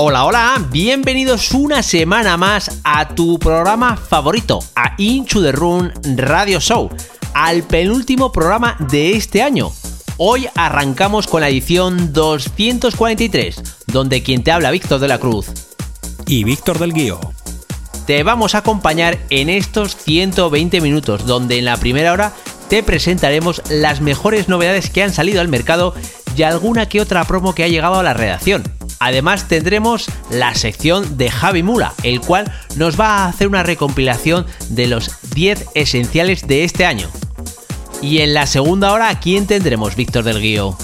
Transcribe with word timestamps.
Hola, 0.00 0.26
hola, 0.26 0.64
bienvenidos 0.70 1.50
una 1.50 1.82
semana 1.82 2.36
más 2.36 2.80
a 2.84 3.16
tu 3.16 3.36
programa 3.36 3.96
favorito, 3.96 4.60
a 4.76 4.94
Into 4.96 5.42
the 5.42 5.50
Room 5.50 5.90
Radio 6.14 6.60
Show, 6.60 6.88
al 7.34 7.64
penúltimo 7.64 8.30
programa 8.30 8.76
de 8.92 9.16
este 9.16 9.42
año. 9.42 9.72
Hoy 10.16 10.46
arrancamos 10.54 11.26
con 11.26 11.40
la 11.40 11.48
edición 11.48 12.12
243, 12.12 13.60
donde 13.88 14.22
quien 14.22 14.44
te 14.44 14.52
habla 14.52 14.70
Víctor 14.70 15.00
de 15.00 15.08
la 15.08 15.18
Cruz 15.18 15.46
y 16.28 16.44
Víctor 16.44 16.78
del 16.78 16.92
Guío. 16.92 17.18
Te 18.06 18.22
vamos 18.22 18.54
a 18.54 18.58
acompañar 18.58 19.18
en 19.30 19.48
estos 19.48 19.96
120 19.96 20.80
minutos, 20.80 21.26
donde 21.26 21.58
en 21.58 21.64
la 21.64 21.76
primera 21.76 22.12
hora 22.12 22.32
te 22.68 22.84
presentaremos 22.84 23.62
las 23.68 24.00
mejores 24.00 24.48
novedades 24.48 24.90
que 24.90 25.02
han 25.02 25.12
salido 25.12 25.40
al 25.40 25.48
mercado 25.48 25.92
y 26.36 26.44
alguna 26.44 26.86
que 26.88 27.00
otra 27.00 27.24
promo 27.24 27.52
que 27.52 27.64
ha 27.64 27.68
llegado 27.68 27.98
a 27.98 28.04
la 28.04 28.14
redacción. 28.14 28.77
Además 29.00 29.48
tendremos 29.48 30.06
la 30.30 30.54
sección 30.54 31.16
de 31.16 31.30
Javi 31.30 31.62
Mula, 31.62 31.94
el 32.02 32.20
cual 32.20 32.52
nos 32.76 32.98
va 32.98 33.18
a 33.18 33.28
hacer 33.28 33.48
una 33.48 33.62
recompilación 33.62 34.46
de 34.70 34.86
los 34.88 35.10
10 35.34 35.66
esenciales 35.74 36.46
de 36.46 36.64
este 36.64 36.84
año. 36.84 37.08
Y 38.02 38.18
en 38.18 38.34
la 38.34 38.46
segunda 38.46 38.92
hora, 38.92 39.08
¿a 39.08 39.20
quién 39.20 39.46
tendremos, 39.46 39.96
Víctor 39.96 40.24
del 40.24 40.40
Guío? 40.40 40.76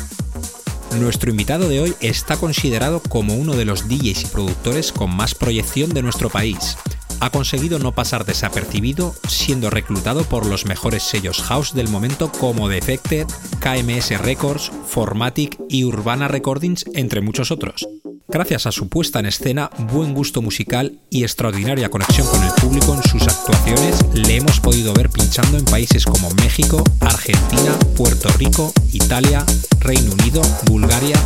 Nuestro 0.98 1.30
invitado 1.30 1.68
de 1.68 1.80
hoy 1.80 1.94
está 2.00 2.36
considerado 2.36 3.00
como 3.00 3.34
uno 3.34 3.54
de 3.54 3.64
los 3.64 3.88
DJs 3.88 4.22
y 4.22 4.26
productores 4.26 4.92
con 4.92 5.14
más 5.14 5.34
proyección 5.34 5.90
de 5.90 6.02
nuestro 6.02 6.30
país. 6.30 6.76
Ha 7.20 7.30
conseguido 7.30 7.78
no 7.78 7.92
pasar 7.92 8.24
desapercibido, 8.24 9.14
siendo 9.28 9.70
reclutado 9.70 10.24
por 10.24 10.46
los 10.46 10.66
mejores 10.66 11.02
sellos 11.02 11.42
house 11.42 11.74
del 11.74 11.88
momento 11.88 12.30
como 12.30 12.68
Defected, 12.68 13.26
KMS 13.60 14.20
Records, 14.20 14.70
Formatic 14.86 15.58
y 15.68 15.84
Urbana 15.84 16.28
Recordings, 16.28 16.84
entre 16.94 17.20
muchos 17.20 17.50
otros. 17.50 17.86
Gracias 18.26 18.66
a 18.66 18.72
su 18.72 18.88
puesta 18.88 19.20
en 19.20 19.26
escena, 19.26 19.70
buen 19.92 20.14
gusto 20.14 20.40
musical 20.40 20.98
y 21.10 21.24
extraordinaria 21.24 21.90
conexión 21.90 22.26
con 22.26 22.42
el 22.42 22.52
público 22.52 22.94
en 22.94 23.02
sus 23.02 23.22
actuaciones, 23.22 24.02
le 24.14 24.36
hemos 24.36 24.60
podido 24.60 24.94
ver 24.94 25.10
pinchando 25.10 25.58
en 25.58 25.64
países 25.64 26.04
como 26.06 26.30
México, 26.42 26.82
Argentina, 27.00 27.78
Puerto 27.96 28.28
Rico, 28.38 28.72
Italia, 28.92 29.44
Reino 29.78 30.12
Unido, 30.12 30.40
Bulgaria. 30.64 31.16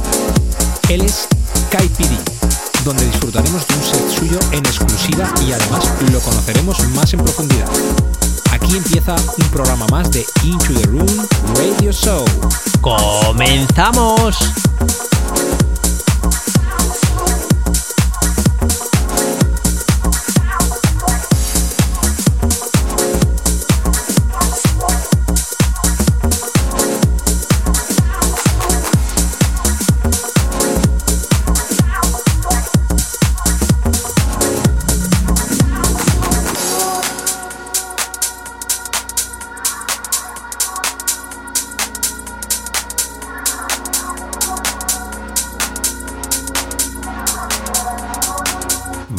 Él 0.88 1.02
es 1.02 1.28
Kai 1.70 1.88
PD, 1.88 2.18
donde 2.84 3.04
disfrutaremos 3.06 3.66
de 3.66 3.74
un 3.74 3.82
set 3.82 4.08
suyo 4.10 4.38
en 4.52 4.64
exclusiva 4.64 5.32
y 5.46 5.52
además 5.52 5.84
lo 6.12 6.20
conoceremos 6.20 6.88
más 6.90 7.12
en 7.12 7.20
profundidad. 7.20 7.68
Aquí 8.50 8.76
empieza 8.76 9.14
un 9.14 9.48
programa 9.50 9.86
más 9.90 10.10
de 10.10 10.26
Into 10.42 10.74
the 10.74 10.86
Room 10.86 11.26
Radio 11.56 11.92
Show. 11.92 12.24
¡Comenzamos! 12.80 14.38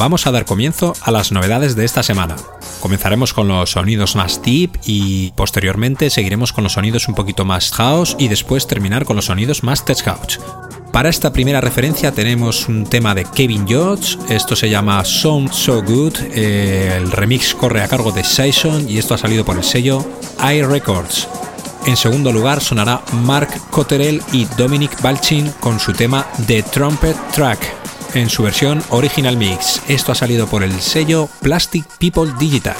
Vamos 0.00 0.26
a 0.26 0.30
dar 0.30 0.46
comienzo 0.46 0.94
a 1.02 1.10
las 1.10 1.30
novedades 1.30 1.76
de 1.76 1.84
esta 1.84 2.02
semana. 2.02 2.34
Comenzaremos 2.80 3.34
con 3.34 3.48
los 3.48 3.72
sonidos 3.72 4.16
más 4.16 4.40
deep 4.42 4.70
y 4.86 5.30
posteriormente 5.32 6.08
seguiremos 6.08 6.54
con 6.54 6.64
los 6.64 6.72
sonidos 6.72 7.06
un 7.06 7.14
poquito 7.14 7.44
más 7.44 7.70
house 7.72 8.16
y 8.18 8.28
después 8.28 8.66
terminar 8.66 9.04
con 9.04 9.16
los 9.16 9.26
sonidos 9.26 9.62
más 9.62 9.84
tech 9.84 10.02
house. 10.04 10.40
Para 10.90 11.10
esta 11.10 11.34
primera 11.34 11.60
referencia 11.60 12.12
tenemos 12.12 12.66
un 12.66 12.86
tema 12.86 13.14
de 13.14 13.26
Kevin 13.26 13.68
George, 13.68 14.16
esto 14.30 14.56
se 14.56 14.70
llama 14.70 15.04
Sound 15.04 15.52
So 15.52 15.82
Good, 15.82 16.14
eh, 16.32 16.96
el 16.96 17.12
remix 17.12 17.54
corre 17.54 17.82
a 17.82 17.88
cargo 17.88 18.10
de 18.10 18.24
Saison 18.24 18.88
y 18.88 18.96
esto 18.96 19.12
ha 19.12 19.18
salido 19.18 19.44
por 19.44 19.58
el 19.58 19.64
sello 19.64 20.02
iRecords. 20.42 21.28
En 21.84 21.98
segundo 21.98 22.32
lugar 22.32 22.62
sonará 22.62 23.02
Mark 23.12 23.50
Cotterell 23.70 24.22
y 24.32 24.46
Dominic 24.56 25.02
Balchin 25.02 25.52
con 25.60 25.78
su 25.78 25.92
tema 25.92 26.26
The 26.46 26.62
Trumpet 26.62 27.16
Track 27.32 27.79
en 28.14 28.30
su 28.30 28.42
versión 28.42 28.82
Original 28.90 29.36
Mix. 29.36 29.82
Esto 29.88 30.12
ha 30.12 30.14
salido 30.14 30.46
por 30.46 30.62
el 30.62 30.80
sello 30.80 31.28
Plastic 31.42 31.84
People 31.98 32.32
Digital. 32.38 32.76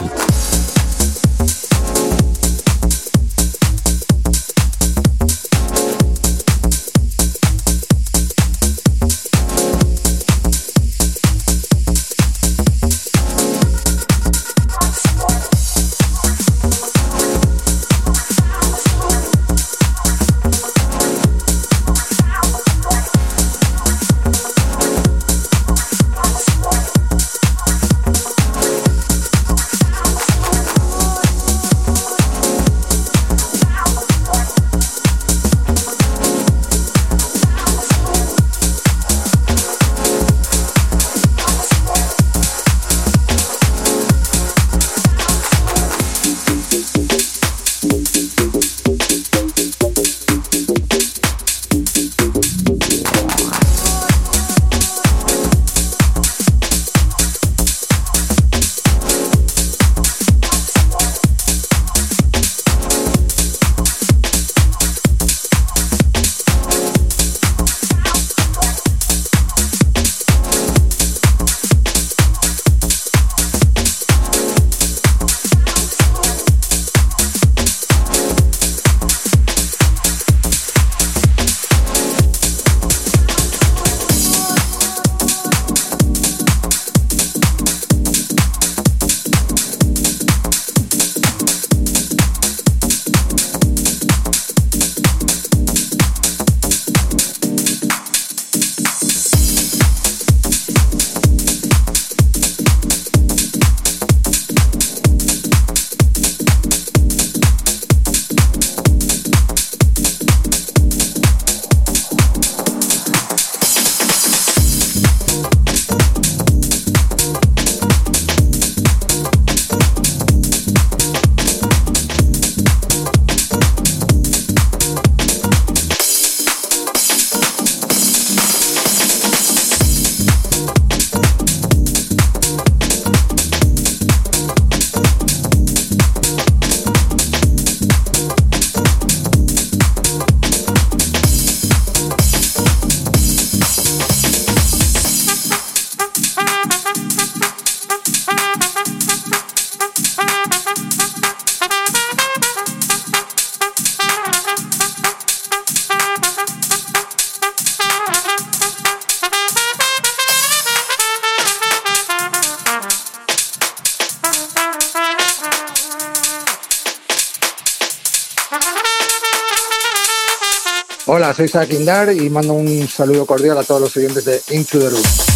Soy 171.34 171.48
Sakindar 171.48 172.12
y 172.12 172.28
mando 172.28 172.54
un 172.54 172.88
saludo 172.88 173.24
cordial 173.24 173.56
a 173.59 173.62
todos 173.62 173.80
los 173.80 173.97
oyentes 173.97 174.24
de 174.24 174.42
Into 174.50 174.78
the 174.78 174.91
Room. 174.91 175.29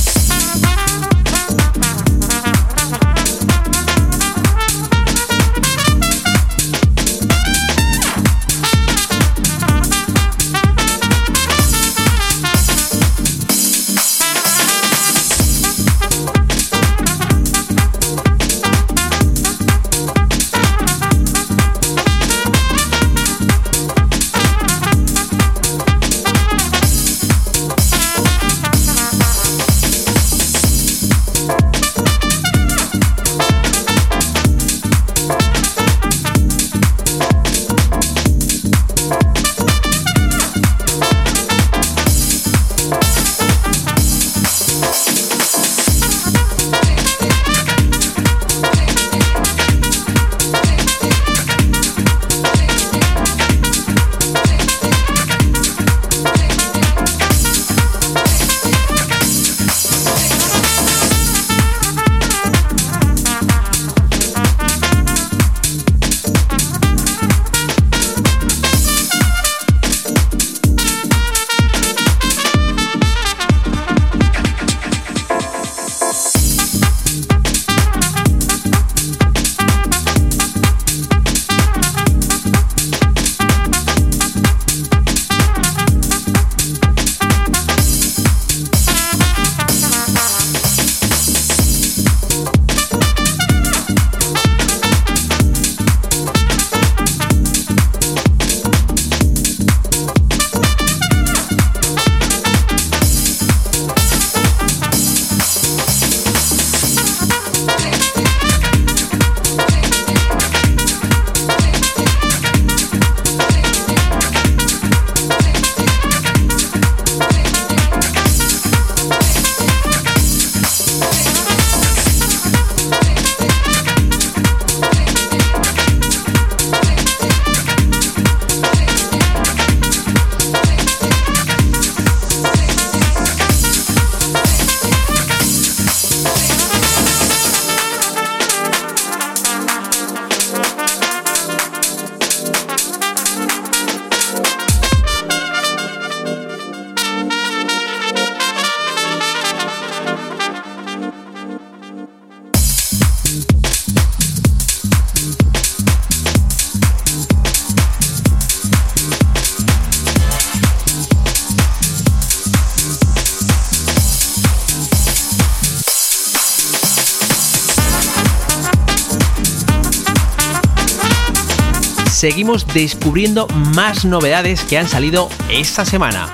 Seguimos 172.25 172.67
descubriendo 172.69 173.47
más 173.75 174.07
novedades 174.07 174.63
que 174.63 174.79
han 174.79 174.89
salido 174.89 175.29
esta 175.51 175.85
semana. 175.85 176.33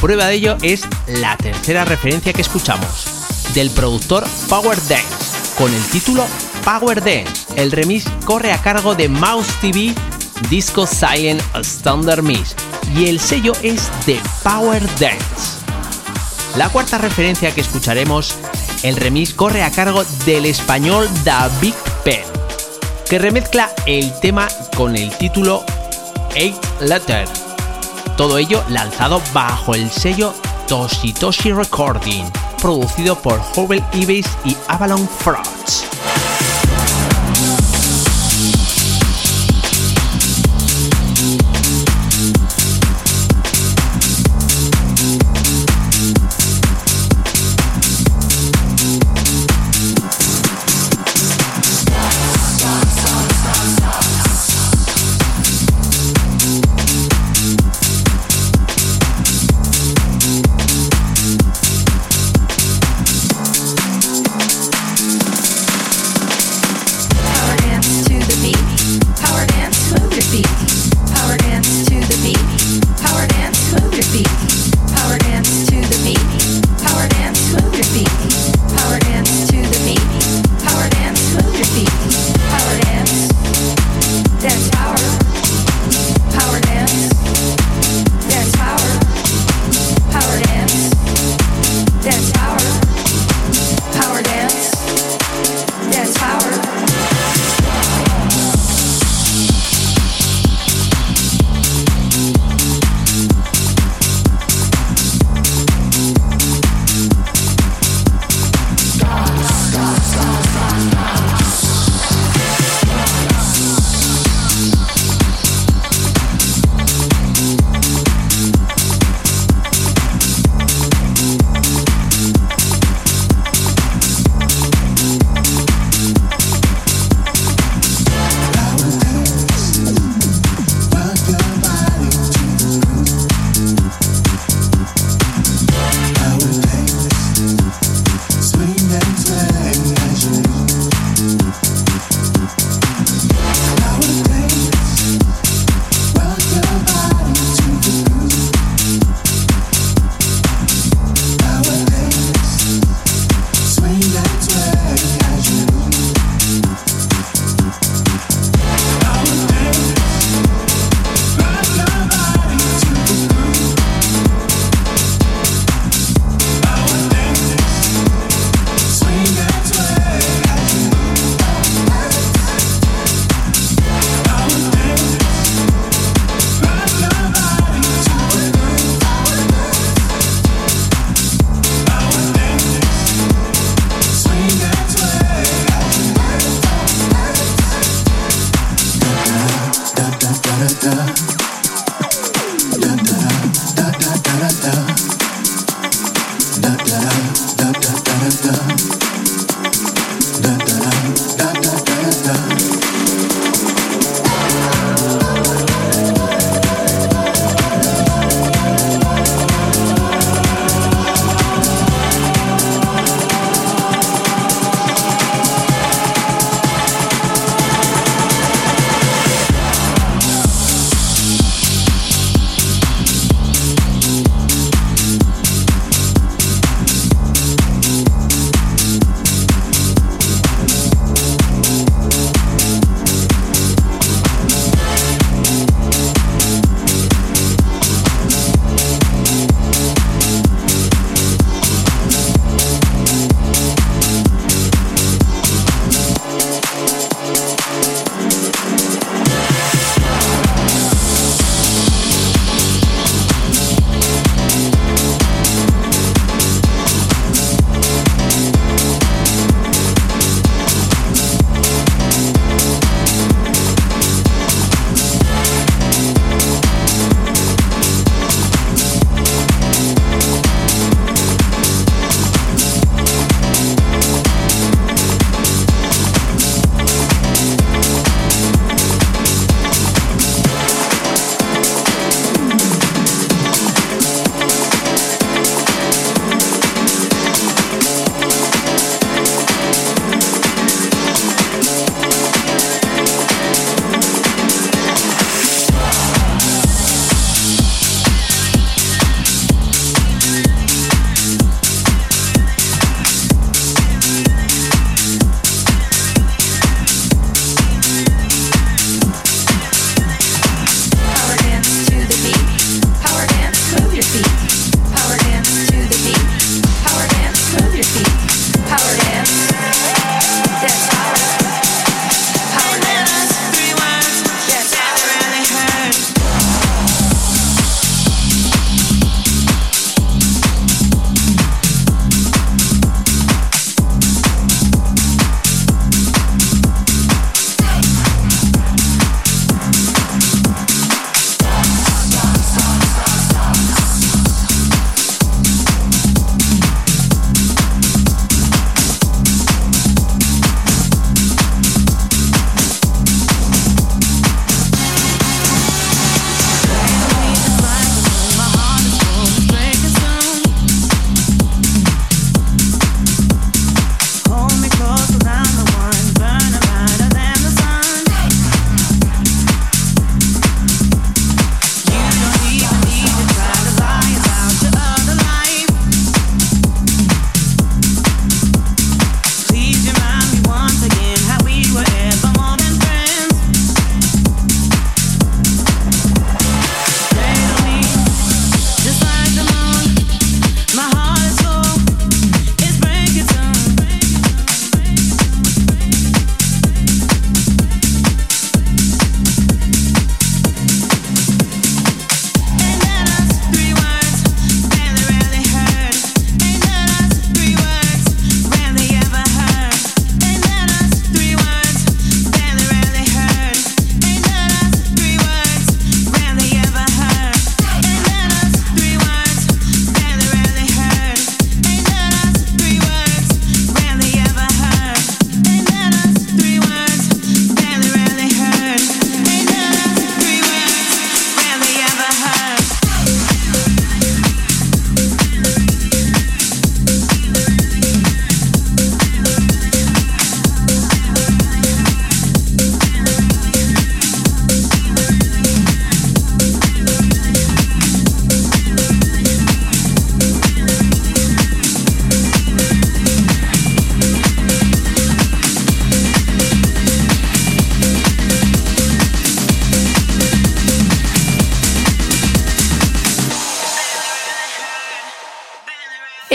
Prueba 0.00 0.26
de 0.26 0.34
ello 0.34 0.56
es 0.62 0.82
la 1.06 1.36
tercera 1.36 1.84
referencia 1.84 2.32
que 2.32 2.42
escuchamos, 2.42 3.52
del 3.54 3.70
productor 3.70 4.26
Power 4.48 4.76
Dance, 4.88 5.54
con 5.56 5.72
el 5.72 5.82
título 5.90 6.26
Power 6.64 7.04
Dance. 7.04 7.46
El 7.54 7.70
remix 7.70 8.06
corre 8.24 8.50
a 8.50 8.60
cargo 8.60 8.96
de 8.96 9.08
Mouse 9.08 9.46
TV, 9.60 9.94
Disco 10.50 10.88
Silent 10.88 11.40
Standard 11.60 12.24
Mix, 12.24 12.56
y 12.96 13.06
el 13.06 13.20
sello 13.20 13.52
es 13.62 13.92
de 14.06 14.18
Power 14.42 14.82
Dance. 14.98 15.60
La 16.56 16.68
cuarta 16.68 16.98
referencia 16.98 17.54
que 17.54 17.60
escucharemos, 17.60 18.34
el 18.82 18.96
remix 18.96 19.34
corre 19.34 19.62
a 19.62 19.70
cargo 19.70 20.02
del 20.26 20.46
español 20.46 21.08
David 21.22 21.74
Pen 22.04 22.38
que 23.08 23.18
remezcla 23.18 23.70
el 23.86 24.12
tema 24.20 24.48
con 24.78 24.94
el 24.94 25.10
título 25.18 25.64
Eight 26.36 26.54
Letter. 26.80 27.26
Todo 28.16 28.38
ello 28.38 28.62
lanzado 28.68 29.20
bajo 29.34 29.74
el 29.74 29.90
sello 29.90 30.32
Toshitoshi 30.68 31.50
Recording, 31.52 32.24
producido 32.62 33.16
por 33.16 33.40
Hubble 33.56 33.82
Ibis 33.92 34.26
y 34.44 34.56
Avalon 34.68 35.08
Frauds. 35.08 35.57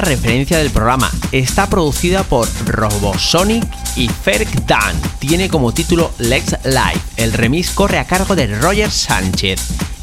referencia 0.00 0.58
del 0.58 0.70
programa. 0.70 1.10
Está 1.32 1.68
producida 1.68 2.22
por 2.22 2.48
Robosonic 2.66 3.64
y 3.96 4.08
Ferg 4.08 4.66
Dan. 4.66 5.00
Tiene 5.18 5.48
como 5.48 5.72
título 5.72 6.12
Let's 6.18 6.56
Live. 6.64 7.00
El 7.16 7.32
remix 7.32 7.70
corre 7.70 7.98
a 7.98 8.06
cargo 8.06 8.34
de 8.34 8.46
Roger 8.46 8.90
Sánchez 8.90 9.60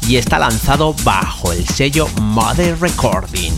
y 0.08 0.16
está 0.16 0.38
lanzado 0.38 0.94
bajo 1.04 1.52
el 1.52 1.66
sello 1.68 2.08
Mother 2.20 2.78
Recording. 2.80 3.52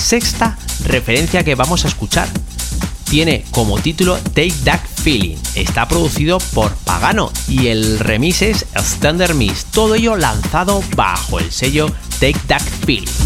Sexta 0.00 0.56
referencia 0.84 1.44
que 1.44 1.54
vamos 1.54 1.84
a 1.84 1.88
escuchar. 1.88 2.28
Tiene 3.04 3.44
como 3.50 3.78
título 3.78 4.18
Take 4.18 4.54
That 4.64 4.80
Feeling. 5.02 5.36
Está 5.54 5.86
producido 5.86 6.38
por 6.52 6.74
Pagano 6.76 7.30
y 7.48 7.68
el 7.68 7.98
remix 7.98 8.42
es 8.42 8.66
Standard 8.74 9.34
Miss. 9.34 9.66
Todo 9.66 9.94
ello 9.94 10.16
lanzado 10.16 10.82
bajo 10.96 11.38
el 11.38 11.52
sello 11.52 11.90
Take 12.18 12.40
That 12.48 12.62
Feeling. 12.86 13.23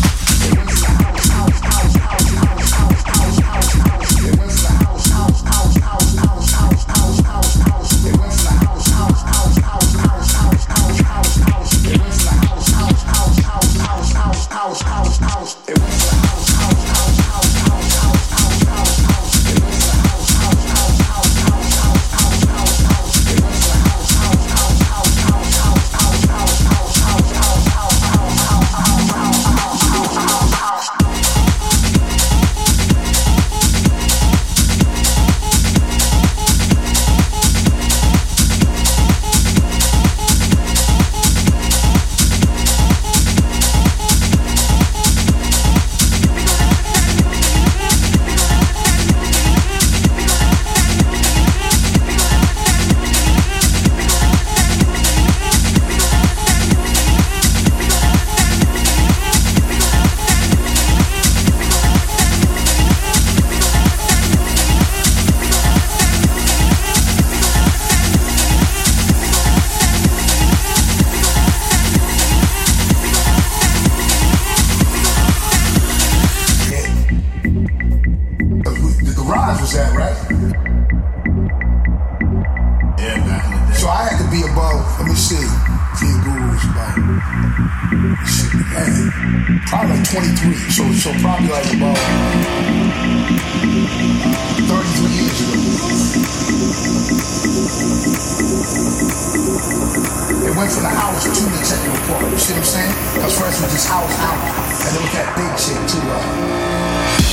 Cause 103.20 103.38
first 103.38 103.60
we 103.60 103.66
just 103.68 103.88
house 103.88 104.18
out. 104.20 104.38
And 104.86 104.96
then 104.96 105.02
we 105.02 105.10
got 105.12 105.36
big 105.36 105.58
shit 105.58 105.88
too, 105.88 105.98
uh. 106.08 107.27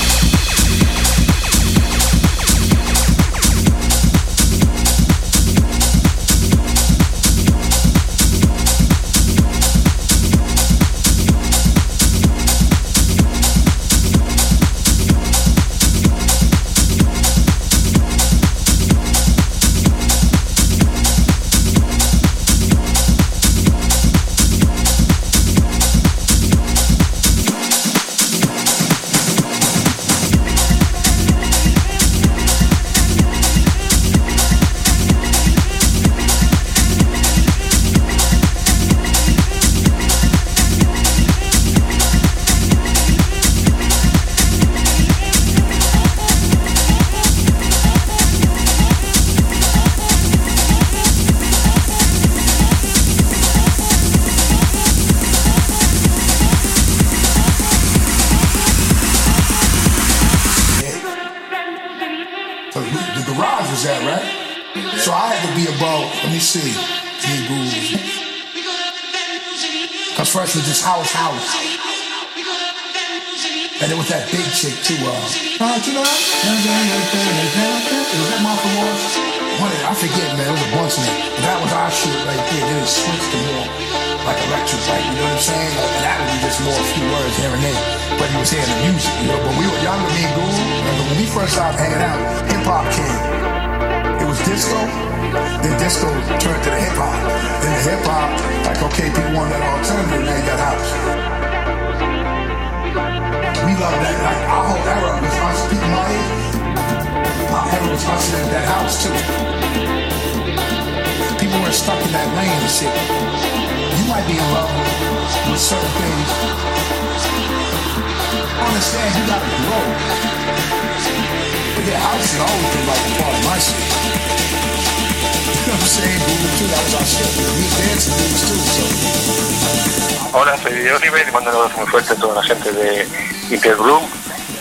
fuerte 131.87 132.13
a 132.13 132.15
toda 132.15 132.35
la 132.35 132.43
gente 132.43 132.71
de 132.71 133.07
Hyper 133.49 133.77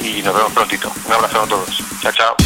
y 0.00 0.22
nos 0.22 0.34
vemos 0.34 0.52
prontito. 0.52 0.92
Un 1.06 1.12
abrazo 1.12 1.42
a 1.42 1.46
todos. 1.46 1.82
Chao, 2.00 2.12
chao. 2.12 2.43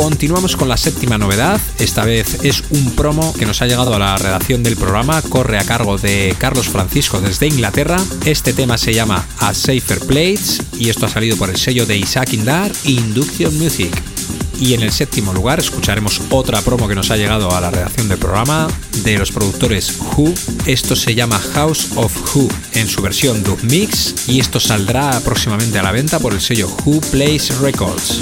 Continuamos 0.00 0.56
con 0.56 0.70
la 0.70 0.78
séptima 0.78 1.18
novedad. 1.18 1.60
Esta 1.78 2.06
vez 2.06 2.42
es 2.42 2.64
un 2.70 2.92
promo 2.92 3.34
que 3.34 3.44
nos 3.44 3.60
ha 3.60 3.66
llegado 3.66 3.94
a 3.94 3.98
la 3.98 4.16
redacción 4.16 4.62
del 4.62 4.78
programa. 4.78 5.20
Corre 5.20 5.58
a 5.58 5.64
cargo 5.64 5.98
de 5.98 6.34
Carlos 6.38 6.68
Francisco 6.68 7.20
desde 7.20 7.48
Inglaterra. 7.48 7.98
Este 8.24 8.54
tema 8.54 8.78
se 8.78 8.94
llama 8.94 9.26
A 9.40 9.52
Safer 9.52 10.00
Plates 10.00 10.62
y 10.78 10.88
esto 10.88 11.04
ha 11.04 11.10
salido 11.10 11.36
por 11.36 11.50
el 11.50 11.58
sello 11.58 11.84
de 11.84 11.98
Isaac 11.98 12.32
Indar 12.32 12.72
Induction 12.84 13.58
Music. 13.58 13.90
Y 14.58 14.72
en 14.72 14.80
el 14.80 14.90
séptimo 14.90 15.34
lugar 15.34 15.58
escucharemos 15.58 16.22
otra 16.30 16.62
promo 16.62 16.88
que 16.88 16.94
nos 16.94 17.10
ha 17.10 17.18
llegado 17.18 17.54
a 17.54 17.60
la 17.60 17.70
redacción 17.70 18.08
del 18.08 18.18
programa 18.18 18.68
de 19.04 19.18
los 19.18 19.30
productores 19.30 19.98
Who. 20.16 20.32
Esto 20.64 20.96
se 20.96 21.14
llama 21.14 21.38
House 21.52 21.88
of 21.96 22.34
Who 22.34 22.48
en 22.72 22.88
su 22.88 23.02
versión 23.02 23.42
Dub 23.42 23.58
Mix 23.64 24.14
y 24.28 24.40
esto 24.40 24.60
saldrá 24.60 25.20
próximamente 25.20 25.78
a 25.78 25.82
la 25.82 25.92
venta 25.92 26.18
por 26.18 26.32
el 26.32 26.40
sello 26.40 26.74
Who 26.86 27.02
Plays 27.10 27.58
Records. 27.58 28.18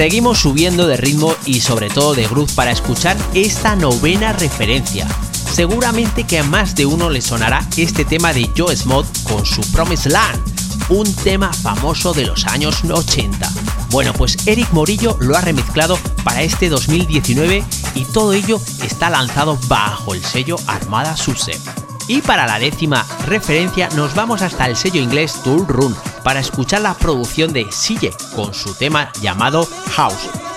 Seguimos 0.00 0.38
subiendo 0.38 0.86
de 0.86 0.96
ritmo 0.96 1.34
y 1.44 1.60
sobre 1.60 1.90
todo 1.90 2.14
de 2.14 2.26
groove 2.26 2.50
para 2.54 2.70
escuchar 2.70 3.18
esta 3.34 3.76
novena 3.76 4.32
referencia. 4.32 5.06
Seguramente 5.52 6.24
que 6.24 6.38
a 6.38 6.42
más 6.42 6.74
de 6.74 6.86
uno 6.86 7.10
le 7.10 7.20
sonará 7.20 7.68
este 7.76 8.06
tema 8.06 8.32
de 8.32 8.48
Joe 8.56 8.74
Smith 8.74 9.04
con 9.24 9.44
su 9.44 9.60
Promised 9.72 10.10
Land, 10.10 10.40
un 10.88 11.14
tema 11.16 11.52
famoso 11.52 12.14
de 12.14 12.24
los 12.24 12.46
años 12.46 12.82
80. 12.82 13.46
Bueno, 13.90 14.14
pues 14.14 14.38
Eric 14.46 14.72
Morillo 14.72 15.18
lo 15.20 15.36
ha 15.36 15.42
remezclado 15.42 15.98
para 16.24 16.40
este 16.40 16.70
2019 16.70 17.62
y 17.94 18.04
todo 18.06 18.32
ello 18.32 18.58
está 18.82 19.10
lanzado 19.10 19.58
bajo 19.68 20.14
el 20.14 20.24
sello 20.24 20.56
Armada 20.66 21.14
Subset. 21.14 21.60
Y 22.08 22.22
para 22.22 22.46
la 22.46 22.58
décima 22.58 23.06
referencia 23.26 23.90
nos 23.90 24.14
vamos 24.14 24.40
hasta 24.40 24.66
el 24.66 24.76
sello 24.76 25.00
inglés 25.00 25.42
Tool 25.44 25.66
Run 25.68 25.94
para 26.24 26.40
escuchar 26.40 26.80
la 26.80 26.94
producción 26.94 27.52
de 27.52 27.70
Sille 27.70 28.12
con 28.34 28.54
su 28.54 28.74
tema 28.74 29.12
llamado 29.20 29.68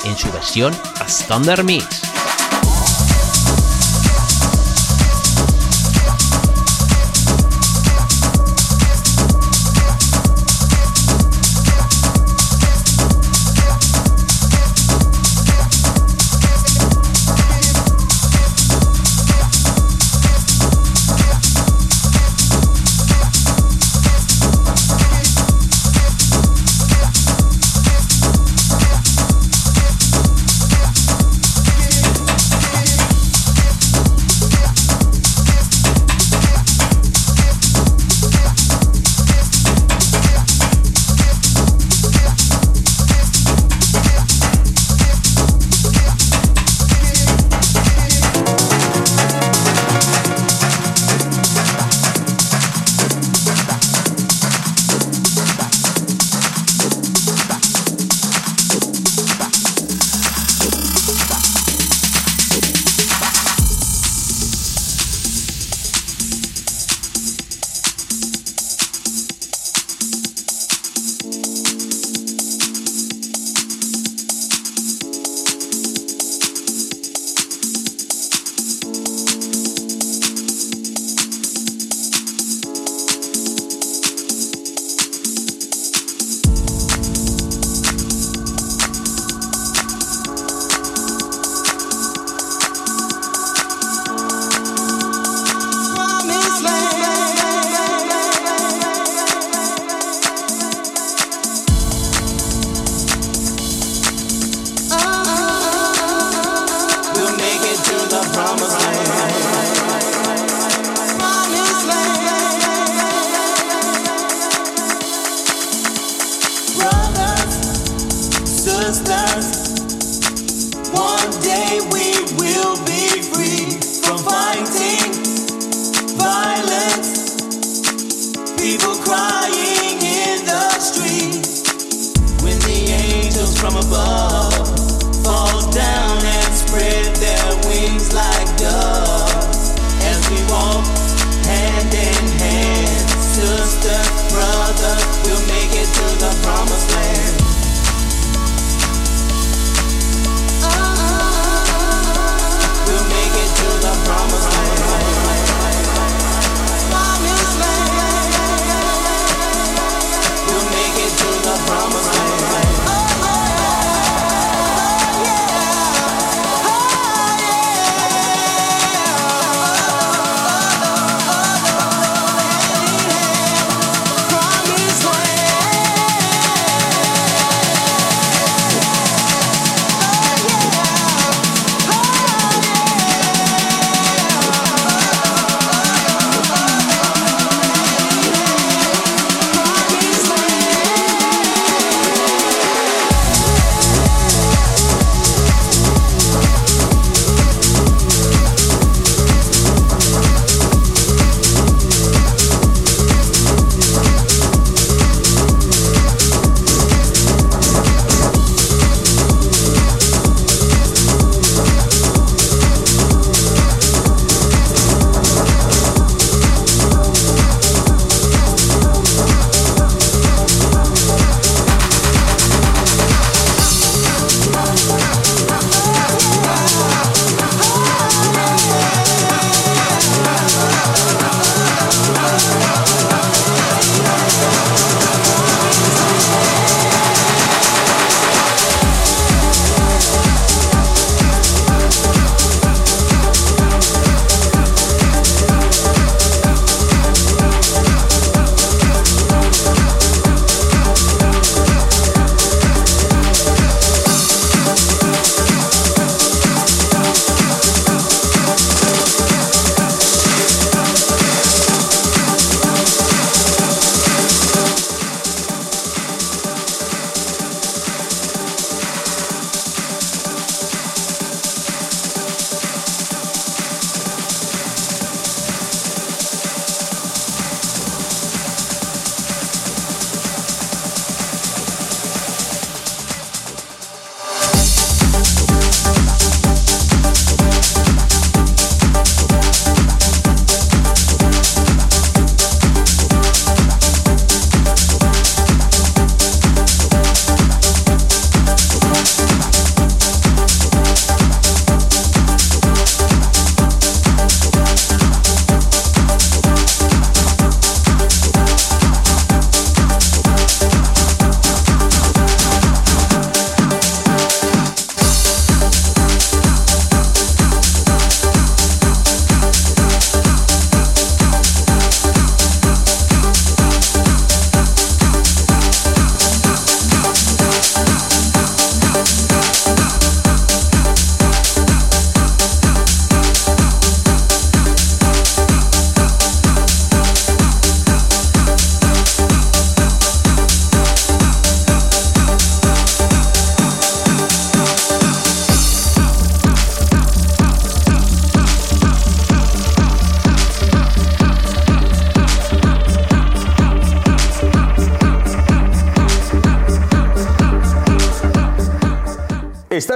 En 0.05 0.15
su 0.15 0.31
versión 0.31 0.73
Thunder 1.27 1.65
Mix. 1.65 2.02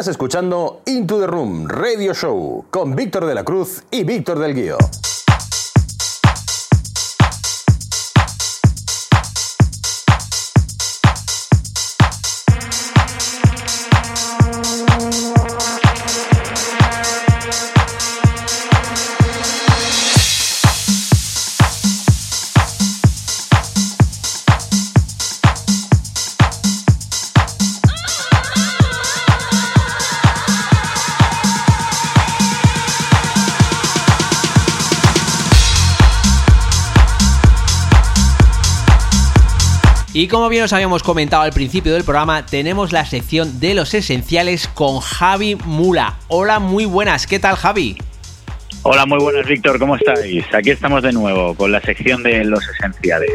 Escuchando 0.08 0.82
Into 0.86 1.20
the 1.20 1.28
Room 1.28 1.68
Radio 1.68 2.14
Show 2.14 2.66
con 2.70 2.96
Víctor 2.96 3.26
de 3.26 3.36
la 3.36 3.44
Cruz 3.44 3.84
y 3.92 4.04
Víctor 4.04 4.40
del 4.40 4.54
Guío. 4.54 4.78
Y 40.18 40.28
como 40.28 40.50
bien 40.50 40.64
os 40.64 40.74
habíamos 40.74 41.04
comentado 41.04 41.44
al 41.44 41.54
principio 41.54 41.94
del 41.94 42.04
programa, 42.04 42.44
tenemos 42.44 42.92
la 42.92 43.06
sección 43.06 43.60
de 43.60 43.76
los 43.76 43.94
esenciales 43.94 44.68
con 44.68 45.00
Javi 45.00 45.54
Mula. 45.64 46.18
Hola, 46.28 46.58
muy 46.58 46.86
buenas, 46.86 47.28
¿qué 47.28 47.38
tal 47.38 47.56
Javi? 47.56 48.00
Hola, 48.82 49.06
muy 49.06 49.20
buenas, 49.20 49.46
Víctor, 49.46 49.78
¿cómo 49.78 49.96
estáis? 49.96 50.44
Aquí 50.56 50.72
estamos 50.72 51.04
de 51.04 51.12
nuevo 51.12 51.54
con 51.54 51.72
la 51.72 51.80
sección 51.82 52.24
de 52.24 52.44
los 52.46 52.68
esenciales. 52.68 53.30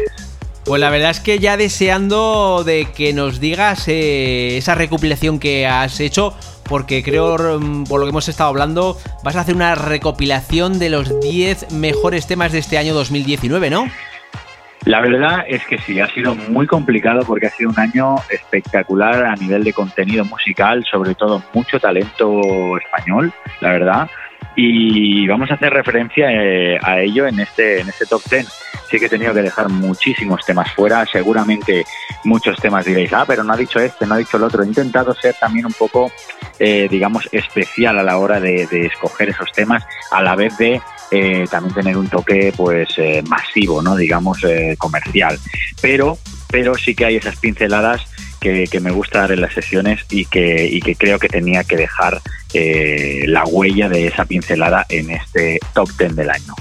Pues 0.65 0.81
la 0.81 0.89
verdad 0.89 1.11
es 1.11 1.21
que 1.21 1.39
ya 1.39 1.55
deseando 1.55 2.65
de 2.65 2.89
que 2.93 3.13
nos 3.13 3.39
digas 3.39 3.87
eh, 3.87 4.57
esa 4.57 4.75
recopilación 4.75 5.39
que 5.39 5.65
has 5.65 6.01
hecho, 6.01 6.35
porque 6.65 7.01
creo, 7.01 7.61
mm, 7.61 7.85
por 7.85 8.01
lo 8.01 8.07
que 8.07 8.09
hemos 8.09 8.27
estado 8.27 8.49
hablando, 8.49 8.99
vas 9.23 9.37
a 9.37 9.39
hacer 9.39 9.55
una 9.55 9.75
recopilación 9.75 10.79
de 10.79 10.89
los 10.89 11.21
10 11.21 11.71
mejores 11.71 12.27
temas 12.27 12.51
de 12.51 12.59
este 12.59 12.77
año 12.77 12.93
2019, 12.93 13.69
¿no? 13.69 13.89
La 14.85 14.99
verdad 14.99 15.45
es 15.47 15.65
que 15.65 15.77
sí, 15.77 15.99
ha 16.01 16.07
sido 16.07 16.35
muy 16.35 16.67
complicado 16.67 17.21
porque 17.25 17.47
ha 17.47 17.51
sido 17.51 17.69
un 17.69 17.79
año 17.79 18.15
espectacular 18.29 19.25
a 19.25 19.35
nivel 19.35 19.63
de 19.63 19.71
contenido 19.71 20.25
musical, 20.25 20.83
sobre 20.89 21.15
todo 21.15 21.41
mucho 21.53 21.79
talento 21.79 22.41
español, 22.77 23.31
la 23.61 23.71
verdad. 23.71 24.09
Y 24.55 25.25
vamos 25.25 25.49
a 25.49 25.53
hacer 25.55 25.73
referencia 25.73 26.27
eh, 26.31 26.77
a 26.81 26.99
ello 26.99 27.25
en 27.27 27.39
este, 27.39 27.79
en 27.79 27.89
este 27.89 28.05
top 28.05 28.21
10. 28.29 28.45
Sí 28.89 28.99
que 28.99 29.05
he 29.05 29.09
tenido 29.09 29.33
que 29.33 29.41
dejar 29.41 29.69
muchísimos 29.69 30.45
temas 30.45 30.71
fuera, 30.73 31.05
seguramente 31.05 31.85
muchos 32.25 32.57
temas 32.57 32.85
diréis, 32.85 33.11
ah, 33.13 33.23
pero 33.25 33.43
no 33.43 33.53
ha 33.53 33.57
dicho 33.57 33.79
este, 33.79 34.05
no 34.05 34.15
ha 34.15 34.17
dicho 34.17 34.37
el 34.37 34.43
otro. 34.43 34.63
He 34.63 34.67
intentado 34.67 35.15
ser 35.15 35.33
también 35.39 35.65
un 35.65 35.73
poco, 35.73 36.11
eh, 36.59 36.87
digamos, 36.91 37.27
especial 37.31 37.97
a 37.97 38.03
la 38.03 38.17
hora 38.17 38.39
de, 38.39 38.67
de 38.67 38.85
escoger 38.85 39.29
esos 39.29 39.51
temas, 39.53 39.83
a 40.11 40.21
la 40.21 40.35
vez 40.35 40.55
de 40.57 40.79
eh, 41.15 41.45
también 41.47 41.75
tener 41.75 41.95
un 41.95 42.07
toque 42.07 42.51
pues 42.57 42.89
eh, 42.97 43.21
masivo, 43.27 43.83
¿no? 43.83 43.95
digamos 43.95 44.43
eh, 44.43 44.75
comercial. 44.79 45.39
Pero, 45.79 46.17
pero 46.49 46.73
sí 46.73 46.95
que 46.95 47.05
hay 47.05 47.17
esas 47.17 47.35
pinceladas 47.35 48.01
que, 48.39 48.67
me 48.81 48.89
gusta 48.89 49.19
dar 49.19 49.31
en 49.31 49.41
las 49.41 49.53
sesiones 49.53 50.01
y 50.09 50.25
que, 50.25 50.65
y 50.65 50.81
que 50.81 50.95
creo 50.95 51.19
que 51.19 51.29
tenía 51.29 51.63
que 51.63 51.77
dejar 51.77 52.19
la 52.53 53.45
huella 53.45 53.89
de 53.89 54.07
esa 54.07 54.25
pincelada 54.25 54.85
en 54.89 55.11
este 55.11 55.59
top 55.73 55.89
10 55.97 56.15
del 56.15 56.29
año. 56.29 56.53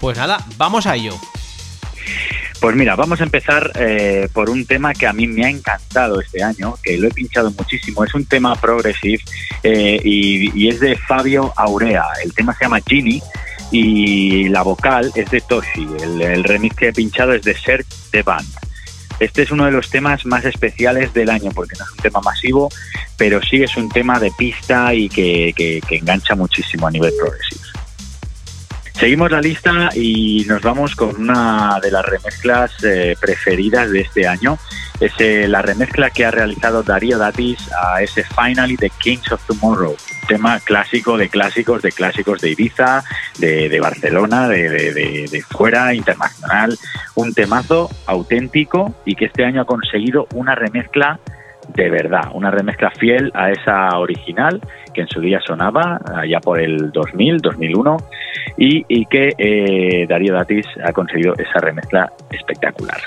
Pues 0.00 0.16
nada, 0.16 0.38
vamos 0.56 0.86
a 0.86 0.94
ello. 0.94 1.14
Pues 2.60 2.76
mira, 2.76 2.94
vamos 2.94 3.18
a 3.22 3.24
empezar 3.24 3.72
eh, 3.76 4.28
por 4.34 4.50
un 4.50 4.66
tema 4.66 4.92
que 4.92 5.06
a 5.06 5.14
mí 5.14 5.26
me 5.26 5.46
ha 5.46 5.48
encantado 5.48 6.20
este 6.20 6.42
año, 6.42 6.74
que 6.82 6.98
lo 6.98 7.08
he 7.08 7.10
pinchado 7.10 7.50
muchísimo. 7.52 8.04
Es 8.04 8.12
un 8.14 8.26
tema 8.26 8.54
progressive 8.54 9.22
eh, 9.62 9.98
y, 10.04 10.68
es 10.68 10.78
de 10.78 10.94
Fabio 10.94 11.54
Aurea. 11.56 12.04
El 12.22 12.34
tema 12.34 12.54
se 12.54 12.64
llama 12.64 12.80
Genie 12.86 13.22
y 13.72 14.50
la 14.50 14.60
vocal 14.60 15.10
es 15.14 15.30
de 15.30 15.40
Toshi. 15.40 15.88
El, 16.02 16.44
remix 16.44 16.76
que 16.76 16.88
he 16.88 16.92
pinchado 16.92 17.32
es 17.32 17.42
de 17.42 17.56
Serge 17.56 17.88
de 18.12 18.22
Band. 18.22 18.48
Este 19.20 19.42
es 19.42 19.50
uno 19.50 19.64
de 19.64 19.72
los 19.72 19.88
temas 19.88 20.26
más 20.26 20.44
especiales 20.44 21.14
del 21.14 21.30
año 21.30 21.52
porque 21.54 21.76
no 21.78 21.86
es 21.86 21.90
un 21.92 21.98
tema 21.98 22.20
masivo, 22.20 22.68
pero 23.16 23.40
sí 23.42 23.62
es 23.62 23.74
un 23.78 23.88
tema 23.88 24.20
de 24.20 24.30
pista 24.36 24.92
y 24.92 25.08
que, 25.08 25.54
que, 25.56 25.80
que 25.86 25.96
engancha 25.96 26.34
muchísimo 26.34 26.86
a 26.86 26.90
nivel 26.90 27.12
progressive. 27.18 27.69
Seguimos 29.00 29.30
la 29.30 29.40
lista 29.40 29.88
y 29.94 30.44
nos 30.46 30.60
vamos 30.60 30.94
con 30.94 31.16
una 31.16 31.80
de 31.82 31.90
las 31.90 32.04
remezclas 32.04 32.84
eh, 32.84 33.16
preferidas 33.18 33.90
de 33.90 34.02
este 34.02 34.28
año. 34.28 34.58
Es 35.00 35.14
eh, 35.20 35.48
la 35.48 35.62
remezcla 35.62 36.10
que 36.10 36.26
ha 36.26 36.30
realizado 36.30 36.82
Darío 36.82 37.16
Datis 37.16 37.70
a 37.72 38.02
ese 38.02 38.24
Finally 38.24 38.76
The 38.76 38.90
Kings 38.98 39.32
of 39.32 39.42
Tomorrow. 39.46 39.96
Tema 40.28 40.60
clásico 40.60 41.16
de 41.16 41.30
clásicos, 41.30 41.80
de 41.80 41.92
clásicos 41.92 42.42
de 42.42 42.50
Ibiza, 42.50 43.02
de, 43.38 43.80
Barcelona, 43.80 44.48
de, 44.48 44.68
de, 44.68 44.92
de, 45.30 45.42
fuera, 45.48 45.94
internacional. 45.94 46.76
Un 47.14 47.32
temazo 47.32 47.88
auténtico 48.04 48.94
y 49.06 49.14
que 49.14 49.24
este 49.24 49.46
año 49.46 49.62
ha 49.62 49.66
conseguido 49.66 50.26
una 50.34 50.54
remezcla 50.54 51.18
de 51.74 51.88
verdad, 51.88 52.30
una 52.34 52.50
remezcla 52.50 52.90
fiel 52.90 53.30
a 53.34 53.50
esa 53.50 53.96
original 53.98 54.60
que 54.92 55.02
en 55.02 55.08
su 55.08 55.20
día 55.20 55.40
sonaba 55.40 56.00
allá 56.16 56.40
por 56.40 56.60
el 56.60 56.90
2000, 56.90 57.38
2001 57.38 57.96
y, 58.56 58.84
y 58.88 59.06
que 59.06 59.34
eh, 59.38 60.06
Darío 60.08 60.34
Datis 60.34 60.66
ha 60.84 60.92
conseguido 60.92 61.34
esa 61.38 61.60
remezcla 61.60 62.12
espectacular. 62.30 63.00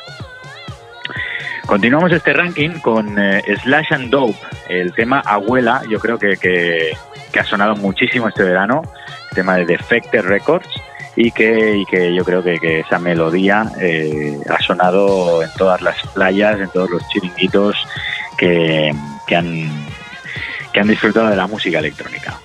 Continuamos 1.66 2.12
este 2.12 2.34
ranking 2.34 2.72
con 2.82 3.18
eh, 3.18 3.41
Slash 3.64 3.94
and 3.94 4.10
Dope, 4.10 4.38
el 4.68 4.94
tema 4.94 5.22
Abuela, 5.26 5.82
yo 5.89 5.98
creo 5.98 6.20
que, 6.20 6.36
que, 6.36 6.94
ha 7.39 7.44
sonado 7.46 7.76
muchísimo 7.76 8.28
este 8.28 8.44
verano, 8.44 8.82
el 9.30 9.36
tema 9.36 9.56
de 9.56 9.66
Defected 9.66 10.24
Records 10.24 10.70
y 11.16 11.32
que, 11.32 11.84
que 11.89 12.14
yo 12.14 12.26
creo 12.26 12.44
que, 12.44 12.60
que 12.60 12.82
esa 12.82 13.00
melodía 13.00 13.66
eh, 13.80 14.38
ha 14.50 14.62
sonado 14.62 15.41
en 15.41 15.50
todas 15.58 15.82
las 15.82 15.96
playas, 16.14 16.60
en 16.60 16.70
todos 16.70 16.89
los 16.89 17.08
chiringuitos 17.08 17.76
que, 18.38 18.94
que, 19.26 19.36
han, 19.36 19.70
que 20.74 20.80
han 20.80 20.88
disfrutado 20.88 21.30
de 21.30 21.36
la 21.38 21.48
música 21.48 21.80
electrónica. 21.80 22.39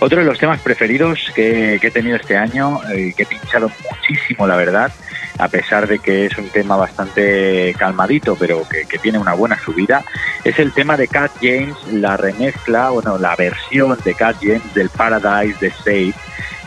Otro 0.00 0.20
de 0.20 0.24
los 0.24 0.38
temas 0.38 0.60
preferidos 0.62 1.30
que, 1.34 1.74
he 1.74 1.90
tenido 1.90 2.16
este 2.16 2.34
año, 2.34 2.80
eh, 2.90 3.12
que 3.14 3.24
he 3.24 3.26
pinchado 3.26 3.70
muchísimo, 3.90 4.46
la 4.46 4.56
verdad, 4.56 4.90
a 5.38 5.48
pesar 5.48 5.86
de 5.86 5.98
que 5.98 6.24
es 6.24 6.38
un 6.38 6.48
tema 6.48 6.74
bastante 6.76 7.74
calmadito, 7.78 8.34
pero 8.34 8.66
que, 8.66 8.86
que, 8.86 8.98
tiene 8.98 9.18
una 9.18 9.34
buena 9.34 9.58
subida, 9.58 10.02
es 10.42 10.58
el 10.58 10.72
tema 10.72 10.96
de 10.96 11.06
Cat 11.06 11.32
James, 11.42 11.76
la 11.92 12.16
remezcla, 12.16 12.88
bueno, 12.88 13.18
la 13.18 13.36
versión 13.36 13.94
de 14.02 14.14
Cat 14.14 14.36
James 14.40 14.72
del 14.72 14.88
Paradise 14.88 15.58
de 15.60 15.70
Save, 15.70 16.14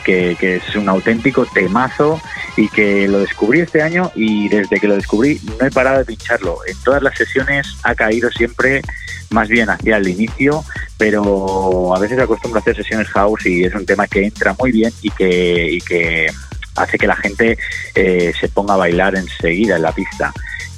que, 0.04 0.36
es 0.40 0.76
un 0.76 0.90
auténtico 0.90 1.46
temazo 1.46 2.22
y 2.58 2.70
que 2.70 3.08
lo 3.08 3.20
descubrí 3.20 3.62
este 3.62 3.82
año 3.82 4.12
y 4.16 4.50
desde 4.50 4.80
que 4.80 4.88
lo 4.88 4.96
descubrí 4.96 5.40
no 5.60 5.66
he 5.66 5.72
parado 5.72 6.00
de 6.00 6.06
pincharlo. 6.06 6.60
En 6.68 6.78
todas 6.84 7.02
las 7.02 7.18
sesiones 7.18 7.78
ha 7.84 7.96
caído 7.96 8.30
siempre 8.32 8.82
más 9.30 9.48
bien 9.48 9.70
hacia 9.70 9.98
el 9.98 10.08
inicio, 10.08 10.64
pero 10.98 11.96
a 11.96 12.00
veces 12.00 12.20
acostumbro 12.20 12.60
a 12.60 12.62
hacer 12.62 12.76
sesiones 12.76 13.08
house 13.10 13.46
y 13.46 13.64
es 13.64 13.74
un 13.74 13.86
tema 13.86 14.08
que 14.08 14.26
entra 14.26 14.56
muy 14.60 14.72
bien 14.72 14.94
y 15.02 15.10
que, 15.10 15.72
y 15.72 15.82
que 15.82 16.28
hace 16.76 16.98
que 16.98 17.08
la 17.08 17.16
gente 17.16 17.58
eh, 17.96 18.34
se 18.40 18.48
ponga 18.50 18.76
a 18.76 18.78
bailar 18.78 19.16
enseguida 19.16 19.78
en 19.78 19.82
la 19.82 19.92
pista. 19.92 20.32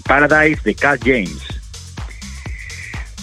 Paradise 0.07 0.61
de 0.63 0.75
Cat 0.75 1.01
James. 1.03 1.41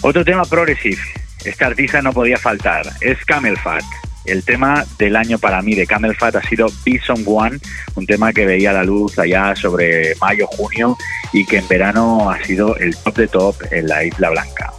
Otro 0.01 0.25
tema 0.25 0.43
progressive. 0.43 1.01
Esta 1.45 1.67
artista 1.67 2.01
no 2.01 2.13
podía 2.13 2.37
faltar. 2.37 2.85
Es 3.01 3.23
Camel 3.25 3.57
Fat. 3.57 3.83
El 4.25 4.45
tema 4.45 4.85
del 4.97 5.15
año 5.15 5.37
para 5.37 5.61
mí 5.61 5.75
de 5.75 5.85
Camel 5.85 6.15
Fat 6.15 6.35
ha 6.37 6.41
sido 6.41 6.67
Bison 6.85 7.23
One, 7.25 7.59
un 7.95 8.05
tema 8.05 8.31
que 8.31 8.45
veía 8.45 8.71
la 8.71 8.83
luz 8.83 9.19
allá 9.19 9.53
sobre 9.55 10.15
mayo, 10.21 10.47
junio 10.47 10.97
y 11.33 11.45
que 11.45 11.57
en 11.57 11.67
verano 11.67 12.29
ha 12.29 12.41
sido 12.43 12.77
el 12.77 12.95
top 12.95 13.15
de 13.17 13.27
top 13.27 13.55
en 13.71 13.87
la 13.87 14.05
Isla 14.05 14.29
Blanca. 14.29 14.71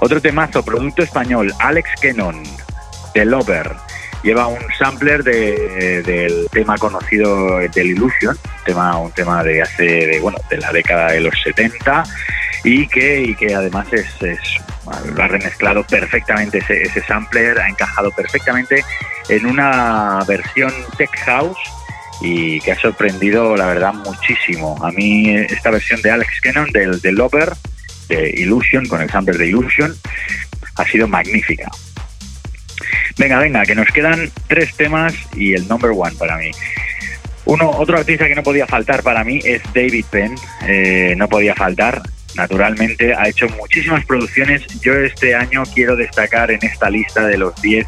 Otro 0.00 0.20
temazo, 0.20 0.64
producto 0.64 1.02
español, 1.02 1.52
Alex 1.60 1.90
Kennon, 2.00 2.42
The 3.12 3.24
Lover. 3.24 3.70
Lleva 4.22 4.46
un 4.46 4.60
sampler 4.78 5.22
de, 5.22 6.02
del 6.02 6.48
tema 6.50 6.78
conocido 6.78 7.58
del 7.58 7.90
Illusion, 7.90 8.36
tema, 8.64 8.96
un 8.98 9.12
tema 9.12 9.44
de 9.44 9.62
hace, 9.62 9.84
de, 9.84 10.20
bueno, 10.20 10.38
de 10.48 10.56
la 10.58 10.72
década 10.72 11.12
de 11.12 11.20
los 11.20 11.34
70 11.42 12.04
y 12.64 12.86
que, 12.86 13.22
y 13.22 13.34
que 13.34 13.54
además 13.54 13.92
es, 13.92 14.06
es 14.22 14.40
lo 15.14 15.22
ha 15.22 15.28
remezclado 15.28 15.84
perfectamente 15.84 16.58
ese, 16.58 17.02
sampler, 17.02 17.58
ha 17.60 17.68
encajado 17.68 18.10
perfectamente 18.10 18.84
en 19.28 19.46
una 19.46 20.20
versión 20.26 20.72
tech 20.96 21.10
house 21.24 21.58
y 22.20 22.60
que 22.60 22.72
ha 22.72 22.78
sorprendido, 22.78 23.56
la 23.56 23.66
verdad, 23.66 23.94
muchísimo. 23.94 24.76
A 24.84 24.90
mí 24.92 25.30
esta 25.30 25.70
versión 25.70 26.00
de 26.02 26.10
Alex 26.10 26.40
Cannon, 26.40 26.70
del, 26.70 27.00
del 27.00 27.14
Lover, 27.14 27.52
de 28.08 28.30
Illusion, 28.36 28.86
con 28.86 29.00
el 29.00 29.10
sampler 29.10 29.38
de 29.38 29.48
Illusion, 29.48 29.94
ha 30.76 30.84
sido 30.84 31.08
magnífica. 31.08 31.68
Venga, 33.18 33.38
venga, 33.38 33.64
que 33.64 33.74
nos 33.74 33.88
quedan 33.88 34.30
tres 34.46 34.74
temas 34.76 35.14
y 35.34 35.54
el 35.54 35.68
number 35.68 35.90
one 35.94 36.14
para 36.16 36.36
mí. 36.38 36.50
Uno, 37.44 37.70
otro 37.70 37.98
artista 37.98 38.28
que 38.28 38.34
no 38.34 38.42
podía 38.42 38.66
faltar 38.66 39.02
para 39.02 39.24
mí 39.24 39.40
es 39.44 39.62
David 39.74 40.04
Penn, 40.10 40.34
eh, 40.66 41.14
no 41.16 41.28
podía 41.28 41.54
faltar 41.54 42.02
naturalmente 42.36 43.14
ha 43.14 43.28
hecho 43.28 43.48
muchísimas 43.50 44.04
producciones. 44.04 44.62
Yo 44.80 44.94
este 44.94 45.34
año 45.34 45.62
quiero 45.74 45.96
destacar 45.96 46.50
en 46.50 46.58
esta 46.62 46.90
lista 46.90 47.26
de 47.26 47.38
los 47.38 47.54
10 47.62 47.86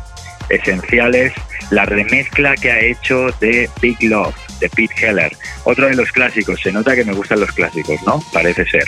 esenciales 0.48 1.32
la 1.70 1.86
remezcla 1.86 2.54
que 2.56 2.70
ha 2.70 2.80
hecho 2.80 3.28
de 3.40 3.68
Big 3.80 4.02
Love 4.02 4.34
de 4.60 4.68
Pete 4.68 4.94
Heller, 5.06 5.32
otro 5.64 5.88
de 5.88 5.94
los 5.94 6.10
clásicos. 6.12 6.60
Se 6.60 6.72
nota 6.72 6.94
que 6.94 7.04
me 7.04 7.12
gustan 7.12 7.40
los 7.40 7.50
clásicos, 7.52 8.00
¿no? 8.06 8.22
Parece 8.32 8.64
ser. 8.66 8.84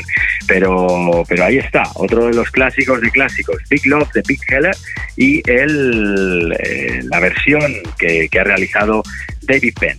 Pero, 0.47 1.25
pero 1.29 1.45
ahí 1.45 1.59
está, 1.59 1.85
otro 1.95 2.27
de 2.27 2.35
los 2.35 2.51
clásicos 2.51 3.01
de 3.01 3.11
clásicos, 3.11 3.57
Big 3.69 3.87
Love 3.87 4.11
de 4.13 4.23
Pete 4.23 4.45
Heller 4.49 4.77
y 5.17 5.43
el, 5.51 6.55
eh, 6.59 7.01
la 7.05 7.21
versión 7.21 7.73
que, 7.99 8.29
que 8.29 8.41
ha 8.41 8.45
realizado 8.45 9.03
David 9.43 9.75
Penn. 9.79 9.99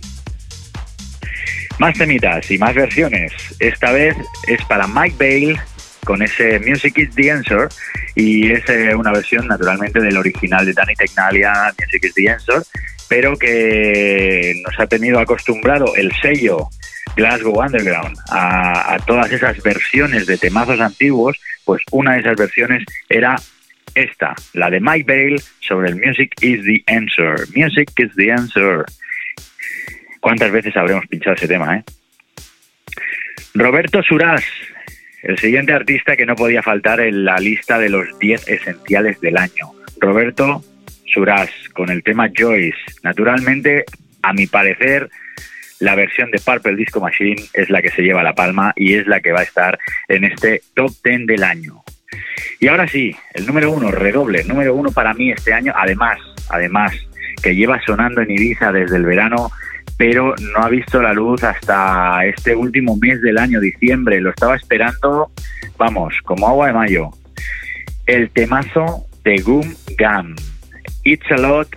Más 1.78 1.96
temitas 1.96 2.50
y 2.50 2.58
más 2.58 2.74
versiones. 2.74 3.32
Esta 3.60 3.92
vez 3.92 4.16
es 4.46 4.64
para 4.66 4.86
Mike 4.86 5.16
Bale 5.18 5.60
con 6.04 6.22
ese 6.22 6.58
Music 6.60 6.98
is 6.98 7.14
the 7.14 7.30
Answer 7.30 7.68
y 8.14 8.50
es 8.50 8.68
eh, 8.68 8.94
una 8.94 9.12
versión 9.12 9.46
naturalmente 9.46 10.00
del 10.00 10.16
original 10.16 10.66
de 10.66 10.72
Danny 10.72 10.94
Technalia, 10.94 11.52
Music 11.78 12.04
is 12.04 12.14
the 12.14 12.30
Answer, 12.30 12.62
pero 13.08 13.36
que 13.36 14.60
nos 14.64 14.78
ha 14.80 14.86
tenido 14.86 15.20
acostumbrado 15.20 15.94
el 15.96 16.12
sello 16.20 16.68
Glasgow 17.16 17.60
Underground 17.60 18.16
a, 18.30 18.94
a 18.94 18.98
todas 19.00 19.30
esas 19.30 19.62
versiones 19.62 20.26
de 20.26 20.36
temazos 20.36 20.80
antiguos, 20.80 21.38
pues 21.64 21.82
una 21.92 22.14
de 22.14 22.20
esas 22.20 22.36
versiones 22.36 22.84
era 23.08 23.36
esta, 23.94 24.34
la 24.52 24.70
de 24.70 24.80
Mike 24.80 25.04
Bale 25.06 25.42
sobre 25.60 25.90
el 25.90 25.96
Music 25.96 26.32
is 26.40 26.64
the 26.64 26.82
Answer. 26.86 27.46
Music 27.54 27.90
is 27.98 28.10
the 28.16 28.32
Answer. 28.32 28.84
¿Cuántas 30.20 30.50
veces 30.50 30.76
habremos 30.76 31.06
pinchado 31.06 31.36
ese 31.36 31.48
tema, 31.48 31.76
eh? 31.76 31.84
Roberto 33.54 34.02
Surás, 34.02 34.44
el 35.22 35.38
siguiente 35.38 35.72
artista 35.72 36.16
que 36.16 36.26
no 36.26 36.36
podía 36.36 36.62
faltar 36.62 37.00
en 37.00 37.24
la 37.24 37.38
lista 37.38 37.78
de 37.78 37.88
los 37.88 38.18
10 38.18 38.48
esenciales 38.48 39.20
del 39.20 39.36
año. 39.36 39.72
Roberto 40.00 40.62
Surás, 41.12 41.50
con 41.72 41.90
el 41.90 42.02
tema 42.02 42.28
Joyce. 42.36 42.78
Naturalmente, 43.02 43.84
a 44.22 44.32
mi 44.32 44.46
parecer, 44.46 45.08
la 45.80 45.94
versión 45.94 46.30
de 46.30 46.40
Purple 46.40 46.76
Disco 46.76 47.00
Machine 47.00 47.42
es 47.52 47.70
la 47.70 47.80
que 47.82 47.90
se 47.90 48.02
lleva 48.02 48.22
la 48.22 48.34
palma 48.34 48.72
y 48.76 48.94
es 48.94 49.06
la 49.06 49.20
que 49.20 49.32
va 49.32 49.40
a 49.40 49.44
estar 49.44 49.78
en 50.08 50.24
este 50.24 50.62
top 50.74 50.92
10 51.04 51.26
del 51.26 51.42
año. 51.44 51.82
Y 52.60 52.68
ahora 52.68 52.88
sí, 52.88 53.14
el 53.34 53.46
número 53.46 53.70
uno, 53.70 53.90
redoble, 53.90 54.44
número 54.44 54.74
uno 54.74 54.90
para 54.90 55.14
mí 55.14 55.30
este 55.30 55.52
año, 55.52 55.72
además, 55.76 56.18
además, 56.50 56.92
que 57.42 57.54
lleva 57.54 57.80
sonando 57.86 58.20
en 58.20 58.30
Ibiza 58.30 58.72
desde 58.72 58.96
el 58.96 59.04
verano, 59.04 59.50
pero 59.98 60.34
no 60.54 60.60
ha 60.62 60.68
visto 60.68 61.02
la 61.02 61.12
luz 61.12 61.42
hasta 61.42 62.24
este 62.24 62.54
último 62.54 62.96
mes 62.96 63.20
del 63.20 63.36
año, 63.36 63.60
diciembre. 63.60 64.20
Lo 64.20 64.30
estaba 64.30 64.54
esperando, 64.54 65.32
vamos, 65.76 66.14
como 66.24 66.48
agua 66.48 66.68
de 66.68 66.72
mayo. 66.72 67.10
El 68.06 68.30
temazo 68.30 69.04
de 69.24 69.38
Goom 69.42 69.74
Gam. 69.98 70.36
It's 71.02 71.30
a 71.32 71.36
lot. 71.36 71.68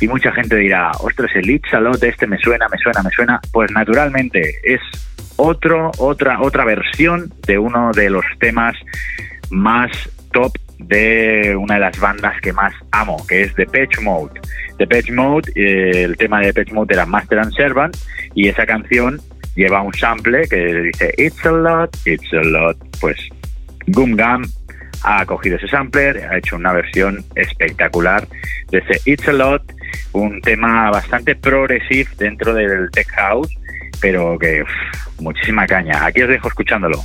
Y 0.00 0.08
mucha 0.08 0.32
gente 0.32 0.56
dirá, 0.56 0.90
ostras, 1.00 1.30
el 1.36 1.48
It's 1.48 1.72
a 1.72 1.80
lot, 1.80 2.02
este 2.02 2.26
me 2.26 2.38
suena, 2.38 2.66
me 2.68 2.78
suena, 2.78 3.02
me 3.02 3.10
suena. 3.10 3.40
Pues 3.52 3.70
naturalmente 3.70 4.56
es 4.64 4.80
otro, 5.36 5.92
otra, 5.98 6.40
otra 6.40 6.64
versión 6.64 7.32
de 7.46 7.56
uno 7.56 7.92
de 7.92 8.10
los 8.10 8.24
temas 8.40 8.74
más 9.50 9.90
top 10.32 10.52
de 10.78 11.56
una 11.56 11.74
de 11.74 11.80
las 11.80 11.98
bandas 12.00 12.40
que 12.40 12.52
más 12.52 12.74
amo, 12.90 13.24
que 13.28 13.42
es 13.42 13.54
The 13.54 13.66
Patch 13.66 14.00
Mode. 14.00 14.40
The 14.78 14.86
Patch 14.86 15.10
Mode, 15.10 15.52
eh, 15.54 16.04
el 16.04 16.16
tema 16.16 16.40
de 16.40 16.52
Patch 16.52 16.72
Mode 16.72 16.94
era 16.94 17.06
Master 17.06 17.38
and 17.38 17.54
Servant, 17.54 17.96
y 18.34 18.48
esa 18.48 18.66
canción 18.66 19.20
lleva 19.54 19.82
un 19.82 19.94
sample 19.94 20.48
que 20.48 20.82
dice 20.82 21.14
It's 21.16 21.44
a 21.46 21.52
lot, 21.52 21.96
it's 22.04 22.32
a 22.32 22.42
lot. 22.42 22.76
Pues 23.00 23.16
Gum 23.86 24.16
Gum 24.16 24.44
ha 25.04 25.24
cogido 25.26 25.56
ese 25.56 25.68
sampler, 25.68 26.26
ha 26.30 26.38
hecho 26.38 26.56
una 26.56 26.72
versión 26.72 27.24
espectacular 27.34 28.26
de 28.70 28.78
ese 28.78 29.00
It's 29.04 29.28
a 29.28 29.32
Lot, 29.32 29.62
un 30.12 30.40
tema 30.40 30.90
bastante 30.90 31.36
progresivo 31.36 32.10
dentro 32.18 32.54
del 32.54 32.90
tech 32.90 33.08
house, 33.10 33.54
pero 34.00 34.38
que 34.38 34.62
uff, 34.62 35.20
muchísima 35.20 35.66
caña. 35.66 36.06
Aquí 36.06 36.22
os 36.22 36.28
dejo 36.28 36.48
escuchándolo. 36.48 37.04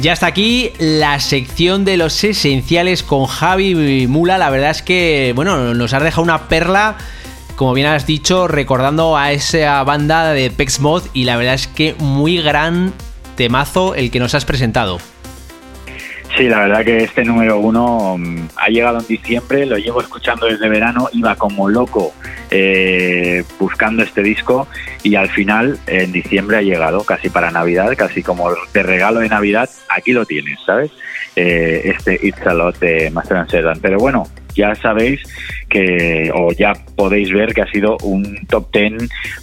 Ya 0.00 0.14
está 0.14 0.28
aquí 0.28 0.72
la 0.78 1.20
sección 1.20 1.84
de 1.84 1.98
los 1.98 2.24
esenciales 2.24 3.02
con 3.02 3.26
Javi 3.26 4.06
Mula. 4.06 4.38
La 4.38 4.48
verdad 4.48 4.70
es 4.70 4.80
que, 4.80 5.34
bueno, 5.36 5.74
nos 5.74 5.92
has 5.92 6.02
dejado 6.02 6.22
una 6.22 6.48
perla, 6.48 6.96
como 7.54 7.74
bien 7.74 7.86
has 7.86 8.06
dicho, 8.06 8.48
recordando 8.48 9.18
a 9.18 9.32
esa 9.32 9.84
banda 9.84 10.32
de 10.32 10.50
Pex 10.50 10.80
Mod. 10.80 11.02
Y 11.12 11.24
la 11.24 11.36
verdad 11.36 11.52
es 11.52 11.66
que 11.66 11.94
muy 11.98 12.40
gran 12.40 12.94
temazo 13.36 13.94
el 13.94 14.10
que 14.10 14.20
nos 14.20 14.34
has 14.34 14.46
presentado. 14.46 15.00
Sí, 16.40 16.48
la 16.48 16.60
verdad 16.60 16.86
que 16.86 17.04
este 17.04 17.22
número 17.22 17.58
uno 17.58 18.16
mm, 18.16 18.48
ha 18.56 18.68
llegado 18.68 18.98
en 18.98 19.06
diciembre, 19.06 19.66
lo 19.66 19.76
llevo 19.76 20.00
escuchando 20.00 20.46
desde 20.46 20.70
verano, 20.70 21.10
iba 21.12 21.36
como 21.36 21.68
loco 21.68 22.14
eh, 22.50 23.44
buscando 23.58 24.02
este 24.02 24.22
disco 24.22 24.66
y 25.02 25.16
al 25.16 25.28
final 25.28 25.78
en 25.86 26.12
diciembre 26.12 26.56
ha 26.56 26.62
llegado, 26.62 27.04
casi 27.04 27.28
para 27.28 27.50
Navidad, 27.50 27.92
casi 27.94 28.22
como 28.22 28.50
de 28.72 28.82
regalo 28.82 29.20
de 29.20 29.28
Navidad, 29.28 29.68
aquí 29.90 30.12
lo 30.12 30.24
tienes, 30.24 30.58
¿sabes? 30.64 30.90
Eh, 31.36 31.82
este 31.84 32.18
It's 32.26 32.46
a 32.46 32.54
Lot 32.54 32.78
de 32.78 33.10
Master 33.10 33.36
and. 33.36 33.80
Pero 33.82 33.98
bueno, 33.98 34.26
ya 34.54 34.74
sabéis 34.74 35.22
que, 35.68 36.30
o 36.34 36.52
ya 36.52 36.72
podéis 36.96 37.32
ver 37.32 37.54
que 37.54 37.62
ha 37.62 37.70
sido 37.70 37.96
un 38.02 38.46
top 38.46 38.70
ten 38.72 38.98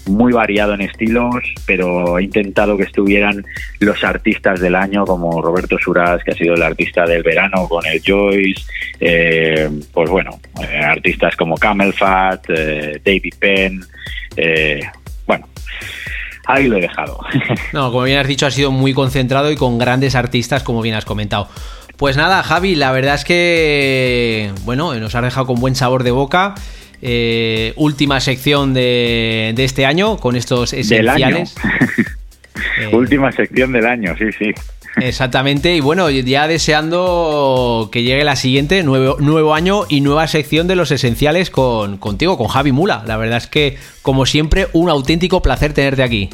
muy 0.06 0.34
variado 0.34 0.74
en 0.74 0.82
estilos, 0.82 1.36
pero 1.66 2.20
he 2.20 2.24
intentado 2.24 2.78
que 2.78 2.84
estuvieran 2.84 3.46
los 3.80 4.04
artistas 4.04 4.60
del 4.60 4.76
año, 4.76 5.06
como 5.06 5.42
Roberto 5.42 5.78
Suras, 5.78 6.24
que 6.24 6.32
ha 6.32 6.36
sido 6.36 6.56
el 6.56 6.64
artista 6.64 7.06
del 7.06 7.24
verano 7.24 7.68
con 7.68 7.86
el 7.86 8.02
Joyce, 8.06 8.64
eh, 9.00 9.70
pues 9.94 10.10
bueno, 10.10 10.40
eh, 10.62 10.78
artistas 10.78 11.36
como 11.36 11.56
Camel 11.58 11.94
Fat, 11.94 12.46
eh, 12.50 13.02
David 13.04 13.34
Penn, 13.40 13.84
eh, 14.36 14.82
bueno. 15.26 15.48
Ahí 16.46 16.68
lo 16.68 16.78
he 16.78 16.82
dejado. 16.82 17.20
No, 17.74 17.92
como 17.92 18.04
bien 18.04 18.20
has 18.20 18.28
dicho, 18.28 18.46
ha 18.46 18.52
sido 18.52 18.72
muy 18.72 18.94
concentrado 18.94 19.52
y 19.52 19.58
con 19.58 19.78
grandes 19.78 20.16
artistas, 20.16 20.64
como 20.64 20.82
bien 20.82 20.96
has 20.96 21.04
comentado. 21.04 21.50
Pues 21.98 22.16
nada, 22.16 22.44
Javi, 22.44 22.76
la 22.76 22.92
verdad 22.92 23.16
es 23.16 23.26
que, 23.26 24.52
bueno, 24.66 24.94
nos 24.96 25.16
ha 25.16 25.22
dejado 25.22 25.48
con 25.48 25.60
buen 25.60 25.74
sabor 25.74 26.04
de 26.04 26.12
boca. 26.12 26.54
Eh, 27.02 27.74
última 27.76 28.20
sección 28.20 28.74
de, 28.74 29.54
de, 29.56 29.64
este 29.64 29.86
año 29.86 30.18
con 30.18 30.36
estos 30.36 30.74
esenciales. 30.74 31.56
eh, 32.82 32.96
última 32.96 33.32
sección 33.32 33.72
del 33.72 33.88
año, 33.88 34.16
sí, 34.18 34.26
sí. 34.38 34.54
Exactamente, 35.00 35.76
y 35.76 35.80
bueno, 35.80 36.10
ya 36.10 36.48
deseando 36.48 37.90
que 37.92 38.02
llegue 38.02 38.24
la 38.24 38.36
siguiente, 38.36 38.84
nuevo, 38.84 39.18
nuevo 39.20 39.54
año 39.54 39.84
y 39.90 40.02
nueva 40.02 40.28
sección 40.28 40.68
de 40.68 40.76
los 40.76 40.92
esenciales 40.92 41.52
con, 41.52 41.98
contigo, 41.98 42.38
con 42.38 42.48
Javi 42.48 42.72
Mula. 42.72 43.04
La 43.06 43.18
verdad 43.18 43.38
es 43.38 43.48
que, 43.48 43.78
como 44.02 44.26
siempre, 44.26 44.68
un 44.74 44.90
auténtico 44.90 45.42
placer 45.42 45.74
tenerte 45.74 46.04
aquí. 46.04 46.30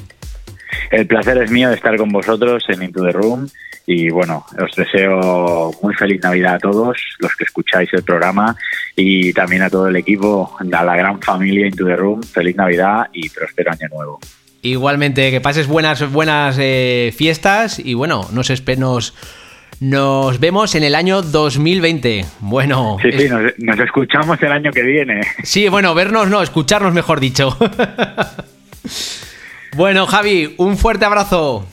El 0.91 1.07
placer 1.07 1.37
es 1.37 1.51
mío 1.51 1.69
de 1.69 1.75
estar 1.75 1.95
con 1.97 2.09
vosotros 2.09 2.63
en 2.69 2.83
Into 2.83 3.03
the 3.03 3.11
Room 3.11 3.47
y 3.85 4.09
bueno, 4.09 4.45
os 4.57 4.75
deseo 4.75 5.71
muy 5.81 5.93
feliz 5.95 6.21
Navidad 6.23 6.55
a 6.55 6.59
todos 6.59 6.97
los 7.19 7.35
que 7.35 7.43
escucháis 7.43 7.89
el 7.93 8.03
programa 8.03 8.55
y 8.95 9.33
también 9.33 9.61
a 9.61 9.69
todo 9.69 9.87
el 9.87 9.95
equipo, 9.95 10.55
a 10.59 10.83
la 10.83 10.95
gran 10.95 11.21
familia 11.21 11.67
Into 11.67 11.85
the 11.85 11.95
Room, 11.95 12.23
feliz 12.23 12.55
Navidad 12.55 13.07
y 13.11 13.29
próspero 13.29 13.71
año 13.71 13.87
nuevo. 13.91 14.19
Igualmente, 14.61 15.29
que 15.31 15.41
pases 15.41 15.67
buenas, 15.67 16.09
buenas 16.09 16.57
eh, 16.59 17.13
fiestas 17.15 17.79
y 17.79 17.95
bueno, 17.95 18.29
nos, 18.31 18.49
nos, 18.77 19.13
nos 19.81 20.39
vemos 20.39 20.75
en 20.75 20.83
el 20.83 20.95
año 20.95 21.21
2020. 21.21 22.25
Bueno. 22.39 22.97
Sí, 23.01 23.11
sí, 23.11 23.27
nos, 23.27 23.51
nos, 23.57 23.79
escuchamos 23.79 24.41
el 24.41 24.53
año 24.53 24.71
que 24.71 24.83
viene. 24.83 25.19
Sí, 25.43 25.67
bueno, 25.67 25.93
vernos 25.93 26.29
no, 26.29 26.41
escucharnos 26.41 26.93
mejor 26.93 27.19
dicho. 27.19 27.57
bueno, 29.75 30.05
Javi, 30.07 30.55
un 30.57 30.77
fuerte 30.77 31.05
abrazo. 31.05 31.65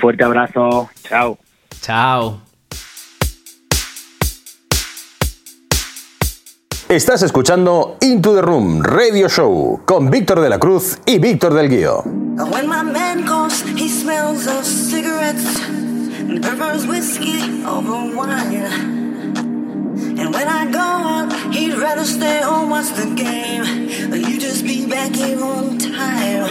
Fuerte 0.00 0.24
abrazo. 0.24 0.90
Chao. 1.08 1.38
Chao. 1.80 2.40
Estás 6.88 7.22
escuchando 7.22 7.96
Into 8.02 8.34
the 8.34 8.42
Room 8.42 8.82
Radio 8.82 9.28
Show 9.28 9.80
con 9.86 10.10
Víctor 10.10 10.40
de 10.40 10.50
la 10.50 10.58
Cruz 10.58 10.98
y 11.06 11.18
Víctor 11.18 11.54
del 11.54 11.70
Guío. 11.70 12.02
When 12.04 12.68
my 12.68 12.82
man 12.82 13.24
goes, 13.24 13.62
he 13.76 13.88
smells 13.88 14.46
of 14.46 14.64
cigarettes 14.64 15.58
and 16.28 16.42
prefers 16.42 16.86
whiskey 16.86 17.64
over 17.64 18.14
wine. 18.14 19.02
And 20.18 20.34
when 20.34 20.46
I 20.46 20.70
go 20.70 20.80
out, 20.80 21.32
he'd 21.54 21.78
rather 21.78 22.04
stay 22.04 22.42
home, 22.42 22.68
watch 22.68 22.92
the 22.94 23.06
game. 23.14 23.88
You 24.12 24.38
just 24.38 24.62
be 24.64 24.86
back 24.86 25.14
here 25.14 25.42
on 25.42 25.78
time, 25.78 26.44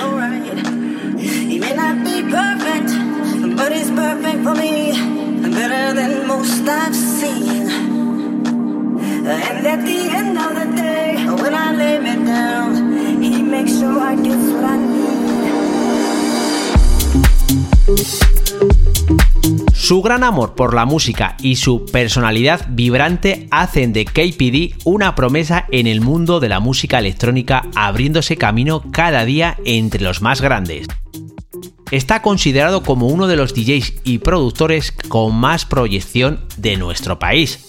Su 19.73 20.01
gran 20.01 20.23
amor 20.23 20.55
por 20.55 20.73
la 20.73 20.85
música 20.85 21.37
y 21.41 21.55
su 21.55 21.85
personalidad 21.85 22.67
vibrante 22.69 23.47
hacen 23.49 23.93
de 23.93 24.05
KPD 24.05 24.81
una 24.85 25.15
promesa 25.15 25.65
en 25.71 25.87
el 25.87 26.01
mundo 26.01 26.39
de 26.39 26.49
la 26.49 26.59
música 26.59 26.99
electrónica, 26.99 27.63
abriéndose 27.75 28.35
camino 28.35 28.83
cada 28.91 29.25
día 29.25 29.57
entre 29.63 30.01
los 30.01 30.21
más 30.21 30.41
grandes 30.41 30.87
está 31.91 32.21
considerado 32.21 32.83
como 32.83 33.07
uno 33.07 33.27
de 33.27 33.35
los 33.35 33.53
DJs 33.53 33.93
y 34.03 34.19
productores 34.19 34.91
con 34.91 35.35
más 35.35 35.65
proyección 35.65 36.39
de 36.57 36.77
nuestro 36.77 37.19
país. 37.19 37.67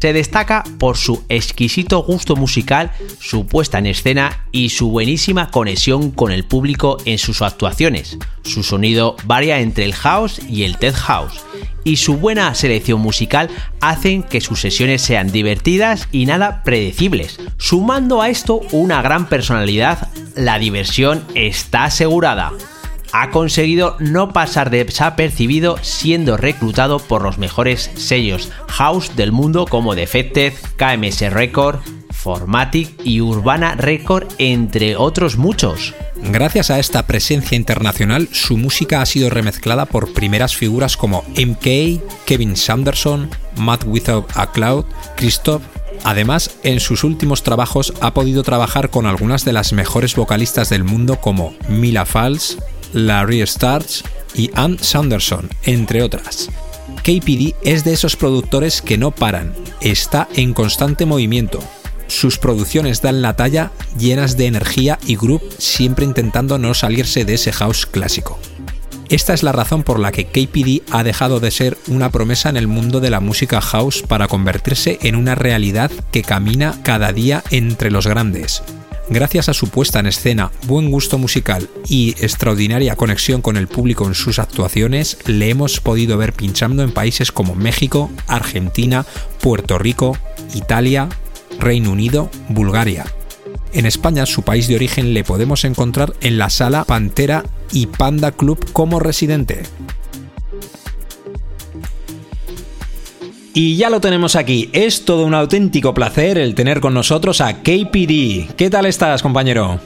Se 0.00 0.12
destaca 0.12 0.64
por 0.78 0.96
su 0.96 1.24
exquisito 1.28 2.02
gusto 2.02 2.36
musical, 2.36 2.92
su 3.20 3.46
puesta 3.46 3.78
en 3.78 3.86
escena 3.86 4.46
y 4.52 4.70
su 4.70 4.90
buenísima 4.90 5.50
conexión 5.50 6.10
con 6.10 6.32
el 6.32 6.44
público 6.44 6.98
en 7.04 7.18
sus 7.18 7.42
actuaciones. 7.42 8.18
Su 8.42 8.62
sonido 8.62 9.16
varía 9.24 9.60
entre 9.60 9.84
el 9.84 9.94
house 9.94 10.40
y 10.48 10.64
el 10.64 10.78
tech 10.78 10.94
house, 10.94 11.44
y 11.84 11.96
su 11.96 12.16
buena 12.16 12.54
selección 12.54 13.00
musical 13.00 13.48
hacen 13.80 14.22
que 14.22 14.40
sus 14.40 14.60
sesiones 14.60 15.02
sean 15.02 15.30
divertidas 15.30 16.08
y 16.12 16.26
nada 16.26 16.62
predecibles. 16.64 17.38
Sumando 17.58 18.22
a 18.22 18.28
esto 18.28 18.60
una 18.72 19.02
gran 19.02 19.28
personalidad, 19.28 20.08
la 20.36 20.58
diversión 20.58 21.24
está 21.34 21.84
asegurada 21.84 22.52
ha 23.12 23.30
conseguido 23.30 23.96
no 23.98 24.32
pasar 24.32 24.70
desapercibido 24.70 25.78
siendo 25.82 26.36
reclutado 26.36 26.98
por 26.98 27.22
los 27.22 27.38
mejores 27.38 27.90
sellos 27.94 28.50
house 28.68 29.14
del 29.16 29.32
mundo 29.32 29.66
como 29.66 29.94
Defected, 29.94 30.52
KMS 30.76 31.32
Record, 31.32 31.80
Formatic 32.10 32.94
y 33.04 33.20
Urbana 33.20 33.74
Record, 33.74 34.28
entre 34.38 34.96
otros 34.96 35.36
muchos. 35.36 35.94
Gracias 36.22 36.70
a 36.70 36.78
esta 36.78 37.06
presencia 37.06 37.56
internacional, 37.56 38.28
su 38.30 38.56
música 38.56 39.02
ha 39.02 39.06
sido 39.06 39.28
remezclada 39.28 39.86
por 39.86 40.12
primeras 40.12 40.54
figuras 40.54 40.96
como 40.96 41.24
MK, 41.36 42.00
Kevin 42.24 42.56
Sanderson, 42.56 43.28
Matt 43.56 43.84
Without 43.84 44.30
a 44.36 44.52
Cloud, 44.52 44.84
Christoph 45.16 45.62
Además, 46.04 46.50
en 46.64 46.80
sus 46.80 47.04
últimos 47.04 47.42
trabajos 47.42 47.94
ha 48.00 48.12
podido 48.12 48.42
trabajar 48.42 48.90
con 48.90 49.06
algunas 49.06 49.44
de 49.44 49.52
las 49.52 49.72
mejores 49.72 50.16
vocalistas 50.16 50.68
del 50.68 50.84
mundo 50.84 51.20
como 51.20 51.54
Mila 51.68 52.06
Fals, 52.06 52.58
Larry 52.92 53.46
Starch 53.46 54.04
y 54.34 54.50
Ann 54.54 54.78
Sanderson, 54.80 55.48
entre 55.64 56.02
otras. 56.02 56.48
KPD 57.02 57.54
es 57.64 57.84
de 57.84 57.92
esos 57.92 58.16
productores 58.16 58.82
que 58.82 58.98
no 58.98 59.10
paran, 59.10 59.54
está 59.80 60.28
en 60.36 60.54
constante 60.54 61.06
movimiento. 61.06 61.60
sus 62.08 62.38
producciones 62.38 63.00
dan 63.00 63.22
la 63.22 63.36
talla, 63.36 63.70
llenas 63.98 64.36
de 64.36 64.46
energía 64.46 64.98
y 65.06 65.16
groove, 65.16 65.48
siempre 65.56 66.04
intentando 66.04 66.58
no 66.58 66.74
salirse 66.74 67.24
de 67.24 67.34
ese 67.34 67.52
house 67.52 67.86
clásico. 67.86 68.38
Esta 69.08 69.34
es 69.34 69.42
la 69.42 69.52
razón 69.52 69.82
por 69.82 69.98
la 69.98 70.12
que 70.12 70.26
KPD 70.26 70.90
ha 70.90 71.04
dejado 71.04 71.40
de 71.40 71.50
ser 71.50 71.76
una 71.88 72.10
promesa 72.10 72.48
en 72.48 72.56
el 72.56 72.66
mundo 72.66 73.00
de 73.00 73.10
la 73.10 73.20
música 73.20 73.60
house 73.60 74.02
para 74.02 74.28
convertirse 74.28 74.98
en 75.02 75.16
una 75.16 75.34
realidad 75.34 75.90
que 76.10 76.22
camina 76.22 76.78
cada 76.82 77.12
día 77.12 77.42
entre 77.50 77.90
los 77.90 78.06
grandes. 78.06 78.62
Gracias 79.12 79.50
a 79.50 79.54
su 79.54 79.68
puesta 79.68 80.00
en 80.00 80.06
escena, 80.06 80.50
buen 80.66 80.90
gusto 80.90 81.18
musical 81.18 81.68
y 81.86 82.12
extraordinaria 82.12 82.96
conexión 82.96 83.42
con 83.42 83.58
el 83.58 83.68
público 83.68 84.06
en 84.06 84.14
sus 84.14 84.38
actuaciones, 84.38 85.18
le 85.26 85.50
hemos 85.50 85.80
podido 85.80 86.16
ver 86.16 86.32
pinchando 86.32 86.82
en 86.82 86.92
países 86.92 87.30
como 87.30 87.54
México, 87.54 88.10
Argentina, 88.26 89.04
Puerto 89.42 89.76
Rico, 89.76 90.16
Italia, 90.54 91.10
Reino 91.60 91.92
Unido, 91.92 92.30
Bulgaria. 92.48 93.04
En 93.74 93.84
España, 93.84 94.24
su 94.24 94.44
país 94.44 94.66
de 94.66 94.76
origen, 94.76 95.12
le 95.12 95.24
podemos 95.24 95.66
encontrar 95.66 96.14
en 96.22 96.38
la 96.38 96.48
sala 96.48 96.84
Pantera 96.84 97.44
y 97.70 97.88
Panda 97.88 98.32
Club 98.32 98.72
como 98.72 98.98
residente. 98.98 99.64
Y 103.54 103.76
ya 103.76 103.90
lo 103.90 104.00
tenemos 104.00 104.34
aquí. 104.34 104.70
Es 104.72 105.04
todo 105.04 105.26
un 105.26 105.34
auténtico 105.34 105.92
placer 105.92 106.38
el 106.38 106.54
tener 106.54 106.80
con 106.80 106.94
nosotros 106.94 107.40
a 107.42 107.62
KPD. 107.62 108.54
¿Qué 108.56 108.70
tal 108.70 108.86
estás, 108.86 109.22
compañero? 109.22 109.78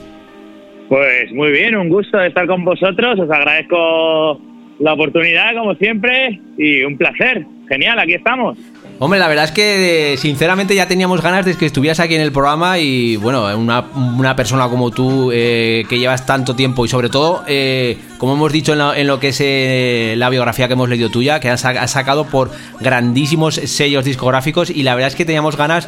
Pues 0.87 1.31
muy 1.33 1.51
bien, 1.51 1.75
un 1.75 1.89
gusto 1.89 2.21
estar 2.21 2.47
con 2.47 2.63
vosotros. 2.63 3.19
Os 3.19 3.29
agradezco 3.29 4.39
la 4.79 4.93
oportunidad, 4.93 5.53
como 5.53 5.75
siempre, 5.75 6.39
y 6.57 6.83
un 6.83 6.97
placer. 6.97 7.45
Genial, 7.67 7.99
aquí 7.99 8.13
estamos. 8.13 8.57
Hombre, 8.99 9.19
la 9.19 9.27
verdad 9.27 9.45
es 9.45 9.51
que 9.51 10.15
sinceramente 10.17 10.73
ya 10.73 10.87
teníamos 10.87 11.21
ganas 11.21 11.45
de 11.45 11.53
que 11.55 11.67
estuvieras 11.67 11.99
aquí 11.99 12.15
en 12.15 12.21
el 12.21 12.31
programa 12.31 12.79
y 12.79 13.15
bueno, 13.17 13.45
una, 13.55 14.35
persona 14.35 14.67
como 14.69 14.89
tú 14.89 15.29
eh, 15.31 15.85
que 15.87 15.99
llevas 15.99 16.25
tanto 16.25 16.55
tiempo 16.55 16.83
y 16.83 16.87
sobre 16.87 17.09
todo, 17.09 17.43
eh, 17.45 17.99
como 18.17 18.33
hemos 18.33 18.51
dicho 18.51 18.73
en, 18.73 19.05
lo 19.05 19.19
que 19.19 19.27
es 19.27 19.37
eh, 19.39 20.15
la 20.17 20.31
biografía 20.31 20.65
que 20.65 20.73
hemos 20.73 20.89
leído 20.89 21.11
tuya, 21.11 21.39
que 21.39 21.51
has, 21.51 21.61
sacado 21.91 22.25
por 22.25 22.49
grandísimos 22.79 23.53
sellos 23.53 24.03
discográficos 24.03 24.71
y 24.71 24.81
la 24.81 24.95
verdad 24.95 25.09
es 25.09 25.15
que 25.15 25.25
teníamos 25.25 25.57
ganas 25.57 25.87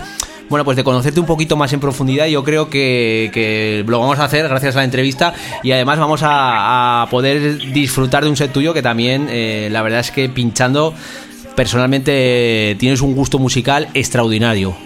bueno, 0.49 0.65
pues 0.65 0.77
de 0.77 0.83
conocerte 0.83 1.19
un 1.19 1.27
poquito 1.27 1.55
más 1.55 1.73
en 1.73 1.79
profundidad. 1.79 2.25
Yo 2.25 2.43
creo 2.43 2.69
que, 2.69 3.83
lo 3.87 3.99
vamos 3.99 4.19
a 4.19 4.25
hacer 4.25 4.47
gracias 4.47 4.75
a 4.75 4.79
la 4.79 4.85
entrevista 4.85 5.33
y 5.63 5.71
además 5.71 5.97
vamos 5.97 6.21
a, 6.23 7.07
poder 7.09 7.57
disfrutar 7.71 8.23
de 8.23 8.29
un 8.29 8.37
set 8.37 8.51
tuyo 8.51 8.73
que 8.73 8.83
también, 8.83 9.27
la 9.71 9.81
verdad 9.81 9.99
es 9.99 10.11
que 10.11 10.27
pinchando 10.29 10.93
personalmente 11.59 12.77
tienes 12.79 13.01
un 13.01 13.13
gusto 13.13 13.37
musical 13.37 13.89
extraordinario. 13.93 14.77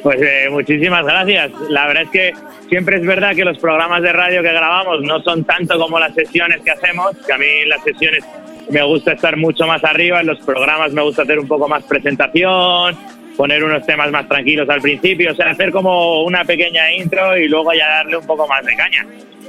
Pues 0.00 0.22
eh, 0.22 0.46
muchísimas 0.48 1.04
gracias. 1.04 1.50
La 1.70 1.88
verdad 1.88 2.04
es 2.04 2.10
que 2.10 2.32
siempre 2.68 2.98
es 2.98 3.04
verdad 3.04 3.34
que 3.34 3.44
los 3.44 3.58
programas 3.58 4.00
de 4.00 4.12
radio 4.12 4.42
que 4.42 4.52
grabamos 4.52 5.02
no 5.02 5.20
son 5.22 5.42
tanto 5.42 5.76
como 5.76 5.98
las 5.98 6.14
sesiones 6.14 6.60
que 6.60 6.70
hacemos, 6.70 7.16
que 7.26 7.32
a 7.32 7.36
mí 7.36 7.46
las 7.66 7.82
sesiones 7.82 8.22
me 8.70 8.80
gusta 8.84 9.14
estar 9.14 9.36
mucho 9.36 9.66
más 9.66 9.82
arriba, 9.82 10.20
en 10.20 10.28
los 10.28 10.38
programas 10.38 10.92
me 10.92 11.02
gusta 11.02 11.22
hacer 11.22 11.40
un 11.40 11.48
poco 11.48 11.66
más 11.66 11.82
presentación, 11.82 12.96
poner 13.36 13.64
unos 13.64 13.84
temas 13.84 14.12
más 14.12 14.28
tranquilos 14.28 14.68
al 14.68 14.80
principio, 14.80 15.32
o 15.32 15.34
sea, 15.34 15.50
hacer 15.50 15.72
como 15.72 16.22
una 16.22 16.44
pequeña 16.44 16.92
intro 16.92 17.36
y 17.36 17.48
luego 17.48 17.72
ya 17.72 17.88
darle 17.88 18.18
un 18.18 18.26
poco 18.26 18.46
más 18.46 18.64
de 18.64 18.76
caña. 18.76 19.04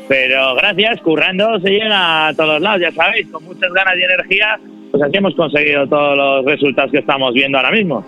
Pero 0.07 0.55
gracias, 0.55 0.99
currando 1.01 1.59
se 1.59 1.69
llega 1.69 2.29
a 2.29 2.33
todos 2.33 2.59
lados, 2.59 2.81
ya 2.81 2.91
sabéis, 2.91 3.27
con 3.29 3.43
muchas 3.43 3.71
ganas 3.71 3.93
y 3.95 4.01
energía 4.01 4.59
pues 4.91 5.03
aquí 5.03 5.17
hemos 5.17 5.35
conseguido 5.35 5.87
todos 5.87 6.17
los 6.17 6.45
resultados 6.45 6.91
que 6.91 6.99
estamos 6.99 7.33
viendo 7.33 7.57
ahora 7.57 7.71
mismo. 7.71 8.03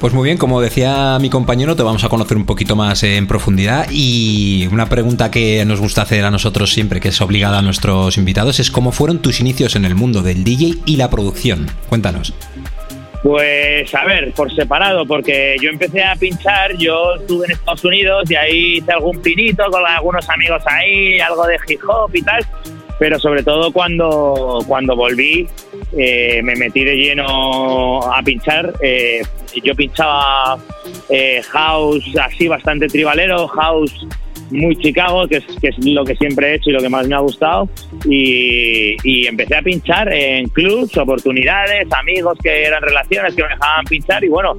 Pues 0.00 0.12
muy 0.12 0.24
bien, 0.24 0.36
como 0.36 0.60
decía 0.60 1.18
mi 1.18 1.30
compañero, 1.30 1.74
te 1.74 1.82
vamos 1.82 2.04
a 2.04 2.10
conocer 2.10 2.36
un 2.36 2.44
poquito 2.44 2.76
más 2.76 3.02
en 3.02 3.26
profundidad 3.26 3.86
y 3.90 4.68
una 4.70 4.90
pregunta 4.90 5.30
que 5.30 5.64
nos 5.64 5.80
gusta 5.80 6.02
hacer 6.02 6.24
a 6.26 6.30
nosotros 6.30 6.70
siempre, 6.70 7.00
que 7.00 7.08
es 7.08 7.20
obligada 7.22 7.60
a 7.60 7.62
nuestros 7.62 8.18
invitados, 8.18 8.60
es 8.60 8.70
cómo 8.70 8.92
fueron 8.92 9.22
tus 9.22 9.40
inicios 9.40 9.74
en 9.74 9.86
el 9.86 9.94
mundo 9.94 10.22
del 10.22 10.44
DJ 10.44 10.74
y 10.84 10.96
la 10.96 11.08
producción. 11.08 11.66
Cuéntanos. 11.88 12.34
Pues 13.22 13.92
a 13.94 14.04
ver, 14.04 14.32
por 14.32 14.54
separado, 14.54 15.06
porque 15.06 15.56
yo 15.62 15.70
empecé 15.70 16.04
a 16.04 16.14
pinchar, 16.14 16.76
yo 16.76 17.14
estuve 17.18 17.46
en 17.46 17.52
Estados 17.52 17.84
Unidos 17.84 18.30
y 18.30 18.36
ahí 18.36 18.76
hice 18.76 18.92
algún 18.92 19.20
pinito 19.22 19.64
con 19.70 19.84
algunos 19.84 20.28
amigos 20.28 20.62
ahí, 20.66 21.18
algo 21.20 21.46
de 21.46 21.58
hip 21.66 21.80
hop 21.88 22.14
y 22.14 22.22
tal, 22.22 22.46
pero 22.98 23.18
sobre 23.18 23.42
todo 23.42 23.72
cuando, 23.72 24.60
cuando 24.66 24.96
volví 24.96 25.46
eh, 25.96 26.40
me 26.42 26.56
metí 26.56 26.84
de 26.84 26.96
lleno 26.96 28.00
a 28.02 28.22
pinchar. 28.22 28.72
Eh, 28.80 29.22
yo 29.62 29.74
pinchaba 29.74 30.58
eh, 31.08 31.42
house 31.50 32.04
así 32.22 32.48
bastante 32.48 32.88
tribalero, 32.88 33.46
house 33.48 34.06
muy 34.50 34.76
Chicago, 34.76 35.26
que 35.26 35.38
es, 35.38 35.44
que 35.60 35.68
es 35.68 35.78
lo 35.84 36.04
que 36.04 36.14
siempre 36.14 36.50
he 36.50 36.54
hecho 36.54 36.70
y 36.70 36.72
lo 36.72 36.80
que 36.80 36.88
más 36.88 37.06
me 37.08 37.14
ha 37.16 37.20
gustado. 37.20 37.68
Y, 38.04 38.96
y, 39.02 39.26
empecé 39.26 39.56
a 39.56 39.62
pinchar 39.62 40.12
en 40.12 40.48
clubs, 40.50 40.96
oportunidades, 40.96 41.88
amigos 41.92 42.38
que 42.42 42.64
eran 42.64 42.80
relaciones 42.82 43.34
que 43.34 43.42
me 43.42 43.48
dejaban 43.48 43.84
pinchar. 43.86 44.24
Y 44.24 44.28
bueno, 44.28 44.54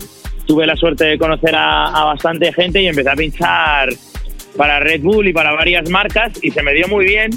tuve 0.46 0.66
la 0.66 0.76
suerte 0.76 1.06
de 1.06 1.18
conocer 1.18 1.56
a, 1.56 1.88
a 1.88 2.06
bastante 2.06 2.52
gente 2.52 2.82
y 2.82 2.88
empecé 2.88 3.10
a 3.10 3.16
pinchar 3.16 3.90
para 4.58 4.80
Red 4.80 5.02
Bull 5.02 5.28
y 5.28 5.34
para 5.34 5.54
varias 5.54 5.90
marcas 5.90 6.34
y 6.44 6.52
se 6.52 6.64
me 6.64 6.74
dio 6.74 6.88
muy 6.88 7.06
bien 7.06 7.30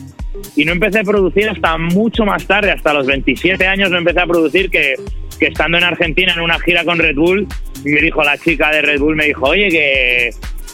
y 0.57 0.65
no 0.65 0.73
empecé 0.73 1.01
a 1.01 1.05
producir 1.05 1.49
hasta 1.49 1.79
mucho 1.79 2.25
más 2.25 2.47
tarde, 2.47 2.71
hasta 2.71 2.93
los 2.93 3.07
27 3.07 3.67
años 3.67 3.91
no 3.91 3.99
empecé 3.99 4.21
a 4.21 4.27
producir 4.27 4.71
que, 4.71 4.95
que 5.39 5.47
estando 5.47 5.79
en 5.79 5.85
Argentina 5.85 6.33
en 6.33 6.41
una 6.41 6.59
gira 6.59 6.85
con 6.85 6.99
Red 6.99 7.17
Bull, 7.17 7.47
me 7.85 8.01
dijo 8.01 8.23
la 8.23 8.37
chica 8.39 8.71
de 8.71 8.83
Red 8.83 9.01
Bull, 9.01 9.17
me 9.17 9.27
dijo, 9.27 9.47
oye, 9.47 9.69
que, 9.69 10.31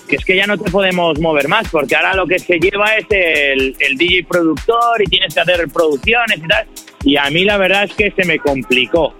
que 0.09 0.17
es 0.17 0.25
que 0.25 0.37
ya 0.37 0.47
no 0.47 0.59
te 0.59 0.71
podemos 0.71 1.19
mover 1.21 1.49
más, 1.49 1.69
porque 1.69 1.95
ahora 1.97 2.15
lo 2.15 2.27
que 2.27 2.39
se 2.39 2.59
lleva 2.59 2.97
es 2.97 3.07
el, 3.11 3.77
el 3.79 3.97
DJ 3.97 4.25
productor 4.25 5.03
y 5.03 5.07
tienes 5.07 5.35
que 5.35 5.41
hacer 5.41 5.69
producciones 5.69 6.39
y 6.39 6.49
tal. 6.49 6.67
Y 7.05 7.17
a 7.17 7.31
mí 7.31 7.45
la 7.45 7.57
verdad 7.57 7.85
es 7.85 7.95
que 7.95 8.11
se 8.11 8.25
me 8.25 8.39
complicó, 8.39 9.15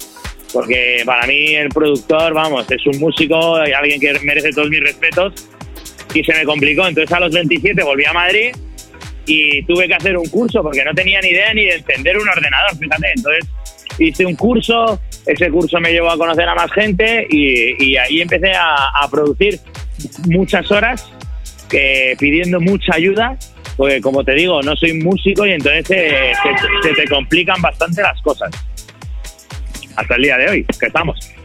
porque 0.53 1.03
para 1.05 1.27
mí 1.27 1.55
el 1.55 1.69
productor, 1.69 2.35
vamos, 2.35 2.71
es 2.71 2.85
un 2.87 2.99
músico 2.99 3.57
alguien 3.57 4.01
que 4.01 4.19
merece 4.25 4.51
todos 4.51 4.69
mis 4.69 4.81
respetos, 4.81 5.49
y 6.15 6.25
se 6.25 6.33
me 6.35 6.45
complicó. 6.45 6.87
Entonces 6.87 7.13
a 7.13 7.21
los 7.21 7.33
27 7.33 7.83
volví 7.83 8.05
a 8.05 8.13
Madrid 8.13 8.53
y 9.27 9.63
tuve 9.65 9.89
que 9.89 9.95
hacer 9.95 10.17
un 10.17 10.27
curso 10.29 10.63
porque 10.63 10.85
no 10.85 10.95
tenía 10.95 11.21
ni 11.21 11.29
idea 11.29 11.53
ni 11.53 11.65
de 11.65 11.75
encender 11.75 12.17
un 12.17 12.29
ordenador, 12.29 12.77
fíjate. 12.79 13.13
Entonces 13.17 13.47
hice 13.99 14.25
un 14.25 14.37
curso, 14.37 15.01
ese 15.27 15.51
curso 15.51 15.81
me 15.81 15.93
llevó 15.93 16.11
a 16.11 16.17
conocer 16.17 16.49
a 16.49 16.55
más 16.55 16.71
gente 16.73 17.27
y, 17.29 17.97
ahí 17.97 18.21
empecé 18.21 18.53
a, 18.55 19.07
producir 19.11 19.59
muchas 20.27 20.71
horas 20.71 21.11
pidiendo 22.19 22.61
mucha 22.61 22.95
ayuda, 22.95 23.37
porque 23.77 24.01
como 24.01 24.23
te 24.25 24.35
digo, 24.35 24.63
no 24.63 24.77
soy 24.77 24.95
músico 24.95 25.47
y 25.47 25.53
entonces 25.53 25.87
se 25.87 26.93
te 26.95 27.09
complican 27.09 27.61
bastante 27.61 28.03
las 28.03 28.21
cosas. 28.23 28.51
Hasta 29.97 30.15
el 30.17 30.23
día 30.23 30.37
de 30.37 30.51
hoy, 30.51 30.67
que 30.79 30.87
estamos. 30.87 31.36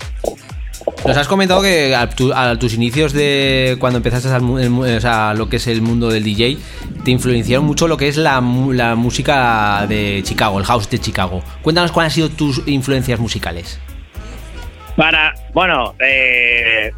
Nos 1.05 1.17
has 1.17 1.27
comentado 1.27 1.61
que 1.61 1.95
a, 1.95 2.09
tus 2.57 2.73
inicios 2.73 3.13
de 3.13 3.75
cuando 3.79 3.97
empezaste 3.97 4.29
a, 4.29 5.33
lo 5.33 5.49
que 5.49 5.55
es 5.57 5.67
el 5.67 5.81
mundo 5.81 6.09
del 6.09 6.23
DJ, 6.23 6.57
te 7.03 7.11
influenciaron 7.11 7.65
mucho 7.65 7.87
lo 7.87 7.97
que 7.97 8.07
es 8.07 8.17
la, 8.17 8.41
música 8.41 9.85
de 9.87 10.21
Chicago, 10.23 10.59
el 10.59 10.65
house 10.65 10.89
de 10.89 10.99
Chicago. 10.99 11.43
Cuéntanos 11.61 11.91
cuáles 11.91 12.11
han 12.11 12.15
sido 12.15 12.29
tus 12.29 12.67
influencias 12.67 13.19
musicales. 13.19 13.79
Para, 14.95 15.33
bueno, 15.53 15.95
eh, 15.99 16.91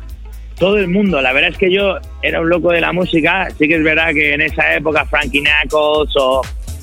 todo 0.57 0.77
el 0.77 0.88
mundo. 0.88 1.21
La 1.21 1.34
verdad 1.34 1.51
es 1.51 1.57
que 1.57 1.71
yo 1.71 1.97
era 2.21 2.41
un 2.41 2.49
loco 2.49 2.71
de 2.71 2.81
la 2.81 2.91
música. 2.91 3.47
Sí 3.57 3.67
que 3.67 3.75
es 3.75 3.84
verdad 3.84 4.13
que 4.13 4.34
en 4.34 4.41
esa 4.41 4.75
época 4.75 5.05
Frankie 5.05 5.41
Knuckles 5.41 6.13
o 6.19 6.41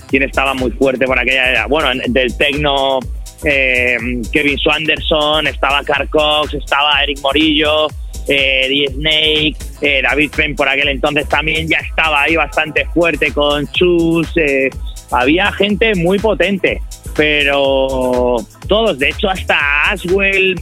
quien 0.09 0.23
estaba 0.25 0.55
muy 0.55 0.71
fuerte 0.73 1.07
por 1.07 1.19
aquella, 1.19 1.67
bueno, 1.67 1.89
del 2.09 2.37
techno 2.37 2.99
eh, 3.45 3.97
Kevin 4.33 4.59
Swanderson, 4.59 5.47
estaba 5.47 5.83
Carl 5.85 6.09
Cox, 6.09 6.55
estaba 6.55 7.03
Eric 7.03 7.21
Morillo, 7.21 7.89
eh, 8.29 8.87
Snake, 8.93 9.57
eh, 9.81 10.03
David 10.03 10.31
Penn 10.37 10.55
por 10.55 10.69
aquel 10.69 10.89
entonces 10.89 11.29
también 11.29 11.69
ya 11.69 11.79
estaba 11.79 12.23
ahí 12.23 12.37
bastante 12.37 12.87
fuerte 12.95 13.33
con 13.33 13.67
Chus, 13.73 14.29
eh, 14.37 14.71
había 15.11 15.51
gente 15.53 15.95
muy 15.97 16.19
potente, 16.19 16.81
pero 17.17 18.37
todos, 18.69 18.99
de 18.99 19.09
hecho 19.09 19.29
hasta 19.29 19.91
Aswell, 19.91 20.55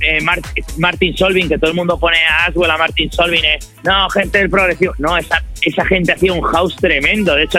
Martin 0.79 1.15
Solving, 1.15 1.49
que 1.49 1.59
todo 1.59 1.71
el 1.71 1.77
mundo 1.77 1.99
pone 1.99 2.17
a 2.25 2.47
Aswell, 2.47 2.71
a 2.71 2.79
Martin 2.79 3.13
Solving, 3.13 3.43
no, 3.85 4.09
gente 4.11 4.39
del 4.39 4.49
progresivo, 4.49 4.95
no, 4.99 5.19
esa, 5.19 5.45
esa 5.61 5.85
gente 5.85 6.13
hacía 6.13 6.33
un 6.33 6.43
house 6.43 6.75
tremendo, 6.77 7.35
de 7.35 7.43
hecho 7.43 7.59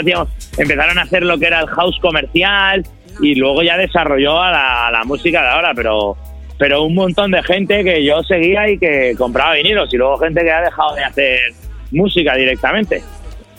empezaron 0.58 0.98
a 0.98 1.04
hacer 1.04 1.22
lo 1.22 1.38
que 1.38 1.46
era 1.46 1.60
el 1.60 1.68
house 1.68 2.00
comercial, 2.02 2.84
y 3.22 3.36
luego 3.36 3.64
ya 3.64 3.78
desarrolló 3.78 4.42
a 4.42 4.92
la, 4.92 5.04
música 5.06 5.42
de 5.42 5.48
ahora, 5.50 5.74
pero 5.76 6.18
pero 6.58 6.84
un 6.84 6.94
montón 6.94 7.32
de 7.32 7.42
gente 7.42 7.86
que 7.86 8.04
yo 8.04 8.22
seguía 8.24 8.70
y 8.70 8.78
que 8.78 9.16
compraba 9.18 9.54
vinilos 9.54 9.94
y 9.94 9.98
luego 9.98 10.18
gente 10.18 10.44
que 10.44 10.52
ha 10.52 10.62
dejado 10.62 10.94
de 10.96 11.06
hacer 11.06 11.40
música 11.92 12.36
directamente. 12.36 13.02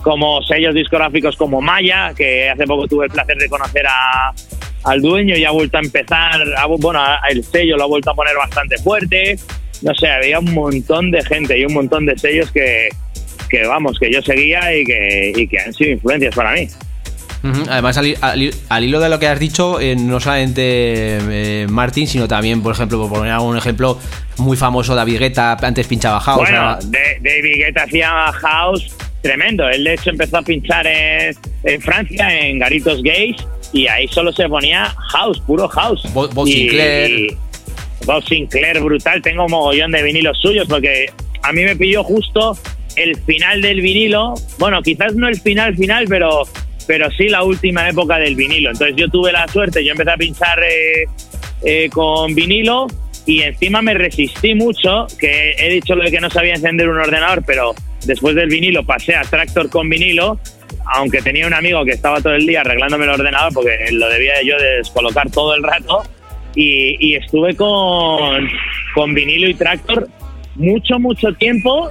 Como 0.02 0.42
sellos 0.42 0.74
discográficos 0.74 1.34
como 1.36 1.62
Maya, 1.62 2.12
que 2.14 2.50
hace 2.50 2.66
poco 2.66 2.86
tuve 2.86 3.06
el 3.06 3.10
placer 3.10 3.38
de 3.38 3.48
conocer 3.48 3.86
a, 3.86 4.34
al 4.84 5.00
dueño 5.00 5.34
y 5.34 5.44
ha 5.44 5.50
vuelto 5.50 5.78
a 5.78 5.80
empezar, 5.80 6.40
bueno, 6.78 7.02
el 7.30 7.42
sello 7.42 7.78
lo 7.78 7.84
ha 7.84 7.86
vuelto 7.86 8.10
a 8.10 8.14
poner 8.14 8.36
bastante 8.36 8.76
fuerte. 8.76 9.38
no 9.80 9.94
sé, 9.94 10.08
había 10.08 10.38
un 10.38 10.52
montón 10.52 11.10
de 11.10 11.22
gente 11.22 11.58
y 11.58 11.64
un 11.64 11.72
montón 11.72 12.04
de 12.04 12.18
sellos 12.18 12.52
que, 12.52 12.88
que 13.48 13.66
vamos, 13.66 13.98
que 13.98 14.12
yo 14.12 14.20
seguía 14.20 14.74
y 14.74 14.84
que, 14.84 15.32
y 15.34 15.46
que 15.46 15.58
han 15.58 15.72
sido 15.72 15.92
influencias 15.92 16.34
para 16.34 16.52
mí. 16.52 16.68
Además, 17.68 17.96
al, 17.96 18.14
al- 18.20 18.54
al 18.68 18.84
hilo 18.84 19.00
de 19.00 19.08
lo 19.08 19.18
que 19.18 19.26
has 19.26 19.38
dicho, 19.40 19.80
eh, 19.80 19.96
no 19.96 20.20
solamente 20.20 20.62
eh, 21.62 21.66
Martin, 21.68 22.06
sino 22.06 22.28
también, 22.28 22.62
por 22.62 22.72
ejemplo, 22.74 22.98
por 22.98 23.08
poner 23.18 23.32
algún 23.32 23.56
ejemplo, 23.56 23.98
muy 24.38 24.56
famoso 24.56 24.94
David 24.94 25.18
Guetta, 25.18 25.56
antes 25.62 25.86
pinchaba 25.86 26.20
House. 26.20 26.38
Bueno, 26.40 26.78
David 27.22 27.56
Guetta 27.56 27.84
hacía 27.84 28.10
house 28.32 28.94
tremendo. 29.22 29.68
Él 29.68 29.84
de 29.84 29.94
hecho 29.94 30.10
empezó 30.10 30.38
a 30.38 30.42
pinchar 30.42 30.86
en, 30.86 31.34
en 31.64 31.80
Francia, 31.80 32.38
en 32.46 32.58
Garitos 32.58 33.02
Gays, 33.02 33.36
y 33.72 33.86
ahí 33.86 34.06
solo 34.08 34.32
se 34.32 34.48
ponía 34.48 34.94
house, 35.12 35.40
puro 35.40 35.68
house. 35.68 36.02
Bob 36.12 36.46
Y- 36.46 36.52
Sinclair. 36.52 37.10
y 37.10 37.36
Bob 38.06 38.22
Sinclair, 38.26 38.80
brutal. 38.80 39.22
Tengo 39.22 39.44
un 39.44 39.50
mogollón 39.50 39.92
de 39.92 40.02
vinilos 40.02 40.38
suyos 40.40 40.66
porque 40.68 41.06
a 41.42 41.52
mí 41.52 41.62
me 41.64 41.76
pilló 41.76 42.02
justo 42.04 42.56
el 42.96 43.16
final 43.22 43.62
del 43.62 43.80
vinilo. 43.80 44.34
Bueno, 44.58 44.82
quizás 44.82 45.14
no 45.14 45.28
el 45.28 45.40
final 45.40 45.76
final, 45.76 46.06
pero 46.08 46.42
pero 46.86 47.10
sí 47.10 47.28
la 47.28 47.42
última 47.42 47.88
época 47.88 48.18
del 48.18 48.36
vinilo. 48.36 48.70
Entonces 48.70 48.96
yo 48.96 49.08
tuve 49.08 49.32
la 49.32 49.46
suerte, 49.48 49.84
yo 49.84 49.92
empecé 49.92 50.10
a 50.10 50.16
pinchar 50.16 50.62
eh, 50.62 51.06
eh, 51.62 51.88
con 51.90 52.34
vinilo 52.34 52.86
y 53.26 53.42
encima 53.42 53.82
me 53.82 53.94
resistí 53.94 54.54
mucho, 54.54 55.06
que 55.18 55.54
he 55.58 55.68
dicho 55.70 55.94
lo 55.94 56.04
de 56.04 56.10
que 56.10 56.20
no 56.20 56.30
sabía 56.30 56.54
encender 56.54 56.88
un 56.88 56.98
ordenador, 56.98 57.42
pero 57.46 57.74
después 58.04 58.34
del 58.34 58.48
vinilo 58.48 58.84
pasé 58.84 59.14
a 59.14 59.22
Tractor 59.22 59.68
con 59.70 59.88
vinilo, 59.88 60.38
aunque 60.94 61.22
tenía 61.22 61.46
un 61.46 61.54
amigo 61.54 61.84
que 61.84 61.92
estaba 61.92 62.20
todo 62.20 62.34
el 62.34 62.46
día 62.46 62.62
arreglándome 62.62 63.04
el 63.04 63.10
ordenador 63.10 63.52
porque 63.52 63.76
lo 63.92 64.08
debía 64.08 64.42
yo 64.42 64.56
de 64.56 64.78
descolocar 64.78 65.30
todo 65.30 65.54
el 65.54 65.62
rato 65.62 66.02
y, 66.54 66.96
y 66.98 67.14
estuve 67.14 67.54
con, 67.54 68.48
con 68.94 69.14
vinilo 69.14 69.48
y 69.48 69.54
Tractor 69.54 70.08
mucho, 70.56 70.98
mucho 70.98 71.32
tiempo 71.34 71.88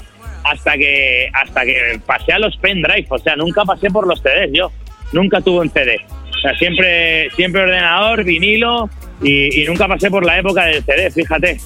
hasta 0.52 0.78
que 0.78 1.30
hasta 1.34 1.66
que 1.66 2.00
pasé 2.06 2.34
a 2.34 2.40
los 2.40 2.56
pendrive, 2.58 3.06
o 3.10 3.18
sea, 3.18 3.36
nunca 3.36 3.64
pasé 3.66 3.90
por 3.90 4.08
los 4.08 4.22
CDs 4.22 4.50
yo, 4.54 4.72
nunca 5.12 5.42
tuve 5.42 5.62
un 5.62 5.70
CD. 5.70 5.98
O 6.40 6.42
sea, 6.42 6.58
siempre, 6.58 7.30
siempre 7.36 7.62
ordenador, 7.64 8.24
vinilo 8.24 8.90
y, 9.22 9.66
nunca 9.68 9.88
pasé 9.88 10.10
por 10.10 10.26
la 10.26 10.40
época 10.40 10.66
del 10.66 10.84
CD, 10.84 11.12
fíjate. 11.12 11.60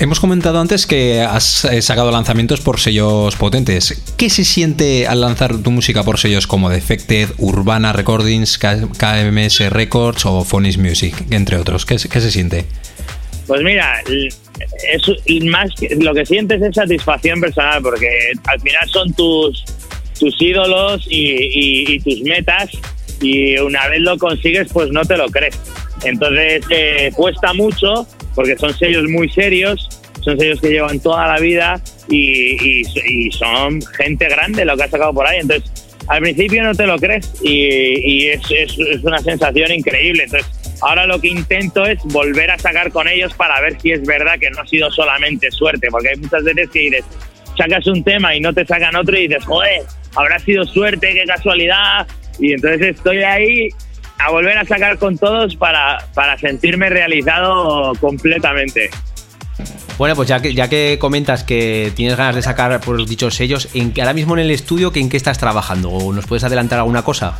Hemos 0.00 0.18
comentado 0.18 0.60
antes 0.60 0.86
que 0.88 1.22
has 1.22 1.64
eh, 1.66 1.80
sacado 1.80 2.10
lanzamientos 2.10 2.60
por 2.60 2.80
sellos 2.80 3.36
potentes. 3.36 4.02
¿Qué 4.16 4.28
se 4.28 4.44
siente 4.44 5.06
al 5.06 5.20
lanzar 5.20 5.56
tu 5.58 5.70
música 5.70 6.02
por 6.02 6.18
sellos 6.18 6.48
como 6.48 6.68
Defected, 6.68 7.28
Urbana 7.38 7.92
Recordings, 7.92 8.58
KMS 8.58 9.70
Records 9.70 10.26
o 10.26 10.44
Phonics 10.44 10.78
Music, 10.78 11.14
entre 11.30 11.58
otros? 11.58 11.86
¿Qué, 11.86 11.96
qué 12.10 12.20
se 12.20 12.32
siente? 12.32 12.66
Pues 13.46 13.62
mira, 13.62 14.02
es 14.92 15.44
más 15.44 15.70
lo 15.98 16.14
que 16.14 16.24
sientes 16.24 16.62
es 16.62 16.74
satisfacción 16.74 17.40
personal 17.40 17.82
porque 17.82 18.08
al 18.46 18.60
final 18.60 18.88
son 18.88 19.12
tus 19.14 19.64
tus 20.18 20.40
ídolos 20.40 21.06
y, 21.10 21.98
tus 22.00 22.20
metas 22.22 22.70
y 23.20 23.56
una 23.58 23.88
vez 23.88 24.00
lo 24.00 24.16
consigues 24.16 24.68
pues 24.72 24.90
no 24.90 25.04
te 25.04 25.16
lo 25.16 25.26
crees. 25.28 25.58
Entonces 26.04 26.64
eh, 26.70 27.10
cuesta 27.14 27.52
mucho 27.52 28.06
porque 28.34 28.56
son 28.56 28.76
sellos 28.76 29.04
muy 29.08 29.28
serios, 29.28 29.88
son 30.22 30.38
sellos 30.38 30.60
que 30.60 30.68
llevan 30.70 31.00
toda 31.00 31.26
la 31.26 31.38
vida 31.38 31.80
y, 32.08 32.82
son 33.32 33.82
gente 33.98 34.28
grande 34.28 34.64
lo 34.64 34.76
que 34.76 34.84
ha 34.84 34.88
sacado 34.88 35.12
por 35.12 35.26
ahí. 35.26 35.40
Entonces 35.40 35.70
al 36.06 36.20
principio 36.20 36.62
no 36.62 36.74
te 36.74 36.86
lo 36.86 36.98
crees 36.98 37.32
y, 37.42 38.28
es- 38.28 38.50
es 38.50 39.02
una 39.02 39.18
sensación 39.18 39.72
increíble. 39.72 40.24
Entonces, 40.24 40.63
ahora 40.86 41.06
lo 41.06 41.20
que 41.20 41.28
intento 41.28 41.84
es 41.86 41.98
volver 42.04 42.50
a 42.50 42.58
sacar 42.58 42.90
con 42.92 43.08
ellos 43.08 43.32
para 43.34 43.60
ver 43.60 43.80
si 43.80 43.92
es 43.92 44.02
verdad 44.04 44.38
que 44.38 44.50
no 44.50 44.60
ha 44.62 44.66
sido 44.66 44.90
solamente 44.90 45.50
suerte, 45.50 45.88
porque 45.90 46.10
hay 46.10 46.16
muchas 46.16 46.44
veces 46.44 46.68
que 46.70 46.78
dices, 46.80 47.04
sacas 47.56 47.86
un 47.86 48.02
tema 48.04 48.34
y 48.34 48.40
no 48.40 48.52
te 48.52 48.64
sacan 48.66 48.94
otro 48.96 49.16
y 49.18 49.28
dices, 49.28 49.44
joder, 49.44 49.82
habrá 50.16 50.38
sido 50.38 50.64
suerte, 50.64 51.12
qué 51.12 51.24
casualidad. 51.26 52.06
Y 52.38 52.52
entonces 52.52 52.96
estoy 52.96 53.22
ahí 53.22 53.68
a 54.18 54.30
volver 54.30 54.58
a 54.58 54.64
sacar 54.64 54.98
con 54.98 55.16
todos 55.18 55.56
para, 55.56 55.98
para 56.14 56.36
sentirme 56.38 56.88
realizado 56.90 57.92
completamente. 58.00 58.90
Bueno, 59.96 60.16
pues 60.16 60.28
ya 60.28 60.40
que, 60.42 60.52
ya 60.54 60.68
que 60.68 60.96
comentas 61.00 61.44
que 61.44 61.92
tienes 61.94 62.16
ganas 62.16 62.34
de 62.34 62.42
sacar 62.42 62.80
por 62.80 62.96
los 62.96 63.08
dichos 63.08 63.34
sellos, 63.36 63.68
¿en, 63.74 63.92
qué- 63.92 64.02
ahora 64.02 64.12
mismo 64.12 64.34
en 64.36 64.40
el 64.44 64.50
estudio, 64.50 64.90
¿que 64.90 64.98
¿en 64.98 65.08
qué 65.08 65.16
estás 65.16 65.38
trabajando? 65.38 65.90
¿O 65.90 66.12
nos 66.12 66.26
puedes 66.26 66.42
adelantar 66.42 66.80
alguna 66.80 67.02
cosa? 67.02 67.38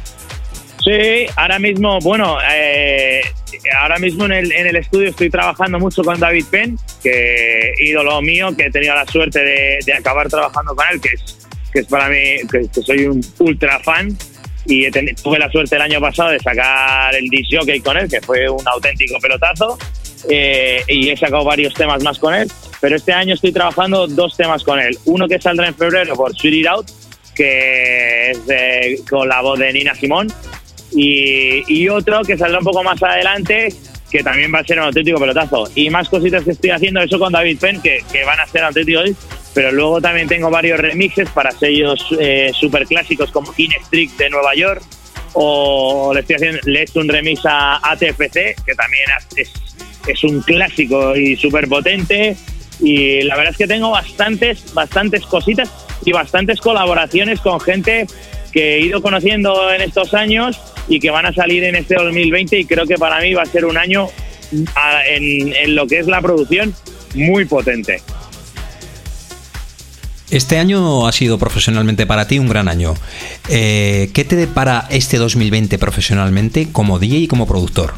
Sí, 0.84 1.26
ahora 1.36 1.58
mismo, 1.58 1.98
bueno, 2.00 2.36
eh, 2.52 3.22
ahora 3.80 3.98
mismo 3.98 4.26
en 4.26 4.32
el, 4.32 4.52
en 4.52 4.66
el 4.66 4.76
estudio 4.76 5.08
estoy 5.08 5.30
trabajando 5.30 5.78
mucho 5.78 6.02
con 6.02 6.20
David 6.20 6.44
Penn, 6.50 6.78
que 7.02 7.72
ídolo 7.78 8.20
mío, 8.20 8.54
que 8.54 8.64
he 8.66 8.70
tenido 8.70 8.94
la 8.94 9.06
suerte 9.06 9.40
de, 9.42 9.78
de 9.86 9.92
acabar 9.94 10.28
trabajando 10.28 10.74
con 10.76 10.84
él, 10.92 11.00
que 11.00 11.08
es, 11.14 11.38
que 11.72 11.78
es 11.80 11.86
para 11.86 12.08
mí, 12.10 12.36
que, 12.52 12.68
que 12.72 12.82
soy 12.82 13.06
un 13.06 13.24
ultra 13.38 13.80
fan. 13.80 14.16
Y 14.66 14.84
he 14.86 14.90
teni- 14.90 15.14
tuve 15.22 15.38
la 15.38 15.50
suerte 15.50 15.76
el 15.76 15.82
año 15.82 16.00
pasado 16.00 16.30
de 16.30 16.38
sacar 16.40 17.14
el 17.14 17.28
disc 17.28 17.50
jockey 17.54 17.80
con 17.80 17.96
él, 17.96 18.08
que 18.10 18.20
fue 18.20 18.48
un 18.48 18.66
auténtico 18.68 19.18
pelotazo. 19.20 19.78
eh, 20.30 20.82
y 20.88 21.10
he 21.10 21.16
sacado 21.16 21.44
varios 21.44 21.72
temas 21.74 22.02
más 22.02 22.18
con 22.18 22.34
él. 22.34 22.50
Pero 22.80 22.96
este 22.96 23.12
año 23.12 23.34
estoy 23.34 23.52
trabajando 23.52 24.06
dos 24.06 24.36
temas 24.36 24.62
con 24.64 24.78
él. 24.80 24.98
Uno 25.06 25.28
que 25.28 25.40
saldrá 25.40 25.66
en 25.68 25.74
febrero 25.74 26.14
por 26.14 26.34
Sweet 26.34 26.54
It 26.54 26.66
Out, 26.66 26.86
que 27.34 28.30
es 28.30 28.46
de- 28.46 29.00
con 29.08 29.28
la 29.28 29.40
voz 29.42 29.58
de 29.58 29.72
Nina 29.72 29.94
Simón 29.94 30.28
y, 30.94 31.64
y 31.66 31.88
otro 31.88 32.22
que 32.22 32.36
saldrá 32.38 32.58
un 32.58 32.64
poco 32.64 32.82
más 32.82 33.02
adelante 33.02 33.74
que 34.10 34.22
también 34.22 34.52
va 34.54 34.60
a 34.60 34.64
ser 34.64 34.78
un 34.78 34.84
auténtico 34.84 35.18
pelotazo. 35.18 35.68
Y 35.74 35.90
más 35.90 36.08
cositas 36.08 36.44
que 36.44 36.52
estoy 36.52 36.70
haciendo 36.70 37.00
eso 37.00 37.18
con 37.18 37.32
David 37.32 37.58
Penn 37.58 37.82
que, 37.82 38.04
que 38.12 38.24
van 38.24 38.38
a 38.38 38.46
ser 38.46 38.62
auténticos 38.62 39.10
pero 39.54 39.70
luego 39.70 40.00
también 40.00 40.26
tengo 40.26 40.50
varios 40.50 40.78
remixes 40.80 41.30
para 41.30 41.52
sellos 41.52 42.04
eh, 42.18 42.50
super 42.52 42.86
clásicos 42.86 43.30
como 43.30 43.52
King 43.54 43.70
Street 43.82 44.10
de 44.18 44.28
Nueva 44.28 44.54
York 44.54 44.82
o 45.34 46.12
le 46.12 46.20
estoy 46.20 46.36
haciendo 46.36 46.58
le 46.64 46.80
he 46.80 46.82
hecho 46.82 47.00
un 47.00 47.08
remix 47.08 47.40
a 47.46 47.76
ATFC 47.90 48.32
que 48.32 48.74
también 48.76 49.04
es, 49.36 49.50
es 50.06 50.24
un 50.24 50.42
clásico 50.42 51.16
y 51.16 51.36
súper 51.36 51.68
potente 51.68 52.36
y 52.80 53.22
la 53.22 53.36
verdad 53.36 53.52
es 53.52 53.56
que 53.56 53.66
tengo 53.66 53.90
bastantes 53.90 54.74
bastantes 54.74 55.24
cositas 55.24 55.70
y 56.04 56.12
bastantes 56.12 56.60
colaboraciones 56.60 57.40
con 57.40 57.60
gente 57.60 58.06
que 58.54 58.76
he 58.76 58.80
ido 58.82 59.02
conociendo 59.02 59.70
en 59.72 59.82
estos 59.82 60.14
años 60.14 60.60
y 60.88 61.00
que 61.00 61.10
van 61.10 61.26
a 61.26 61.32
salir 61.32 61.64
en 61.64 61.74
este 61.74 61.96
2020 61.96 62.60
y 62.60 62.64
creo 62.64 62.86
que 62.86 62.94
para 62.94 63.20
mí 63.20 63.34
va 63.34 63.42
a 63.42 63.46
ser 63.46 63.64
un 63.64 63.76
año 63.76 64.06
en 64.52 65.74
lo 65.74 65.86
que 65.88 65.98
es 65.98 66.06
la 66.06 66.22
producción 66.22 66.72
muy 67.14 67.44
potente. 67.44 68.00
Este 70.30 70.58
año 70.58 71.06
ha 71.06 71.12
sido 71.12 71.38
profesionalmente 71.38 72.06
para 72.06 72.26
ti 72.26 72.38
un 72.38 72.48
gran 72.48 72.68
año. 72.68 72.94
Eh, 73.48 74.10
¿Qué 74.14 74.24
te 74.24 74.36
depara 74.36 74.86
este 74.90 75.18
2020 75.18 75.78
profesionalmente 75.78 76.68
como 76.72 76.98
DJ 76.98 77.18
y 77.18 77.28
como 77.28 77.46
productor? 77.46 77.94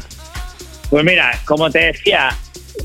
Pues 0.89 1.03
mira, 1.05 1.39
como 1.45 1.69
te 1.69 1.79
decía, 1.79 2.35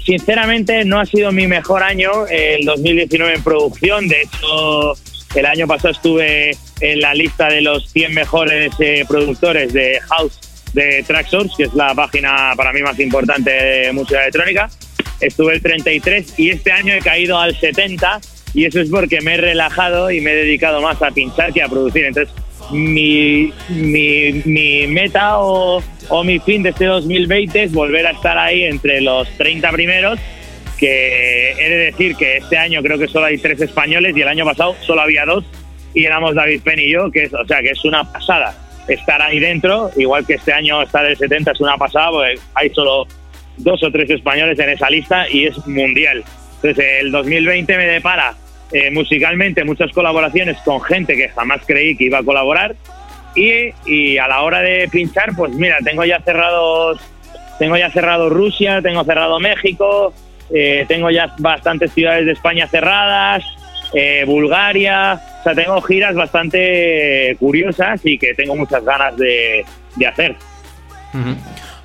sinceramente 0.05 0.85
no 0.85 1.01
ha 1.01 1.07
sido 1.07 1.32
mi 1.32 1.47
mejor 1.47 1.82
año 1.82 2.27
el 2.28 2.65
2019 2.65 3.35
en 3.35 3.43
producción. 3.43 4.09
De 4.09 4.23
hecho, 4.23 4.94
el 5.35 5.47
año 5.47 5.67
pasado 5.67 5.93
estuve 5.93 6.57
en 6.81 7.01
la 7.01 7.15
lista 7.15 7.49
de 7.49 7.61
los 7.61 7.91
100 7.91 8.15
mejores 8.15 8.73
eh, 8.79 9.05
productores 9.09 9.73
de 9.73 10.01
House 10.09 10.39
de 10.73 11.05
Tracksource, 11.07 11.55
que 11.57 11.65
es 11.65 11.75
la 11.75 11.95
página 11.95 12.53
para 12.57 12.73
mí 12.73 12.83
más 12.83 12.99
importante 12.99 13.51
de 13.51 13.93
música 13.93 14.21
electrónica. 14.23 14.71
Estuve 15.21 15.55
el 15.55 15.63
33 15.63 16.39
y 16.39 16.51
este 16.51 16.73
año 16.73 16.95
he 16.95 17.01
caído 17.01 17.39
al 17.39 17.57
70 17.59 18.21
y 18.55 18.65
eso 18.65 18.81
es 18.81 18.91
porque 18.91 19.21
me 19.21 19.35
he 19.35 19.37
relajado 19.37 20.11
y 20.11 20.21
me 20.21 20.33
he 20.33 20.37
dedicado 20.37 20.83
más 20.83 21.01
a 21.03 21.11
pinchar 21.11 21.53
que 21.53 21.63
a 21.63 21.69
producir. 21.69 22.05
Entonces, 22.05 22.35
mi, 22.71 23.53
mi, 23.69 24.43
mi 24.45 24.87
meta 24.87 25.39
o, 25.39 25.83
o 26.09 26.25
mi 26.25 26.39
fin 26.39 26.63
de 26.63 26.71
este 26.71 26.87
2020 26.87 27.65
es 27.65 27.73
volver 27.73 28.07
a 28.07 28.13
estar 28.13 28.37
ahí 28.39 28.65
entre 28.65 29.01
los 29.01 29.29
30 29.37 29.71
primeros, 29.71 30.19
que 30.83 31.53
he 31.53 31.71
de 31.71 31.77
decir 31.77 32.17
que 32.17 32.39
este 32.39 32.59
año 32.59 32.83
creo 32.83 32.99
que 32.99 33.07
solo 33.07 33.27
hay 33.27 33.39
tres 33.39 33.61
españoles 33.61 34.17
y 34.17 34.23
el 34.23 34.27
año 34.27 34.45
pasado 34.45 34.75
solo 34.81 35.03
había 35.03 35.25
dos. 35.25 35.45
Y 35.95 36.05
éramos 36.05 36.35
David 36.35 36.61
Penn 36.65 36.81
y 36.81 36.91
yo, 36.91 37.09
que 37.09 37.23
es, 37.23 37.33
o 37.33 37.47
sea, 37.47 37.61
que 37.61 37.71
es 37.71 37.85
una 37.85 38.03
pasada 38.13 38.53
estar 38.89 39.23
ahí 39.23 39.39
dentro, 39.39 39.93
igual 39.97 40.27
que 40.27 40.35
este 40.35 40.53
año 40.53 40.83
estar 40.83 41.07
el 41.07 41.17
70 41.17 41.53
es 41.53 41.61
una 41.61 41.77
pasada, 41.77 42.11
porque 42.11 42.35
hay 42.55 42.71
solo 42.71 43.07
dos 43.59 43.81
o 43.85 43.93
tres 43.93 44.11
españoles 44.11 44.59
en 44.59 44.71
esa 44.71 44.91
lista 44.91 45.31
y 45.31 45.47
es 45.47 45.67
mundial. 45.69 46.25
Entonces 46.57 46.85
el 47.01 47.13
2020 47.13 47.77
me 47.77 47.87
depara 47.87 48.35
eh, 48.73 48.91
musicalmente 48.91 49.63
muchas 49.63 49.93
colaboraciones 49.93 50.57
con 50.65 50.81
gente 50.81 51.15
que 51.15 51.29
jamás 51.29 51.63
creí 51.65 51.97
que 51.97 52.07
iba 52.07 52.19
a 52.19 52.25
colaborar. 52.25 52.75
Y, 53.37 53.71
y 53.87 54.19
a 54.19 54.27
la 54.27 54.43
hora 54.43 54.63
de 54.63 54.89
pinchar, 54.91 55.31
pues 55.37 55.53
mira, 55.53 55.79
tengo 55.85 56.05
ya 56.05 56.21
cerrados, 56.23 57.01
tengo 57.61 57.77
ya 57.77 57.89
cerrado 57.93 58.31
Rusia, 58.31 58.83
tengo 58.83 59.05
cerrado 59.05 59.39
México, 59.39 60.13
eh, 60.55 60.85
tengo 60.89 61.11
ya 61.11 61.35
bastantes 61.39 61.93
ciudades 61.93 62.27
de 62.27 62.33
España 62.33 62.66
cerradas, 62.66 63.45
eh, 63.93 64.24
Bulgaria, 64.27 65.20
o 65.41 65.43
sea, 65.43 65.55
tengo 65.55 65.81
giras 65.83 66.15
bastante 66.15 67.37
curiosas 67.39 68.01
y 68.05 68.19
que 68.19 68.35
tengo 68.35 68.57
muchas 68.57 68.85
ganas 68.85 69.16
de, 69.16 69.65
de 69.97 70.07
hacer. 70.07 70.37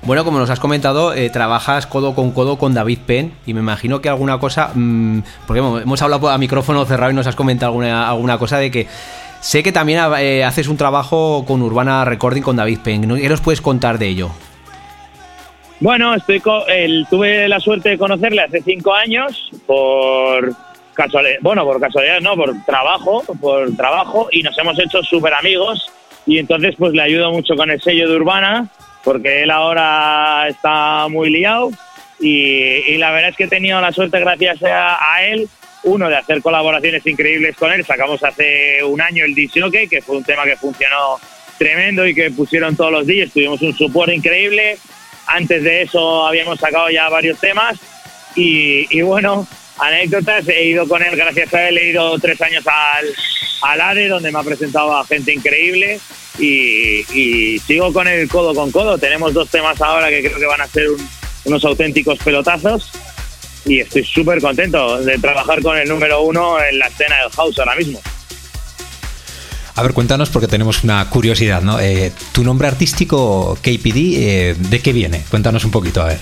Bueno, 0.02 0.24
como 0.24 0.38
nos 0.38 0.48
has 0.48 0.60
comentado, 0.60 1.12
eh, 1.12 1.28
trabajas 1.28 1.86
codo 1.86 2.14
con 2.14 2.30
codo 2.30 2.56
con 2.56 2.72
David 2.72 3.00
Penn 3.04 3.32
y 3.44 3.52
me 3.52 3.60
imagino 3.60 4.00
que 4.00 4.08
alguna 4.08 4.38
cosa, 4.38 4.70
mm, 4.74 5.20
porque 5.46 5.58
hemos, 5.58 6.02
hablado 6.02 6.30
a 6.30 6.38
micrófono 6.38 6.84
cerrado 6.86 7.10
y 7.10 7.14
nos 7.14 7.26
has 7.26 7.36
comentado 7.36 7.72
alguna, 7.72 8.08
alguna 8.08 8.38
cosa 8.38 8.58
de 8.58 8.70
que 8.70 8.86
sé 9.40 9.62
que 9.62 9.72
también 9.72 10.00
eh, 10.18 10.44
haces 10.44 10.68
un 10.68 10.76
trabajo 10.76 11.44
con 11.46 11.60
Urbana 11.62 12.04
Recording 12.04 12.42
con 12.42 12.56
David 12.56 12.78
Penn. 12.82 13.16
¿Qué 13.16 13.28
nos 13.28 13.40
puedes 13.40 13.60
contar 13.60 13.98
de 13.98 14.08
ello? 14.08 14.30
Bueno, 15.80 16.14
estoy 16.14 16.42
el- 16.68 17.06
tuve 17.08 17.48
la 17.48 17.60
suerte 17.60 17.90
de 17.90 17.98
conocerle 17.98 18.42
hace 18.42 18.62
cinco 18.62 18.92
años 18.94 19.50
por 19.66 20.52
casualidad, 20.94 21.36
bueno, 21.40 21.64
por 21.64 21.80
casualidad 21.80 22.20
no, 22.20 22.34
por 22.34 22.52
trabajo, 22.64 23.22
por 23.40 23.76
trabajo 23.76 24.28
y 24.32 24.42
nos 24.42 24.58
hemos 24.58 24.76
hecho 24.80 25.02
súper 25.04 25.34
amigos 25.34 25.86
y 26.26 26.38
entonces 26.38 26.74
pues 26.76 26.92
le 26.94 27.02
ayudo 27.02 27.30
mucho 27.30 27.54
con 27.54 27.70
el 27.70 27.80
sello 27.80 28.08
de 28.10 28.16
Urbana 28.16 28.68
porque 29.04 29.44
él 29.44 29.50
ahora 29.52 30.48
está 30.48 31.06
muy 31.08 31.30
liado 31.30 31.70
y, 32.18 32.32
y 32.88 32.96
la 32.98 33.12
verdad 33.12 33.30
es 33.30 33.36
que 33.36 33.44
he 33.44 33.48
tenido 33.48 33.80
la 33.80 33.92
suerte 33.92 34.18
gracias 34.18 34.60
a, 34.64 35.14
a 35.14 35.22
él, 35.24 35.48
uno 35.84 36.08
de 36.08 36.16
hacer 36.16 36.42
colaboraciones 36.42 37.06
increíbles 37.06 37.54
con 37.56 37.70
él, 37.70 37.84
sacamos 37.84 38.24
hace 38.24 38.82
un 38.82 39.00
año 39.00 39.24
el 39.24 39.36
Disjockey, 39.36 39.86
que 39.86 40.02
fue 40.02 40.16
un 40.16 40.24
tema 40.24 40.42
que 40.42 40.56
funcionó 40.56 41.20
tremendo 41.56 42.04
y 42.04 42.16
que 42.16 42.32
pusieron 42.32 42.74
todos 42.74 42.90
los 42.90 43.06
días, 43.06 43.30
tuvimos 43.32 43.62
un 43.62 43.72
support 43.72 44.10
increíble, 44.12 44.76
antes 45.28 45.62
de 45.62 45.82
eso 45.82 46.26
habíamos 46.26 46.58
sacado 46.58 46.90
ya 46.90 47.08
varios 47.08 47.38
temas 47.38 47.78
y, 48.34 48.86
y 48.96 49.02
bueno, 49.02 49.46
anécdotas, 49.78 50.48
he 50.48 50.64
ido 50.64 50.86
con 50.88 51.02
él, 51.02 51.14
gracias 51.16 51.52
a 51.54 51.68
él 51.68 51.78
he 51.78 51.90
ido 51.90 52.18
tres 52.18 52.40
años 52.42 52.64
al, 52.66 53.06
al 53.62 53.80
ARE 53.80 54.08
donde 54.08 54.32
me 54.32 54.38
ha 54.38 54.42
presentado 54.42 54.96
a 54.96 55.04
gente 55.06 55.32
increíble 55.32 56.00
y, 56.38 57.04
y 57.18 57.58
sigo 57.60 57.92
con 57.92 58.06
el 58.08 58.28
codo 58.28 58.54
con 58.54 58.70
codo. 58.70 58.96
Tenemos 58.98 59.32
dos 59.34 59.48
temas 59.50 59.80
ahora 59.80 60.08
que 60.08 60.20
creo 60.22 60.38
que 60.38 60.46
van 60.46 60.60
a 60.60 60.66
ser 60.66 60.88
un- 60.90 61.08
unos 61.44 61.64
auténticos 61.64 62.18
pelotazos 62.18 62.90
y 63.64 63.80
estoy 63.80 64.04
súper 64.04 64.40
contento 64.40 64.98
de 65.02 65.18
trabajar 65.18 65.60
con 65.62 65.76
el 65.76 65.88
número 65.88 66.22
uno 66.22 66.62
en 66.62 66.78
la 66.78 66.86
escena 66.86 67.16
del 67.22 67.30
house 67.32 67.58
ahora 67.58 67.74
mismo. 67.74 68.00
A 69.78 69.82
ver, 69.82 69.92
cuéntanos 69.92 70.28
porque 70.30 70.48
tenemos 70.48 70.82
una 70.82 71.08
curiosidad, 71.08 71.62
¿no? 71.62 71.78
Eh, 71.78 72.10
tu 72.32 72.42
nombre 72.42 72.66
artístico 72.66 73.56
KPD, 73.62 73.96
eh, 74.16 74.54
¿de 74.58 74.80
qué 74.80 74.92
viene? 74.92 75.22
Cuéntanos 75.30 75.64
un 75.64 75.70
poquito, 75.70 76.02
a 76.02 76.06
ver. 76.06 76.18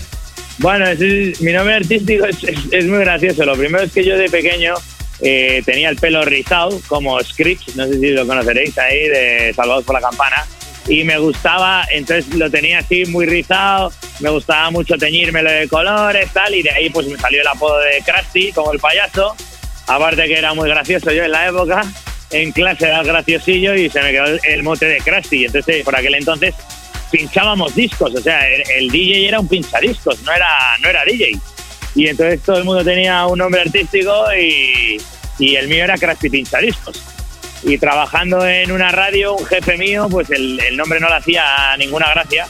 Bueno, 0.59 0.87
es- 0.87 1.01
es- 1.01 1.41
mi 1.41 1.53
nombre 1.55 1.75
artístico 1.77 2.27
es, 2.27 2.37
es- 2.71 2.85
muy 2.85 2.99
gracioso. 2.99 3.47
Lo 3.47 3.55
primero 3.57 3.83
es 3.85 3.93
que 3.93 4.05
yo 4.05 4.19
de 4.19 4.29
pequeño 4.29 4.75
eh, 5.23 5.63
tenía 5.65 5.89
el 5.89 5.97
pelo 5.97 6.23
rizado, 6.27 6.79
como 6.87 7.19
Scripps, 7.23 7.75
no 7.77 7.87
sé 7.87 7.99
si 7.99 8.09
lo 8.11 8.27
conoceréis 8.27 8.77
ahí, 8.77 9.09
de 9.09 9.55
Salvados 9.57 9.85
por 9.85 9.95
la 9.95 10.03
Campana. 10.03 10.45
Y 10.87 11.05
me 11.05 11.17
gustaba, 11.19 11.87
entonces 11.91 12.35
lo 12.35 12.51
tenía 12.51 12.81
así 12.81 13.07
muy 13.07 13.25
rizado, 13.25 13.91
me 14.21 14.29
gustaba 14.29 14.71
mucho 14.71 14.97
teñírmelo 14.99 15.51
de 15.51 15.67
colores, 15.69 16.29
tal, 16.35 16.55
y 16.55 16.63
de 16.63 16.71
ahí 16.73 16.91
pues 16.91 17.07
me 17.07 17.17
salió 17.17 17.41
el 17.41 17.47
apodo 17.47 17.79
de 17.79 18.03
Krusty, 18.05 18.53
como 18.53 18.75
el 18.75 18.79
payaso. 18.79 19.35
Aparte 19.87 20.27
que 20.27 20.37
era 20.37 20.53
muy 20.53 20.69
gracioso 20.69 21.11
yo 21.11 21.25
en 21.25 21.31
la 21.33 21.49
época, 21.49 21.83
en 22.31 22.53
clase 22.53 22.87
era 22.87 23.01
el 23.01 23.07
graciosillo 23.07 23.75
y 23.75 23.89
se 23.89 24.03
me 24.03 24.11
quedó 24.11 24.27
el, 24.27 24.41
el 24.45 24.63
mote 24.63 24.87
de 24.87 24.99
Krusty. 24.99 25.45
Entonces, 25.45 25.85
por 25.85 25.97
aquel 25.97 26.15
entonces 26.15 26.55
pinchábamos 27.11 27.75
discos, 27.75 28.15
o 28.15 28.21
sea, 28.21 28.49
el, 28.49 28.63
el 28.79 28.91
DJ 28.91 29.29
era 29.29 29.41
un 29.41 29.49
pinchadiscos, 29.49 30.23
no 30.23 30.33
era, 30.33 30.49
no 30.83 30.89
era 30.89 31.05
DJ. 31.05 31.39
Y 31.95 32.09
entonces 32.09 32.43
todo 32.43 32.59
el 32.59 32.65
mundo 32.65 32.85
tenía 32.85 33.27
un 33.27 33.39
nombre 33.39 33.63
artístico 33.63 34.27
y, 34.35 35.01
y 35.39 35.57
el 35.57 35.69
mío 35.69 35.85
era 35.85 35.97
Krusty 35.97 36.29
Pinchadiscos. 36.29 37.03
Y 37.63 37.79
trabajando 37.79 38.47
en 38.47 38.71
una 38.71 38.91
radio, 38.91 39.35
un 39.35 39.47
jefe 39.47 39.77
mío, 39.79 40.09
pues 40.11 40.31
el, 40.31 40.61
el 40.61 40.77
nombre 40.77 41.01
no 41.01 41.09
le 41.09 41.15
hacía 41.15 41.45
ninguna 41.79 42.11
gracia 42.11 42.47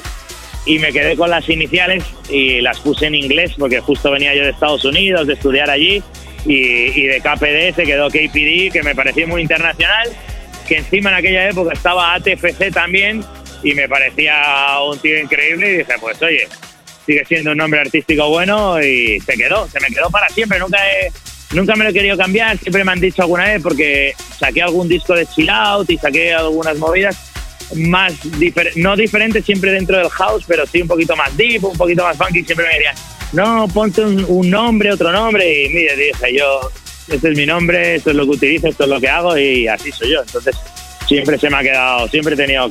y 0.66 0.80
me 0.80 0.92
quedé 0.92 1.16
con 1.16 1.30
las 1.30 1.48
iniciales 1.48 2.02
y 2.28 2.60
las 2.60 2.80
puse 2.80 3.06
en 3.06 3.14
inglés 3.14 3.52
porque 3.56 3.80
justo 3.80 4.10
venía 4.10 4.34
yo 4.34 4.42
de 4.42 4.50
Estados 4.50 4.84
Unidos 4.84 5.26
de 5.26 5.34
estudiar 5.34 5.70
allí 5.70 6.02
y, 6.46 7.00
y 7.00 7.06
de 7.06 7.20
KPD 7.20 7.74
se 7.76 7.84
quedó 7.84 8.08
KPD 8.08 8.72
que 8.72 8.80
me 8.84 8.94
pareció 8.94 9.26
muy 9.26 9.42
internacional 9.42 10.08
que 10.68 10.76
encima 10.78 11.10
en 11.10 11.16
aquella 11.16 11.48
época 11.48 11.72
estaba 11.72 12.14
ATFC 12.14 12.72
también 12.72 13.24
y 13.62 13.74
me 13.74 13.88
parecía 13.88 14.34
un 14.88 14.98
tío 14.98 15.18
increíble 15.20 15.68
y 15.72 15.76
dije 15.78 15.94
pues 16.00 16.20
oye 16.22 16.46
sigue 17.04 17.24
siendo 17.24 17.52
un 17.52 17.58
nombre 17.58 17.80
artístico 17.80 18.28
bueno 18.28 18.82
y 18.82 19.20
se 19.20 19.34
quedó 19.36 19.68
se 19.68 19.80
me 19.80 19.88
quedó 19.88 20.10
para 20.10 20.28
siempre 20.28 20.58
nunca 20.58 20.78
he, 20.78 21.10
nunca 21.54 21.74
me 21.76 21.84
lo 21.84 21.90
he 21.90 21.92
querido 21.92 22.16
cambiar 22.16 22.58
siempre 22.58 22.84
me 22.84 22.92
han 22.92 23.00
dicho 23.00 23.22
alguna 23.22 23.44
vez 23.44 23.62
porque 23.62 24.12
saqué 24.38 24.62
algún 24.62 24.88
disco 24.88 25.14
de 25.14 25.26
chill 25.26 25.50
out 25.50 25.88
y 25.90 25.96
saqué 25.98 26.34
algunas 26.34 26.76
movidas 26.78 27.32
más 27.74 28.12
difer- 28.38 28.72
no 28.76 28.94
diferente 28.96 29.42
siempre 29.42 29.72
dentro 29.72 29.98
del 29.98 30.08
house, 30.08 30.44
pero 30.46 30.64
sí 30.66 30.82
un 30.82 30.86
poquito 30.86 31.16
más 31.16 31.36
deep, 31.36 31.64
un 31.64 31.76
poquito 31.76 32.04
más 32.04 32.16
funky. 32.16 32.44
Siempre 32.44 32.64
me 32.64 32.74
decían, 32.74 32.94
no, 33.32 33.68
ponte 33.68 34.04
un, 34.04 34.50
nombre, 34.50 34.92
otro 34.92 35.12
nombre. 35.12 35.64
Y 35.64 35.68
mire, 35.68 35.96
dije 35.96 36.38
yo, 36.38 36.70
este 37.08 37.30
es 37.30 37.36
mi 37.36 37.46
nombre, 37.46 37.96
esto 37.96 38.10
es 38.10 38.16
lo 38.16 38.24
que 38.24 38.30
utilizo, 38.30 38.68
esto 38.68 38.84
es 38.84 38.90
lo 38.90 39.00
que 39.00 39.08
hago 39.08 39.36
y 39.36 39.66
así 39.68 39.92
soy 39.92 40.12
yo. 40.12 40.22
Entonces, 40.22 40.56
siempre 41.06 41.38
se 41.38 41.50
me 41.50 41.56
ha 41.56 41.62
quedado, 41.62 42.08
siempre 42.08 42.34
he 42.34 42.36
tenido 42.36 42.68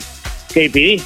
KPD. 0.49 1.01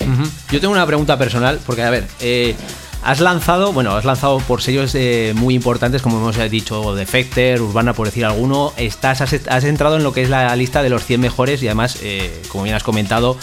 Ujú. 0.00 0.30
Yo 0.50 0.60
tengo 0.60 0.72
una 0.72 0.86
pregunta 0.86 1.18
personal, 1.18 1.60
porque 1.64 1.82
a 1.82 1.90
ver, 1.90 2.06
eh, 2.20 2.54
has 3.02 3.20
lanzado, 3.20 3.72
bueno, 3.72 3.96
has 3.96 4.04
lanzado 4.04 4.38
por 4.38 4.62
sellos 4.62 4.94
eh, 4.94 5.32
muy 5.34 5.54
importantes, 5.54 6.02
como 6.02 6.18
hemos 6.18 6.50
dicho, 6.50 6.94
Defector, 6.94 7.60
Urbana, 7.60 7.94
por 7.94 8.06
decir 8.06 8.24
alguno. 8.24 8.72
Estás, 8.76 9.20
has, 9.20 9.64
entrado 9.64 9.96
en 9.96 10.04
lo 10.04 10.12
que 10.12 10.22
es 10.22 10.30
la 10.30 10.54
lista 10.56 10.82
de 10.82 10.90
los 10.90 11.04
100 11.04 11.20
mejores 11.20 11.62
y 11.62 11.66
además, 11.66 11.98
eh, 12.02 12.42
como 12.48 12.64
bien 12.64 12.76
has 12.76 12.82
comentado, 12.82 13.36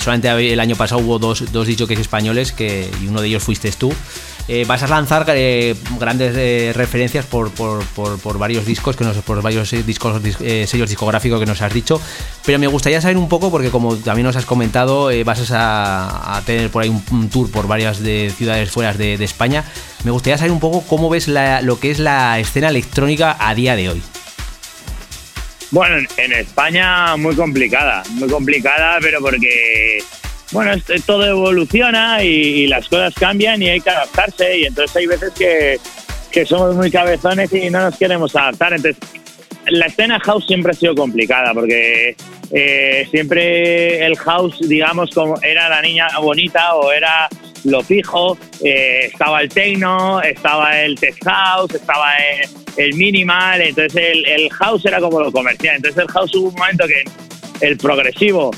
solamente 0.00 0.52
el 0.52 0.58
año 0.58 0.74
pasado 0.74 1.00
hubo 1.00 1.20
dos, 1.20 1.52
dos 1.52 1.66
dichos 1.68 1.88
españoles 1.90 2.50
que, 2.50 2.90
y 3.00 3.06
uno 3.06 3.20
de 3.20 3.28
ellos 3.28 3.42
fuiste 3.42 3.70
tú. 3.70 3.92
Eh, 4.48 4.64
vas 4.66 4.82
a 4.82 4.88
lanzar 4.88 5.24
eh, 5.28 5.76
grandes 5.98 6.34
eh, 6.36 6.72
referencias 6.74 7.24
por, 7.24 7.50
por, 7.52 7.84
por- 7.84 8.38
varios 8.38 8.66
discos, 8.66 8.96
que 8.96 9.04
nos, 9.04 9.16
por 9.18 9.40
varios 9.42 9.70
discos, 9.86 10.22
dis- 10.22 10.66
sellos 10.66 10.88
discográficos 10.88 11.38
que 11.38 11.46
nos 11.46 11.62
has 11.62 11.72
dicho. 11.72 12.00
Pero 12.44 12.58
me 12.58 12.66
gustaría 12.66 13.00
saber 13.00 13.16
un 13.16 13.28
poco, 13.28 13.50
porque 13.50 13.70
como 13.70 13.96
también 13.96 14.26
nos 14.26 14.36
has 14.36 14.46
comentado, 14.46 15.10
vas 15.24 15.50
a, 15.52 16.42
tener 16.46 16.70
por 16.70 16.82
ahí 16.82 16.88
un, 16.88 17.28
tour 17.30 17.50
por 17.50 17.68
varias 17.68 18.02
de 18.02 18.32
ciudades 18.36 18.70
fuera 18.70 18.92
de, 18.92 19.14
España. 19.22 19.64
Me 20.04 20.10
gustaría 20.10 20.38
saber 20.38 20.52
un 20.52 20.60
poco 20.60 20.82
cómo 20.86 21.10
ves 21.10 21.28
lo 21.28 21.78
que 21.78 21.90
es 21.90 21.98
la 21.98 22.38
escena 22.40 22.68
electrónica 22.68 23.36
a 23.38 23.54
día 23.54 23.76
de 23.76 23.90
hoy. 23.90 24.02
Bueno, 25.70 25.98
en, 25.98 26.08
en 26.16 26.32
España 26.32 27.16
muy 27.16 27.36
complicada, 27.36 28.02
muy 28.14 28.28
complicada, 28.28 28.98
pero 29.00 29.20
porque, 29.20 30.02
bueno, 30.52 30.72
todo 31.06 31.26
evoluciona 31.26 32.22
y, 32.24 32.28
y 32.28 32.66
las 32.66 32.88
cosas 32.88 33.14
cambian 33.14 33.62
y 33.62 33.68
hay 33.68 33.80
que 33.80 33.90
adaptarse 33.90 34.58
y 34.58 34.64
entonces 34.64 34.96
hay 34.96 35.06
veces 35.06 35.32
que, 35.38 35.78
que 36.30 36.46
somos 36.46 36.74
muy 36.74 36.90
cabezones 36.90 37.52
y 37.52 37.70
no 37.70 37.80
nos 37.80 37.96
queremos 37.96 38.34
adaptar. 38.34 38.72
Entonces, 38.72 38.98
la 39.66 39.86
escena 39.86 40.18
house 40.20 40.46
siempre 40.46 40.72
ha 40.72 40.74
sido 40.74 40.94
complicada 40.94 41.52
porque 41.54 42.16
eh, 42.50 43.06
siempre 43.10 44.04
el 44.04 44.16
house, 44.16 44.58
digamos, 44.68 45.10
como 45.10 45.40
era 45.42 45.68
la 45.68 45.82
niña 45.82 46.08
bonita 46.20 46.74
o 46.74 46.90
era 46.92 47.28
lo 47.64 47.82
fijo, 47.82 48.38
eh, 48.64 49.10
estaba 49.12 49.42
el 49.42 49.48
techno, 49.50 50.20
estaba 50.22 50.80
el 50.80 50.98
tech 50.98 51.22
house, 51.24 51.74
estaba 51.74 52.14
el, 52.16 52.84
el 52.84 52.94
minimal, 52.94 53.60
entonces 53.60 54.02
el, 54.02 54.26
el 54.26 54.50
house 54.50 54.84
era 54.86 54.98
como 54.98 55.20
lo 55.20 55.30
comercial. 55.30 55.76
Entonces 55.76 56.02
el 56.02 56.10
house 56.10 56.34
hubo 56.34 56.48
un 56.48 56.54
momento 56.54 56.86
que 56.86 57.04
el 57.66 57.76
progresivo 57.76 58.50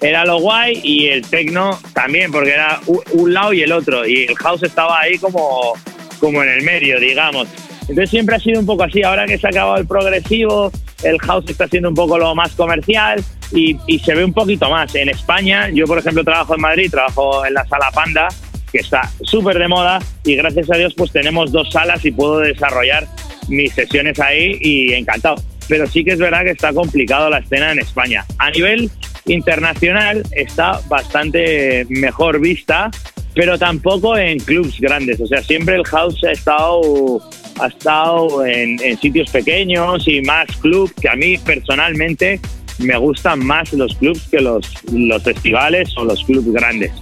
era 0.00 0.24
lo 0.24 0.38
guay 0.40 0.80
y 0.82 1.08
el 1.08 1.22
techno 1.22 1.78
también, 1.92 2.32
porque 2.32 2.52
era 2.52 2.80
un 3.12 3.34
lado 3.34 3.52
y 3.52 3.62
el 3.62 3.72
otro, 3.72 4.06
y 4.06 4.24
el 4.24 4.36
house 4.36 4.62
estaba 4.62 5.00
ahí 5.00 5.18
como, 5.18 5.74
como 6.18 6.42
en 6.42 6.48
el 6.48 6.62
medio, 6.62 6.98
digamos. 6.98 7.48
Entonces 7.82 8.10
siempre 8.10 8.36
ha 8.36 8.38
sido 8.38 8.60
un 8.60 8.66
poco 8.66 8.84
así. 8.84 9.02
Ahora 9.02 9.26
que 9.26 9.36
se 9.36 9.46
ha 9.46 9.50
acabado 9.50 9.76
el 9.76 9.86
progresivo, 9.86 10.70
el 11.02 11.18
house 11.18 11.44
está 11.48 11.66
siendo 11.66 11.88
un 11.88 11.94
poco 11.94 12.18
lo 12.18 12.34
más 12.34 12.52
comercial 12.52 13.22
y, 13.52 13.76
y 13.86 13.98
se 13.98 14.14
ve 14.14 14.24
un 14.24 14.32
poquito 14.32 14.70
más. 14.70 14.94
En 14.94 15.08
España, 15.08 15.68
yo 15.70 15.86
por 15.86 15.98
ejemplo 15.98 16.22
trabajo 16.22 16.54
en 16.54 16.60
Madrid, 16.60 16.90
trabajo 16.90 17.44
en 17.44 17.54
la 17.54 17.66
sala 17.66 17.90
Panda, 17.92 18.28
que 18.70 18.78
está 18.78 19.10
súper 19.22 19.58
de 19.58 19.66
moda 19.66 19.98
y 20.24 20.36
gracias 20.36 20.70
a 20.70 20.76
Dios 20.76 20.94
pues 20.96 21.10
tenemos 21.10 21.50
dos 21.50 21.70
salas 21.72 22.04
y 22.04 22.12
puedo 22.12 22.38
desarrollar 22.38 23.08
mis 23.48 23.72
sesiones 23.72 24.20
ahí 24.20 24.56
y 24.60 24.92
encantado. 24.92 25.42
Pero 25.68 25.86
sí 25.86 26.04
que 26.04 26.12
es 26.12 26.18
verdad 26.18 26.44
que 26.44 26.50
está 26.50 26.72
complicado 26.72 27.28
la 27.28 27.38
escena 27.38 27.72
en 27.72 27.80
España. 27.80 28.24
A 28.38 28.50
nivel 28.50 28.90
internacional 29.30 30.22
está 30.32 30.80
bastante 30.88 31.86
mejor 31.88 32.40
vista, 32.40 32.90
pero 33.34 33.58
tampoco 33.58 34.16
en 34.16 34.38
clubs 34.40 34.80
grandes. 34.80 35.20
O 35.20 35.26
sea, 35.26 35.42
siempre 35.42 35.76
el 35.76 35.84
house 35.84 36.22
ha 36.24 36.32
estado, 36.32 37.20
ha 37.60 37.68
estado 37.68 38.44
en, 38.44 38.78
sitios 38.98 39.30
pequeños 39.30 40.06
y 40.08 40.20
más 40.22 40.46
clubs 40.60 40.92
que 41.00 41.08
a 41.08 41.14
mí 41.14 41.38
personalmente 41.38 42.40
me 42.78 42.96
gustan 42.96 43.44
más 43.44 43.72
los 43.72 43.94
clubs 43.96 44.26
que 44.30 44.40
los, 44.40 44.66
los 44.92 45.22
festivales 45.22 45.96
o 45.96 46.04
los 46.04 46.24
clubs 46.24 46.52
grandes. 46.52 46.92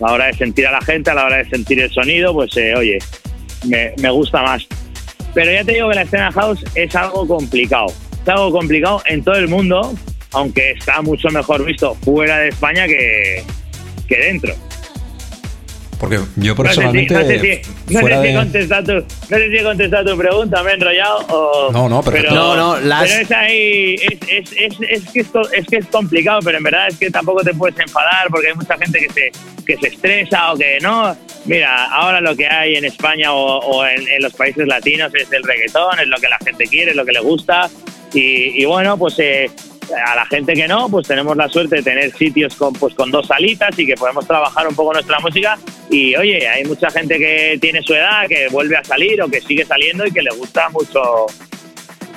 A 0.00 0.06
la 0.06 0.12
hora 0.12 0.26
de 0.26 0.34
sentir 0.34 0.66
a 0.66 0.72
la 0.72 0.80
gente, 0.82 1.10
a 1.10 1.14
la 1.14 1.26
hora 1.26 1.38
de 1.38 1.48
sentir 1.48 1.80
el 1.80 1.90
sonido, 1.90 2.32
pues 2.32 2.56
eh, 2.56 2.74
oye, 2.76 2.98
me, 3.66 3.92
me 3.98 4.10
gusta 4.10 4.42
más. 4.42 4.66
Pero 5.34 5.50
ya 5.50 5.64
te 5.64 5.72
digo 5.72 5.88
que 5.88 5.94
la 5.94 6.02
escena 6.02 6.30
house 6.32 6.62
es 6.74 6.94
algo 6.94 7.26
complicado. 7.26 7.86
Es 8.22 8.28
algo 8.28 8.52
complicado 8.52 9.02
en 9.06 9.24
todo 9.24 9.36
el 9.36 9.48
mundo, 9.48 9.94
aunque 10.32 10.72
está 10.72 11.02
mucho 11.02 11.28
mejor 11.28 11.64
visto 11.64 11.94
fuera 12.04 12.38
de 12.38 12.48
España 12.48 12.86
que, 12.86 13.42
que 14.08 14.16
dentro. 14.16 14.54
Porque 16.00 16.18
yo 16.34 16.54
No 16.56 16.64
sé 16.64 16.72
si, 16.74 17.06
personalmente. 17.06 17.14
no 17.14 17.20
sé 17.20 17.38
si, 17.38 17.94
no 17.94 18.00
sé 18.00 18.06
si 18.08 18.12
he 18.12 18.18
de- 18.18 18.34
contestado 18.34 18.82
tu, 18.84 18.92
no 19.30 19.36
sé 19.38 19.50
si 19.50 19.56
he 19.56 19.62
contestado 19.62 20.10
tu 20.10 20.18
pregunta, 20.18 20.62
me 20.64 20.70
he 20.72 20.74
enrollado 20.74 21.18
o... 21.28 21.70
No, 21.72 21.88
no, 21.88 22.02
perfecto. 22.02 22.28
pero, 22.30 22.40
No, 22.42 22.56
no, 22.56 22.80
las- 22.80 23.08
pero 23.08 23.22
es 23.22 23.30
ahí, 23.30 23.94
es, 23.94 24.18
es, 24.28 24.52
es, 24.52 24.74
es 24.90 25.10
que 25.12 25.20
esto, 25.20 25.42
es 25.52 25.64
que 25.68 25.76
es 25.76 25.86
complicado, 25.86 26.40
pero 26.42 26.58
en 26.58 26.64
verdad 26.64 26.88
es 26.88 26.96
que 26.96 27.08
tampoco 27.08 27.44
te 27.44 27.54
puedes 27.54 27.78
enfadar 27.78 28.26
porque 28.30 28.48
hay 28.48 28.54
mucha 28.54 28.76
gente 28.78 28.98
que 28.98 29.12
se, 29.12 29.32
que 29.64 29.76
se 29.76 29.94
estresa 29.94 30.52
o 30.52 30.56
que 30.56 30.78
no. 30.82 31.16
Mira, 31.44 31.84
ahora 31.92 32.20
lo 32.20 32.34
que 32.34 32.48
hay 32.48 32.74
en 32.74 32.84
España 32.84 33.32
o, 33.32 33.58
o 33.60 33.86
en, 33.86 34.00
en 34.08 34.22
los 34.22 34.32
países 34.32 34.66
latinos 34.66 35.12
es 35.14 35.30
el 35.30 35.44
reggaetón, 35.44 36.00
es 36.00 36.08
lo 36.08 36.16
que 36.16 36.28
la 36.28 36.38
gente 36.44 36.64
quiere, 36.66 36.90
es 36.90 36.96
lo 36.96 37.04
que 37.04 37.12
le 37.12 37.20
gusta 37.20 37.70
y, 38.12 38.60
y 38.60 38.64
bueno, 38.64 38.98
pues 38.98 39.14
eh, 39.20 39.48
a 39.92 40.14
la 40.14 40.26
gente 40.26 40.54
que 40.54 40.66
no, 40.66 40.88
pues 40.88 41.06
tenemos 41.06 41.36
la 41.36 41.48
suerte 41.48 41.76
de 41.76 41.82
tener 41.82 42.12
sitios 42.12 42.54
con, 42.56 42.72
pues, 42.72 42.94
con 42.94 43.10
dos 43.10 43.26
salitas 43.26 43.78
y 43.78 43.86
que 43.86 43.94
podemos 43.94 44.26
trabajar 44.26 44.66
un 44.66 44.74
poco 44.74 44.92
nuestra 44.92 45.18
música. 45.20 45.58
Y 45.90 46.14
oye, 46.16 46.48
hay 46.48 46.64
mucha 46.64 46.90
gente 46.90 47.18
que 47.18 47.58
tiene 47.60 47.82
su 47.82 47.94
edad, 47.94 48.26
que 48.28 48.48
vuelve 48.48 48.76
a 48.76 48.84
salir 48.84 49.20
o 49.22 49.28
que 49.28 49.40
sigue 49.40 49.64
saliendo 49.64 50.06
y 50.06 50.10
que 50.10 50.22
le 50.22 50.30
gusta 50.36 50.68
mucho 50.70 51.26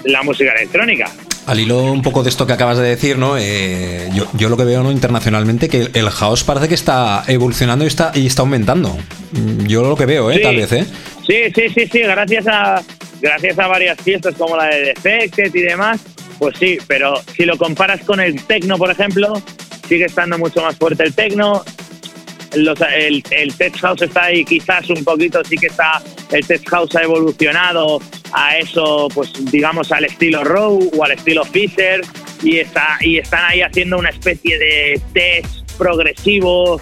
la 0.03 0.23
música 0.23 0.51
electrónica. 0.53 1.11
Al 1.47 1.59
hilo 1.59 1.83
un 1.83 2.01
poco 2.01 2.23
de 2.23 2.29
esto 2.29 2.47
que 2.47 2.53
acabas 2.53 2.79
de 2.79 2.87
decir, 2.87 3.19
¿no? 3.19 3.37
Eh, 3.37 4.09
yo, 4.13 4.27
yo 4.33 4.49
lo 4.49 4.57
que 4.57 4.63
veo 4.63 4.81
¿no? 4.81 4.91
internacionalmente 4.91 5.69
que 5.69 5.89
el 5.93 6.09
house 6.09 6.43
parece 6.43 6.67
que 6.67 6.73
está 6.73 7.23
evolucionando 7.27 7.85
y 7.85 7.87
está, 7.87 8.11
y 8.15 8.25
está 8.25 8.41
aumentando. 8.41 8.97
Mm, 9.31 9.67
Yo 9.67 9.83
lo 9.83 9.95
que 9.95 10.07
veo, 10.07 10.31
¿eh? 10.31 10.37
Sí. 10.37 10.41
Tal 10.41 10.55
vez, 10.55 10.71
¿eh? 10.71 10.85
Sí, 11.27 11.35
sí, 11.53 11.69
sí, 11.69 11.87
sí, 11.91 11.99
gracias 11.99 12.47
a, 12.47 12.81
gracias 13.21 13.59
a 13.59 13.67
varias 13.67 13.99
fiestas 14.01 14.33
como 14.35 14.57
la 14.57 14.65
de 14.65 14.81
Defected 14.85 15.53
y 15.53 15.61
demás, 15.61 15.99
pues 16.39 16.57
sí, 16.59 16.77
pero 16.87 17.15
si 17.35 17.45
lo 17.45 17.57
comparas 17.57 18.01
con 18.03 18.19
el 18.19 18.41
techno, 18.45 18.77
por 18.77 18.91
ejemplo, 18.91 19.41
sigue 19.87 20.05
estando 20.05 20.37
mucho 20.37 20.61
más 20.61 20.75
fuerte 20.75 21.03
el 21.03 21.13
techno. 21.13 21.63
Los- 22.55 22.79
el, 22.95 23.21
el 23.31 23.53
tech 23.55 23.75
house 23.81 24.01
está 24.03 24.25
ahí 24.25 24.45
quizás 24.45 24.89
un 24.89 25.03
poquito, 25.03 25.43
sí 25.43 25.57
que 25.57 25.67
está, 25.67 26.01
el 26.31 26.45
tech 26.47 26.67
house 26.69 26.95
ha 26.95 27.01
evolucionado 27.03 27.99
a 28.31 28.57
eso, 28.57 29.09
pues 29.13 29.33
digamos 29.51 29.91
al 29.91 30.05
estilo 30.05 30.43
Row 30.43 30.89
o 30.97 31.03
al 31.03 31.11
estilo 31.11 31.43
Fisher 31.43 32.01
y, 32.43 32.57
está, 32.59 32.97
y 33.01 33.17
están 33.17 33.43
ahí 33.45 33.61
haciendo 33.61 33.97
una 33.97 34.09
especie 34.09 34.57
de 34.57 35.01
tech 35.13 35.45
progresivo 35.77 36.81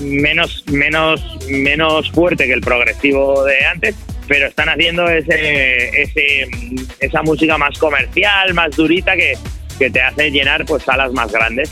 menos, 0.00 0.64
menos, 0.70 1.20
menos 1.48 2.10
fuerte 2.12 2.46
que 2.46 2.52
el 2.52 2.60
progresivo 2.60 3.44
de 3.44 3.64
antes, 3.66 3.94
pero 4.28 4.46
están 4.48 4.68
haciendo 4.68 5.08
ese, 5.08 6.02
ese, 6.02 6.46
esa 7.00 7.22
música 7.22 7.56
más 7.58 7.78
comercial, 7.78 8.52
más 8.54 8.74
durita 8.76 9.14
que, 9.16 9.34
que 9.78 9.90
te 9.90 10.00
hace 10.02 10.30
llenar 10.30 10.64
pues 10.66 10.82
salas 10.82 11.12
más 11.12 11.30
grandes. 11.30 11.70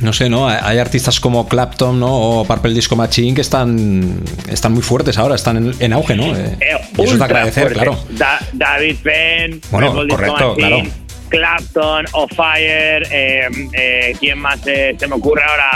No 0.00 0.14
sé, 0.14 0.30
¿no? 0.30 0.48
Hay 0.48 0.78
artistas 0.78 1.20
como 1.20 1.46
Clapton, 1.46 2.00
¿no? 2.00 2.08
O 2.40 2.44
Purple 2.46 2.72
Disco 2.72 2.96
Machine 2.96 3.34
que 3.34 3.42
están, 3.42 4.18
están 4.48 4.72
muy 4.72 4.80
fuertes 4.82 5.18
ahora, 5.18 5.34
están 5.34 5.58
en, 5.58 5.74
en 5.78 5.92
auge, 5.92 6.16
¿no? 6.16 6.34
Eh, 6.34 6.56
Eh, 6.58 6.76
y 6.96 7.02
eso 7.02 7.12
es 7.12 7.18
de 7.18 7.24
agradecer, 7.24 7.72
claro. 7.74 8.02
Da- 8.10 8.40
David 8.54 8.96
Penn, 9.02 9.60
Bueno, 9.70 9.88
Purple 9.92 10.04
Disco 10.06 10.16
correcto, 10.16 10.56
Machine, 10.58 10.68
claro. 10.68 10.90
Clapton, 11.28 12.06
O 12.12 12.26
Fire, 12.28 13.06
eh, 13.10 13.48
eh, 13.74 14.16
¿quién 14.18 14.38
más 14.38 14.58
eh, 14.66 14.96
se 14.98 15.06
me 15.06 15.16
ocurre 15.16 15.42
ahora? 15.44 15.66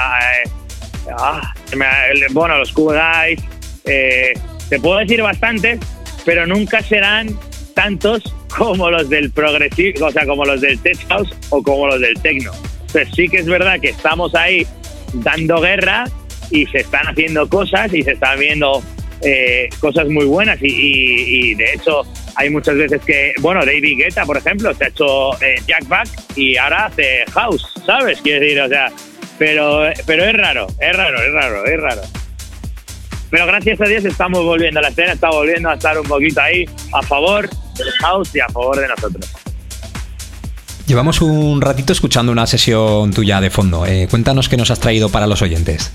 Eh, 0.47 1.11
ah, 1.19 1.55
bueno, 2.33 2.57
los 2.59 2.73
Cool 2.73 2.95
Guys. 2.97 3.41
eh, 3.85 4.33
te 4.71 4.81
puedo 4.81 4.99
decir 4.99 5.21
bastantes, 5.21 5.79
pero 6.25 6.47
nunca 6.47 6.83
serán 6.83 7.29
tantos 7.75 8.23
como 8.57 8.91
los 8.91 9.09
del 9.11 9.31
progresivo, 9.33 10.07
o 10.07 10.11
sea, 10.13 10.25
como 10.27 10.45
los 10.45 10.61
del 10.61 10.79
tech 10.81 10.99
house 11.09 11.29
o 11.51 11.63
como 11.63 11.89
los 11.89 12.01
del 12.01 12.15
techno. 12.21 12.53
Entonces 12.87 13.09
sí 13.15 13.29
que 13.29 13.39
es 13.39 13.47
verdad 13.47 13.81
que 13.81 13.89
estamos 13.91 14.35
ahí 14.35 14.67
dando 15.15 15.61
guerra 15.61 16.05
y 16.51 16.67
se 16.67 16.79
están 16.79 17.07
haciendo 17.09 17.49
cosas 17.49 17.93
y 17.93 18.03
se 18.03 18.13
están 18.13 18.39
viendo 18.39 18.83
eh, 19.23 19.69
cosas 19.81 20.07
muy 20.09 20.25
buenas 20.27 20.61
y, 20.63 20.67
y- 20.67 21.51
y, 21.51 21.55
de 21.55 21.73
hecho 21.75 22.03
hay 22.37 22.51
muchas 22.51 22.77
veces 22.77 23.01
que, 23.07 23.33
bueno, 23.41 23.61
David 23.65 23.97
Guetta, 23.99 24.25
por 24.25 24.37
ejemplo, 24.37 24.75
se 24.75 24.85
ha 24.85 24.89
hecho 24.89 25.33
eh, 25.43 25.55
Jack 25.67 25.87
Back 25.89 26.09
y 26.37 26.57
ahora 26.57 26.87
hace 26.87 27.25
House, 27.33 27.65
¿sabes? 27.87 28.21
Quiero 28.23 28.41
decir, 28.41 28.61
o 28.61 28.69
sea, 28.69 28.93
pero, 29.39 29.89
pero 30.07 30.25
es 30.25 30.33
raro, 30.35 30.67
es 30.81 30.97
raro, 30.97 31.23
es 31.23 31.33
raro, 31.33 31.65
es 31.65 31.81
raro. 31.81 32.03
Pero 33.35 33.47
gracias 33.47 33.81
a 33.81 33.85
Dios 33.87 34.05
estamos 34.05 34.45
volviendo 34.45 34.79
a 34.79 34.83
la 34.85 34.91
escena, 34.91 35.15
está 35.15 35.29
volviendo 35.29 35.69
a 35.69 35.75
estar 35.75 35.99
un 35.99 36.07
poquito 36.07 36.41
ahí 36.41 36.65
a 36.93 37.03
favor 37.03 37.51
del 37.77 37.91
House 38.01 38.31
y 38.33 38.39
a 38.39 38.47
favor 38.47 38.79
de 38.79 38.87
nosotros. 38.87 39.29
Llevamos 40.87 41.21
un 41.21 41.61
ratito 41.61 41.93
escuchando 41.93 42.31
una 42.31 42.47
sesión 42.47 43.13
tuya 43.13 43.41
de 43.41 43.51
fondo. 43.51 43.87
Eh, 43.87 44.07
cuéntanos 44.09 44.49
qué 44.49 44.57
nos 44.57 44.71
has 44.71 44.79
traído 44.79 45.09
para 45.09 45.27
los 45.27 45.43
oyentes. 45.43 45.93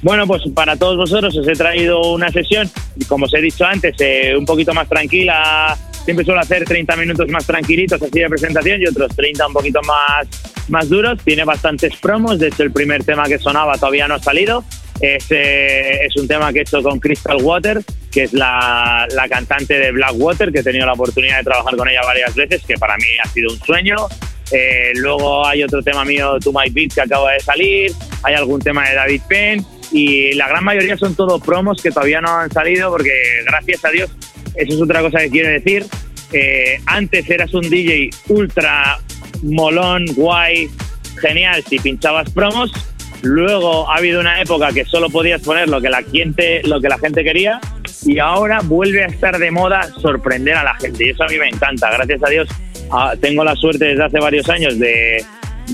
Bueno, 0.00 0.26
pues 0.26 0.40
para 0.54 0.76
todos 0.76 0.96
vosotros 0.96 1.36
os 1.36 1.46
he 1.46 1.52
traído 1.52 2.00
una 2.10 2.30
sesión, 2.30 2.70
como 3.06 3.26
os 3.26 3.34
he 3.34 3.42
dicho 3.42 3.66
antes, 3.66 3.94
eh, 3.98 4.34
un 4.34 4.46
poquito 4.46 4.72
más 4.72 4.88
tranquila. 4.88 5.76
Siempre 6.06 6.24
suelo 6.24 6.40
hacer 6.40 6.64
30 6.64 6.96
minutos 6.96 7.28
más 7.28 7.44
tranquilitos 7.44 8.00
así 8.00 8.18
de 8.18 8.30
presentación 8.30 8.80
y 8.80 8.86
otros 8.86 9.14
30 9.14 9.46
un 9.46 9.52
poquito 9.52 9.82
más, 9.82 10.26
más 10.70 10.88
duros. 10.88 11.18
Tiene 11.22 11.44
bastantes 11.44 11.94
promos, 11.96 12.38
de 12.38 12.48
hecho 12.48 12.62
el 12.62 12.72
primer 12.72 13.04
tema 13.04 13.24
que 13.24 13.38
sonaba 13.38 13.74
todavía 13.74 14.08
no 14.08 14.14
ha 14.14 14.20
salido. 14.20 14.64
Es, 15.00 15.26
eh, 15.30 16.04
es 16.04 16.16
un 16.16 16.28
tema 16.28 16.52
que 16.52 16.58
he 16.60 16.62
hecho 16.62 16.82
con 16.82 17.00
Crystal 17.00 17.38
Water, 17.40 17.80
que 18.12 18.24
es 18.24 18.32
la, 18.32 19.06
la 19.14 19.28
cantante 19.28 19.78
de 19.78 19.92
Blackwater, 19.92 20.52
que 20.52 20.60
he 20.60 20.62
tenido 20.62 20.84
la 20.86 20.92
oportunidad 20.92 21.38
de 21.38 21.44
trabajar 21.44 21.76
con 21.76 21.88
ella 21.88 22.00
varias 22.04 22.34
veces, 22.34 22.62
que 22.66 22.74
para 22.74 22.96
mí 22.96 23.04
ha 23.22 23.28
sido 23.28 23.50
un 23.52 23.58
sueño. 23.60 23.96
Eh, 24.52 24.92
luego 24.96 25.46
hay 25.46 25.62
otro 25.62 25.82
tema 25.82 26.04
mío, 26.04 26.38
To 26.40 26.52
My 26.52 26.68
Beat, 26.70 26.94
que 26.94 27.00
acaba 27.00 27.32
de 27.32 27.40
salir. 27.40 27.92
Hay 28.22 28.34
algún 28.34 28.60
tema 28.60 28.88
de 28.88 28.94
David 28.94 29.22
Penn. 29.28 29.64
Y 29.92 30.32
la 30.34 30.48
gran 30.48 30.64
mayoría 30.64 30.96
son 30.96 31.14
todo 31.14 31.40
promos 31.40 31.82
que 31.82 31.90
todavía 31.90 32.20
no 32.20 32.30
han 32.30 32.50
salido 32.50 32.90
porque, 32.90 33.12
gracias 33.44 33.84
a 33.84 33.90
Dios, 33.90 34.10
eso 34.54 34.74
es 34.74 34.80
otra 34.80 35.00
cosa 35.00 35.18
que 35.20 35.30
quiero 35.30 35.48
decir. 35.48 35.86
eh, 36.32 36.80
antes 36.86 37.28
eras 37.28 37.52
un 37.54 37.68
DJ 37.68 38.10
ultra 38.28 38.98
molón, 39.42 40.04
guay, 40.14 40.68
genial 41.20 41.64
si 41.68 41.78
pinchabas 41.78 42.30
promos. 42.30 42.70
Luego 43.22 43.90
ha 43.90 43.96
habido 43.96 44.20
una 44.20 44.40
época 44.40 44.72
que 44.72 44.84
solo 44.84 45.10
podías 45.10 45.42
poner 45.42 45.68
lo 45.68 45.80
que 45.80 45.90
la 45.90 46.02
gente, 46.02 46.62
lo 46.64 46.80
que 46.80 46.88
la 46.88 46.98
gente 46.98 47.22
quería 47.22 47.60
y 48.04 48.18
ahora 48.18 48.60
vuelve 48.62 49.04
a 49.04 49.06
estar 49.06 49.38
de 49.38 49.50
moda 49.50 49.82
sorprender 50.00 50.54
a 50.54 50.64
la 50.64 50.74
gente 50.76 51.06
y 51.06 51.10
eso 51.10 51.24
a 51.24 51.26
mí 51.26 51.36
me 51.38 51.48
encanta. 51.48 51.90
Gracias 51.90 52.22
a 52.22 52.28
Dios 52.28 52.48
ah, 52.90 53.14
tengo 53.20 53.44
la 53.44 53.54
suerte 53.56 53.86
desde 53.86 54.04
hace 54.04 54.18
varios 54.18 54.48
años 54.48 54.78
de, 54.78 55.24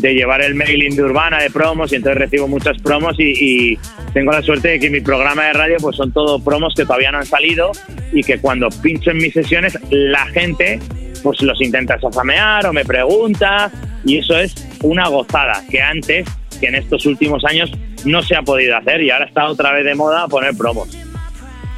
llevar 0.03 0.43
el 0.43 0.55
mailing 0.55 0.95
de 0.95 1.03
Urbana 1.03 1.41
de 1.41 1.51
promos 1.51 1.93
y 1.93 1.97
entonces 1.97 2.19
recibo 2.19 2.49
muchas 2.49 2.77
promos 2.83 3.19
y, 3.19 3.73
y 3.73 3.79
tengo 4.13 4.31
la 4.31 4.43
suerte 4.43 4.69
de 4.69 4.79
que 4.79 4.91
mi 4.91 5.01
programa 5.01 5.47
de 5.47 5.53
radio 5.55 5.77
pues 5.81 5.97
son 5.97 6.13
todo 6.13 6.43
promos 6.43 6.75
que 6.75 6.85
todavía 6.85 7.11
no 7.13 7.19
han 7.19 7.27
salido 7.27 7.73
y 8.13 8.23
que 8.23 8.39
cuando 8.39 8.69
pincho 8.83 9.11
en 9.11 9.19
mis 9.19 9.33
sesiones 9.33 9.79
la 9.91 10.27
gente 10.27 10.81
pues 11.23 11.41
los 11.43 11.61
intenta 11.61 11.99
safamear 11.99 12.67
o 12.67 12.73
me 12.73 12.85
pregunta 12.85 13.71
y 14.05 14.19
eso 14.19 14.39
es 14.39 14.55
una 14.83 15.09
gozada 15.09 15.63
que 15.69 15.81
antes, 15.83 16.27
que 16.61 16.67
en 16.67 16.77
estos 16.77 17.07
últimos 17.07 17.45
años 17.45 17.71
no 18.05 18.23
se 18.23 18.37
ha 18.37 18.43
podido 18.43 18.77
hacer 18.77 19.03
y 19.03 19.11
ahora 19.11 19.27
está 19.27 19.47
otra 19.47 19.73
vez 19.73 19.85
de 19.85 19.95
moda 19.95 20.29
poner 20.29 20.57
promos. 20.57 20.89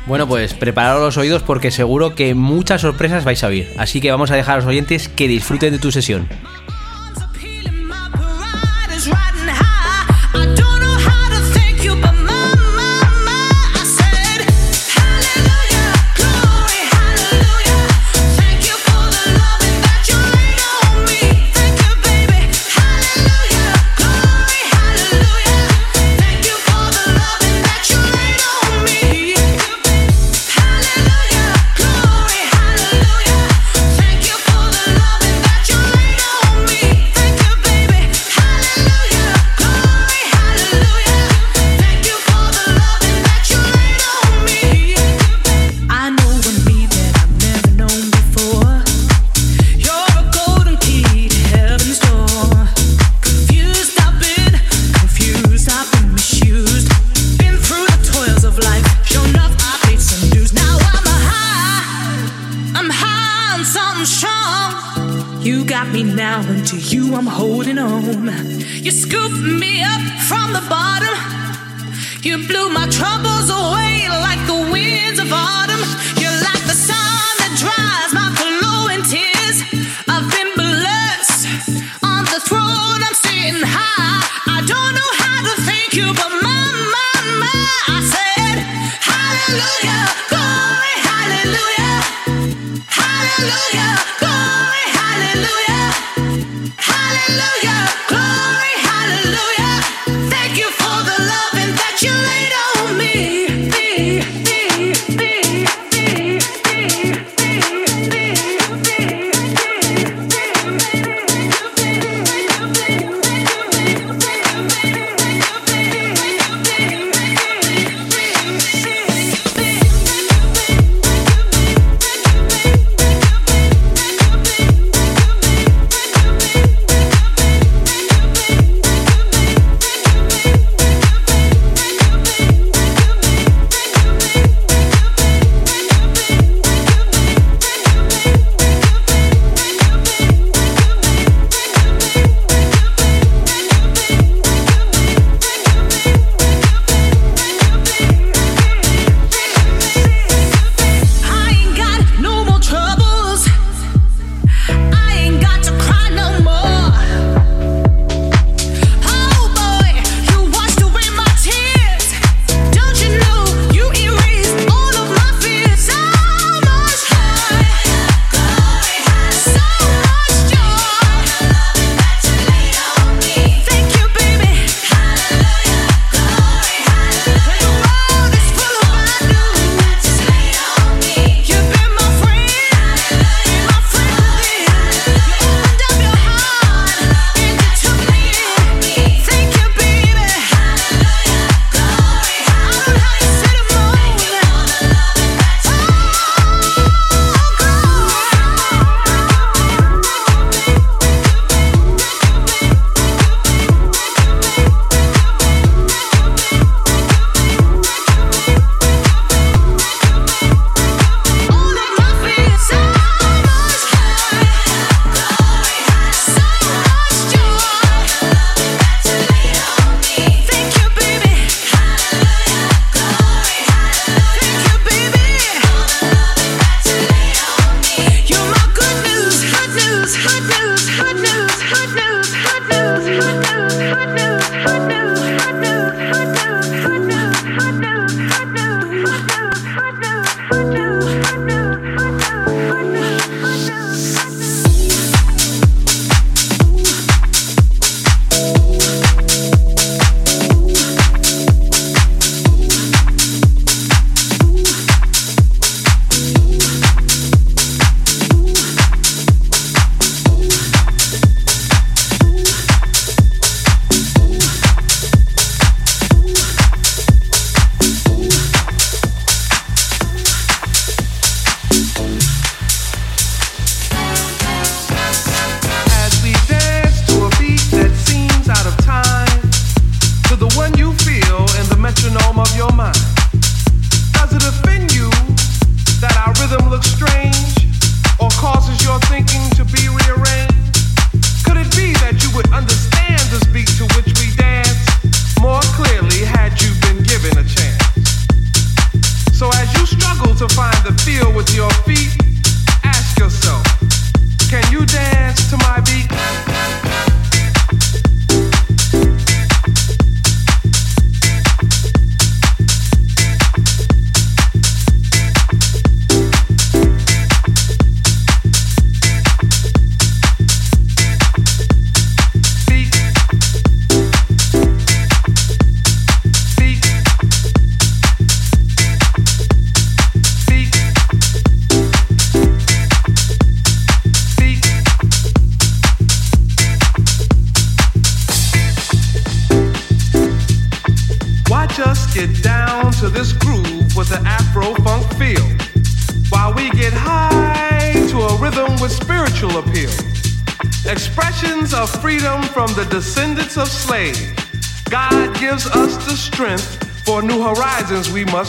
Bueno, 0.06 0.26
pues 0.26 0.54
prepararos 0.54 1.02
los 1.02 1.16
oídos 1.18 1.42
porque 1.42 1.70
seguro 1.70 2.14
que 2.14 2.34
muchas 2.34 2.80
sorpresas 2.80 3.24
vais 3.24 3.44
a 3.44 3.48
oír. 3.48 3.68
Así 3.76 4.00
que 4.00 4.10
vamos 4.10 4.30
a 4.30 4.36
dejar 4.36 4.54
a 4.54 4.56
los 4.58 4.66
oyentes 4.66 5.08
que 5.08 5.28
disfruten 5.28 5.72
de 5.72 5.78
tu 5.78 5.92
sesión. 5.92 6.26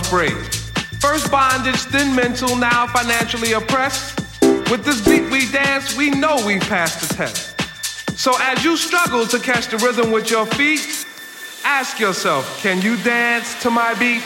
Brave. 0.10 0.48
First 1.00 1.32
bondage, 1.32 1.84
then 1.86 2.16
mental, 2.16 2.56
now 2.56 2.88
financially 2.88 3.54
oppressed. 3.54 4.20
With 4.70 4.84
this 4.84 5.06
beat 5.06 5.30
we 5.32 5.50
dance, 5.52 5.96
we 5.96 6.10
know 6.10 6.44
we've 6.46 6.62
passed 6.62 7.08
the 7.08 7.16
test. 7.16 7.56
So 8.20 8.34
as 8.40 8.64
you 8.64 8.76
struggle 8.76 9.26
to 9.28 9.40
catch 9.40 9.68
the 9.68 9.78
rhythm 9.78 10.12
with 10.12 10.30
your 10.30 10.46
feet, 10.46 11.06
Ask 11.64 12.00
yourself, 12.00 12.62
can 12.62 12.82
you 12.82 12.96
dance 13.04 13.62
to 13.62 13.70
my 13.70 13.94
beat? 13.94 14.24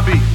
Dance 0.00 0.31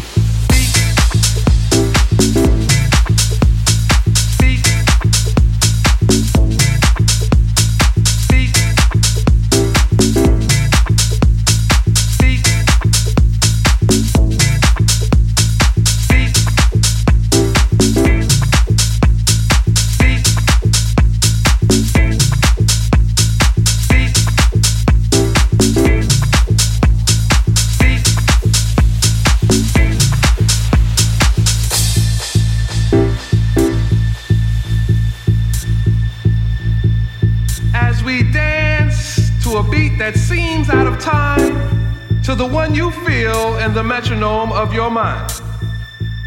in 43.68 43.74
the 43.74 43.84
metronome 43.84 44.54
of 44.54 44.74
your 44.74 44.90
mind. 44.90 45.30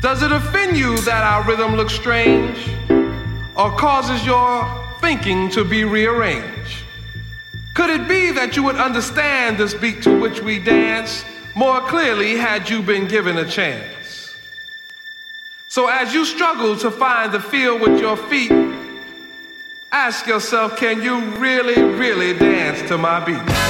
Does 0.02 0.22
it 0.22 0.30
offend 0.30 0.76
you 0.76 0.98
that 0.98 1.24
our 1.24 1.42
rhythm 1.48 1.74
looks 1.74 1.94
strange 1.94 2.68
or 3.56 3.74
causes 3.78 4.26
your 4.26 4.68
thinking 5.00 5.48
to 5.52 5.64
be 5.64 5.84
rearranged? 5.84 6.84
Could 7.72 7.88
it 7.88 8.06
be 8.06 8.30
that 8.32 8.56
you 8.56 8.62
would 8.64 8.76
understand 8.76 9.56
this 9.56 9.72
beat 9.72 10.02
to 10.02 10.20
which 10.20 10.42
we 10.42 10.58
dance 10.58 11.24
more 11.54 11.80
clearly 11.80 12.36
had 12.36 12.68
you 12.68 12.82
been 12.82 13.08
given 13.08 13.38
a 13.38 13.48
chance? 13.48 14.36
So 15.68 15.88
as 15.88 16.12
you 16.12 16.26
struggle 16.26 16.76
to 16.76 16.90
find 16.90 17.32
the 17.32 17.40
feel 17.40 17.78
with 17.78 17.98
your 18.00 18.18
feet, 18.18 18.52
ask 19.90 20.26
yourself, 20.26 20.76
can 20.76 21.02
you 21.02 21.20
really, 21.38 21.80
really 21.82 22.38
dance 22.38 22.86
to 22.88 22.98
my? 22.98 23.24
Beat. 23.24 23.69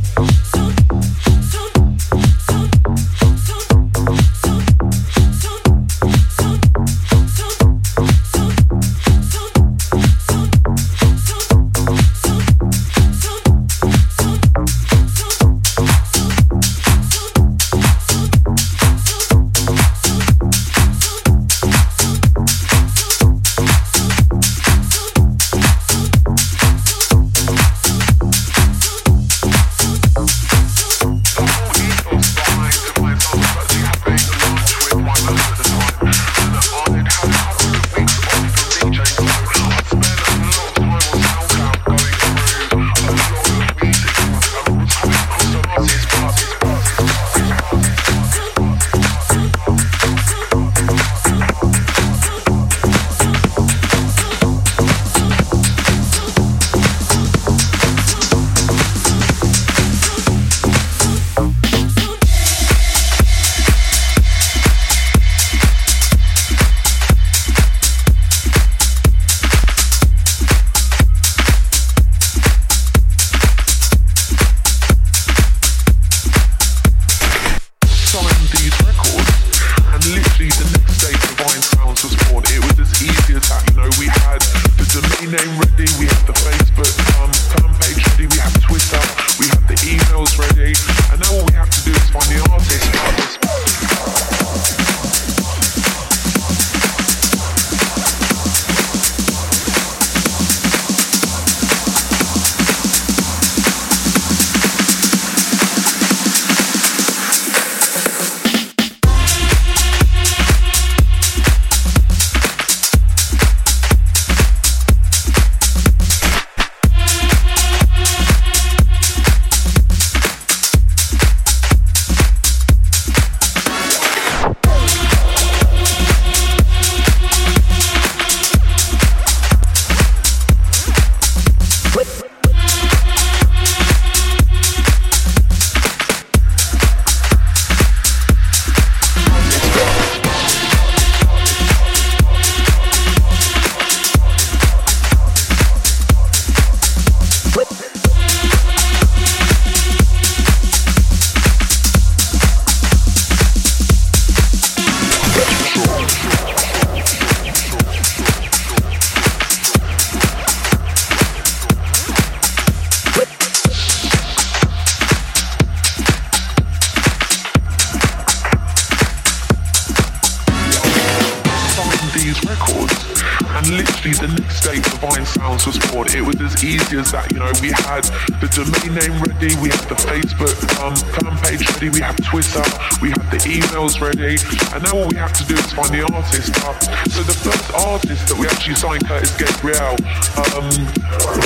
Actually, 173.91 174.13
the 174.23 174.33
next 174.39 174.63
day, 174.63 174.79
Divine 174.79 175.25
Sounds 175.25 175.67
was 175.67 175.77
born. 175.91 176.07
It 176.15 176.23
was 176.23 176.39
as 176.39 176.63
easy 176.63 176.95
as 176.97 177.11
that, 177.11 177.27
you 177.27 177.43
know. 177.43 177.51
We 177.59 177.75
had 177.75 178.07
the 178.39 178.47
domain 178.47 178.95
name 178.95 179.19
ready, 179.19 179.51
we 179.59 179.67
had 179.67 179.83
the 179.91 179.99
Facebook 179.99 180.55
um, 180.79 180.95
fan 180.95 181.35
page 181.43 181.67
ready, 181.75 181.91
we 181.91 181.99
had 181.99 182.15
Twitter, 182.23 182.63
we 183.03 183.11
had 183.11 183.27
the 183.27 183.37
emails 183.43 183.99
ready, 183.99 184.39
and 184.71 184.79
now 184.87 184.95
all 184.95 185.11
we 185.11 185.19
have 185.19 185.35
to 185.37 185.43
do 185.43 185.59
is 185.59 185.67
find 185.75 185.91
the 185.91 186.07
artist. 186.07 186.55
Uh, 186.63 186.71
so 187.11 187.19
the 187.27 187.35
first 187.35 187.67
artist 187.75 188.31
that 188.31 188.37
we 188.39 188.47
actually 188.47 188.79
signed, 188.79 189.03
Curtis 189.03 189.35
Gabriel, 189.35 189.99
um, 190.39 190.71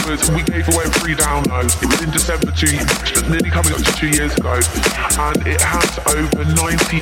was 0.05 0.29
we 0.29 0.45
gave 0.45 0.69
away 0.69 0.85
a 0.85 0.93
free 1.01 1.17
download. 1.17 1.73
It 1.81 1.89
was 1.89 1.99
in 2.05 2.13
December 2.13 2.53
two 2.53 2.69
years, 2.69 3.25
nearly 3.25 3.49
coming 3.49 3.73
up 3.73 3.81
to 3.81 3.93
two 3.97 4.13
years 4.13 4.37
ago, 4.37 4.61
and 4.61 5.35
it 5.49 5.59
had 5.65 5.89
over 6.13 6.45
90,000 6.61 7.01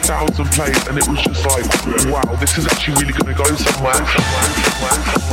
plays, 0.55 0.79
and 0.87 0.95
it 0.95 1.05
was 1.05 1.19
just 1.19 1.43
like, 1.51 1.67
wow, 2.07 2.31
this 2.39 2.55
is 2.57 2.63
actually 2.65 2.95
really 3.03 3.13
going 3.13 3.27
to 3.27 3.37
go 3.37 3.49
somewhere, 3.59 3.99
somewhere, 4.07 4.49
somewhere. 4.55 5.03
somewhere. 5.19 5.32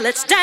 let's 0.00 0.24
dance. 0.24 0.33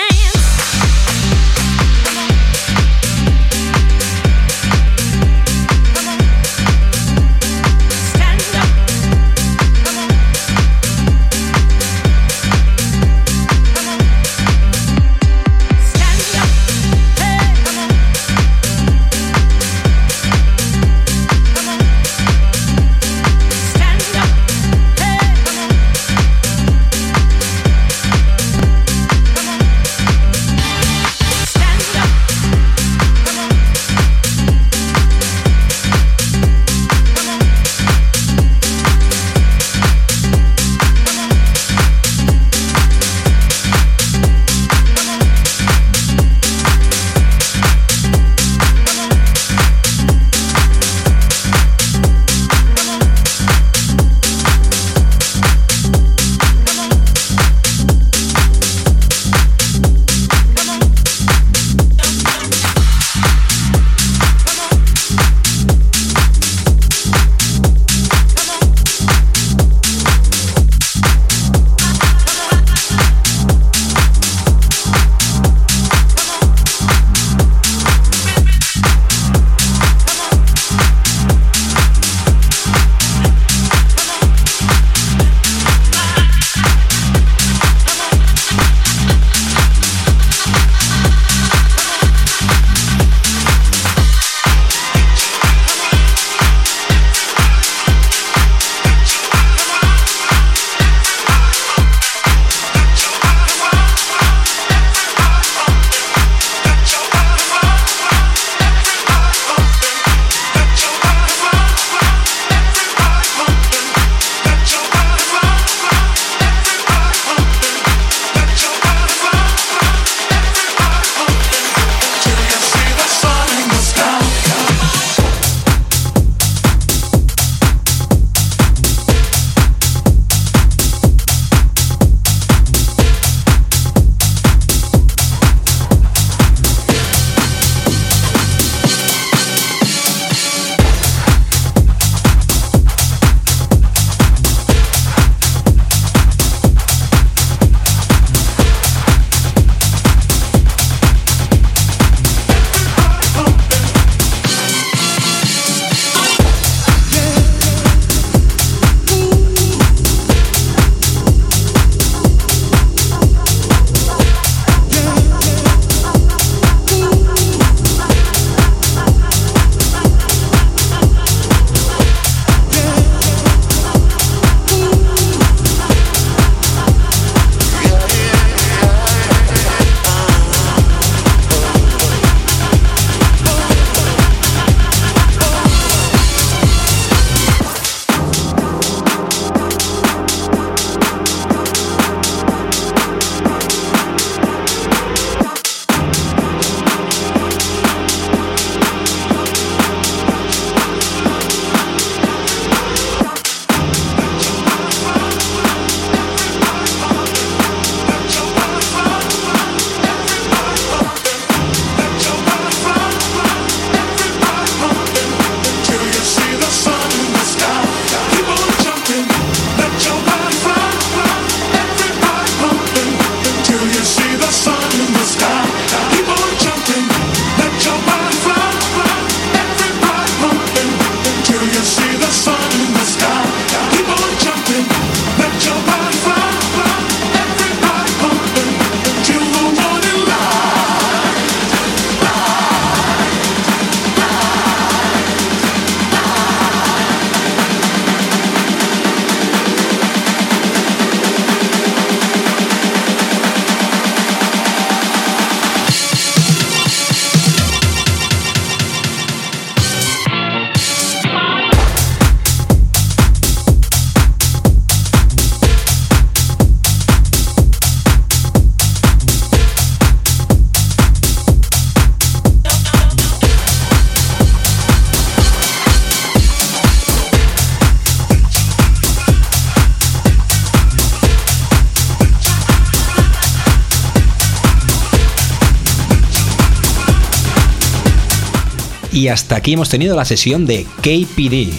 Y 289.22 289.28
hasta 289.28 289.58
aquí 289.58 289.74
hemos 289.74 289.88
tenido 289.88 290.16
la 290.16 290.26
sesión 290.26 290.66
de 290.66 290.84
KPD. 291.04 291.72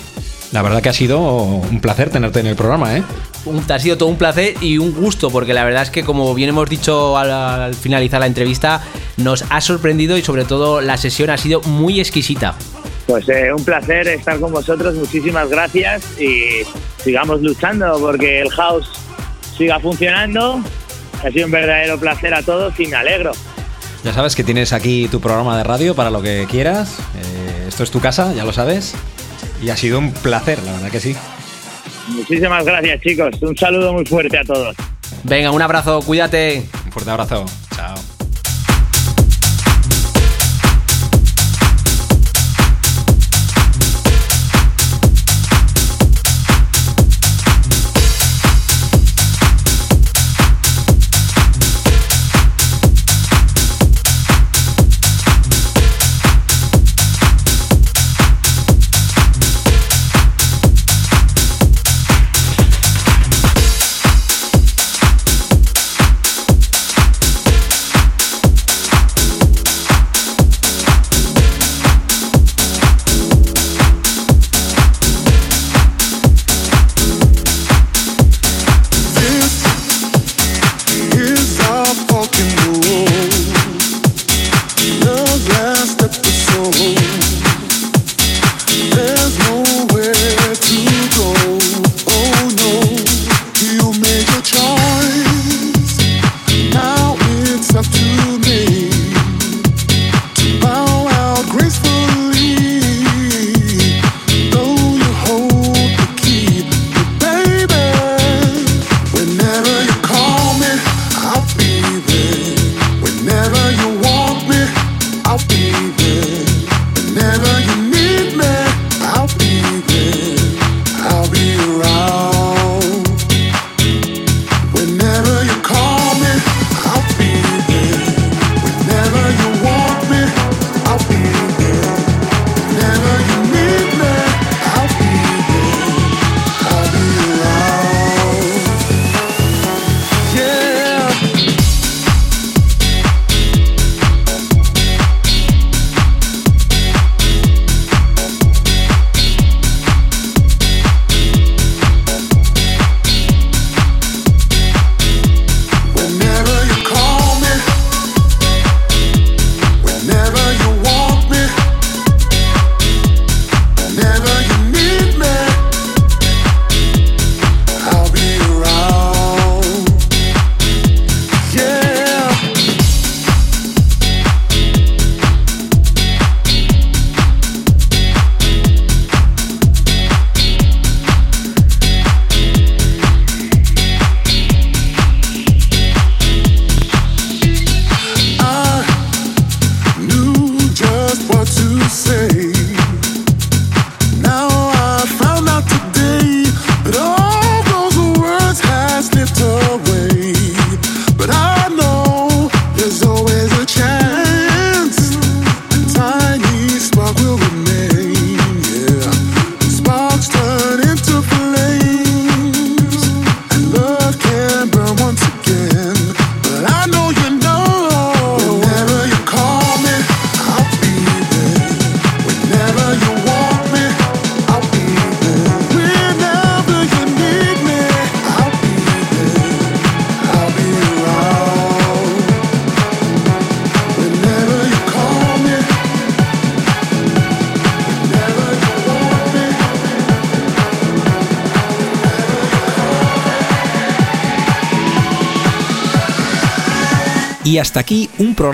La 0.52 0.62
verdad 0.62 0.80
que 0.80 0.90
ha 0.90 0.92
sido 0.92 1.18
un 1.18 1.80
placer 1.80 2.08
tenerte 2.08 2.38
en 2.38 2.46
el 2.46 2.54
programa, 2.54 2.96
¿eh? 2.96 3.02
Un, 3.46 3.64
ha 3.68 3.80
sido 3.80 3.98
todo 3.98 4.08
un 4.10 4.16
placer 4.16 4.54
y 4.60 4.78
un 4.78 4.92
gusto, 4.92 5.28
porque 5.28 5.52
la 5.52 5.64
verdad 5.64 5.82
es 5.82 5.90
que, 5.90 6.04
como 6.04 6.32
bien 6.36 6.50
hemos 6.50 6.70
dicho 6.70 7.18
al, 7.18 7.32
al 7.32 7.74
finalizar 7.74 8.20
la 8.20 8.28
entrevista, 8.28 8.84
nos 9.16 9.44
ha 9.50 9.60
sorprendido 9.60 10.16
y 10.16 10.22
sobre 10.22 10.44
todo 10.44 10.80
la 10.80 10.96
sesión 10.96 11.30
ha 11.30 11.36
sido 11.36 11.62
muy 11.62 11.98
exquisita. 11.98 12.54
Pues 13.08 13.28
eh, 13.28 13.52
un 13.52 13.64
placer 13.64 14.06
estar 14.06 14.38
con 14.38 14.52
vosotros, 14.52 14.94
muchísimas 14.94 15.50
gracias 15.50 16.20
y 16.20 16.62
sigamos 17.02 17.42
luchando 17.42 17.98
porque 17.98 18.40
el 18.42 18.50
house 18.50 18.88
siga 19.58 19.80
funcionando. 19.80 20.62
Ha 21.24 21.30
sido 21.32 21.46
un 21.46 21.50
verdadero 21.50 21.98
placer 21.98 22.34
a 22.34 22.42
todos 22.44 22.78
y 22.78 22.86
me 22.86 22.94
alegro. 22.94 23.32
Ya 24.04 24.12
sabes 24.12 24.34
que 24.34 24.42
tienes 24.42 24.72
aquí 24.72 25.06
tu 25.08 25.20
programa 25.20 25.56
de 25.56 25.62
radio 25.62 25.94
para 25.94 26.10
lo 26.10 26.22
que 26.22 26.46
quieras. 26.50 26.98
Esto 27.72 27.84
es 27.84 27.90
tu 27.90 28.00
casa, 28.00 28.34
ya 28.34 28.44
lo 28.44 28.52
sabes. 28.52 28.94
Y 29.62 29.70
ha 29.70 29.76
sido 29.78 29.98
un 29.98 30.12
placer, 30.12 30.62
la 30.62 30.72
verdad 30.72 30.90
que 30.90 31.00
sí. 31.00 31.16
Muchísimas 32.08 32.66
gracias 32.66 33.00
chicos, 33.00 33.30
un 33.40 33.56
saludo 33.56 33.94
muy 33.94 34.04
fuerte 34.04 34.36
a 34.36 34.44
todos. 34.44 34.76
Venga, 35.22 35.50
un 35.52 35.62
abrazo, 35.62 36.02
cuídate. 36.02 36.68
Un 36.84 36.92
fuerte 36.92 37.10
abrazo. 37.10 37.46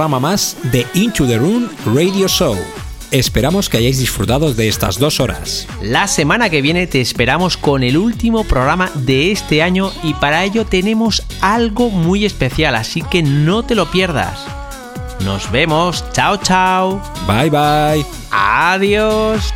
Programa 0.08 0.30
más 0.30 0.56
de 0.72 0.86
Into 0.94 1.26
the 1.26 1.36
Room 1.36 1.68
Radio 1.84 2.28
Show. 2.28 2.56
Esperamos 3.10 3.68
que 3.68 3.76
hayáis 3.76 3.98
disfrutado 3.98 4.54
de 4.54 4.66
estas 4.66 4.98
dos 4.98 5.20
horas. 5.20 5.66
La 5.82 6.08
semana 6.08 6.48
que 6.48 6.62
viene 6.62 6.86
te 6.86 7.02
esperamos 7.02 7.58
con 7.58 7.82
el 7.82 7.98
último 7.98 8.44
programa 8.44 8.90
de 8.94 9.32
este 9.32 9.62
año 9.62 9.92
y 10.02 10.14
para 10.14 10.44
ello 10.44 10.64
tenemos 10.64 11.22
algo 11.42 11.90
muy 11.90 12.24
especial, 12.24 12.74
así 12.74 13.02
que 13.02 13.22
no 13.22 13.64
te 13.64 13.74
lo 13.74 13.90
pierdas. 13.90 14.40
Nos 15.26 15.50
vemos, 15.50 16.02
chao 16.12 16.38
chao. 16.38 17.02
Bye 17.26 17.50
bye. 17.50 18.06
Adiós. 18.30 19.52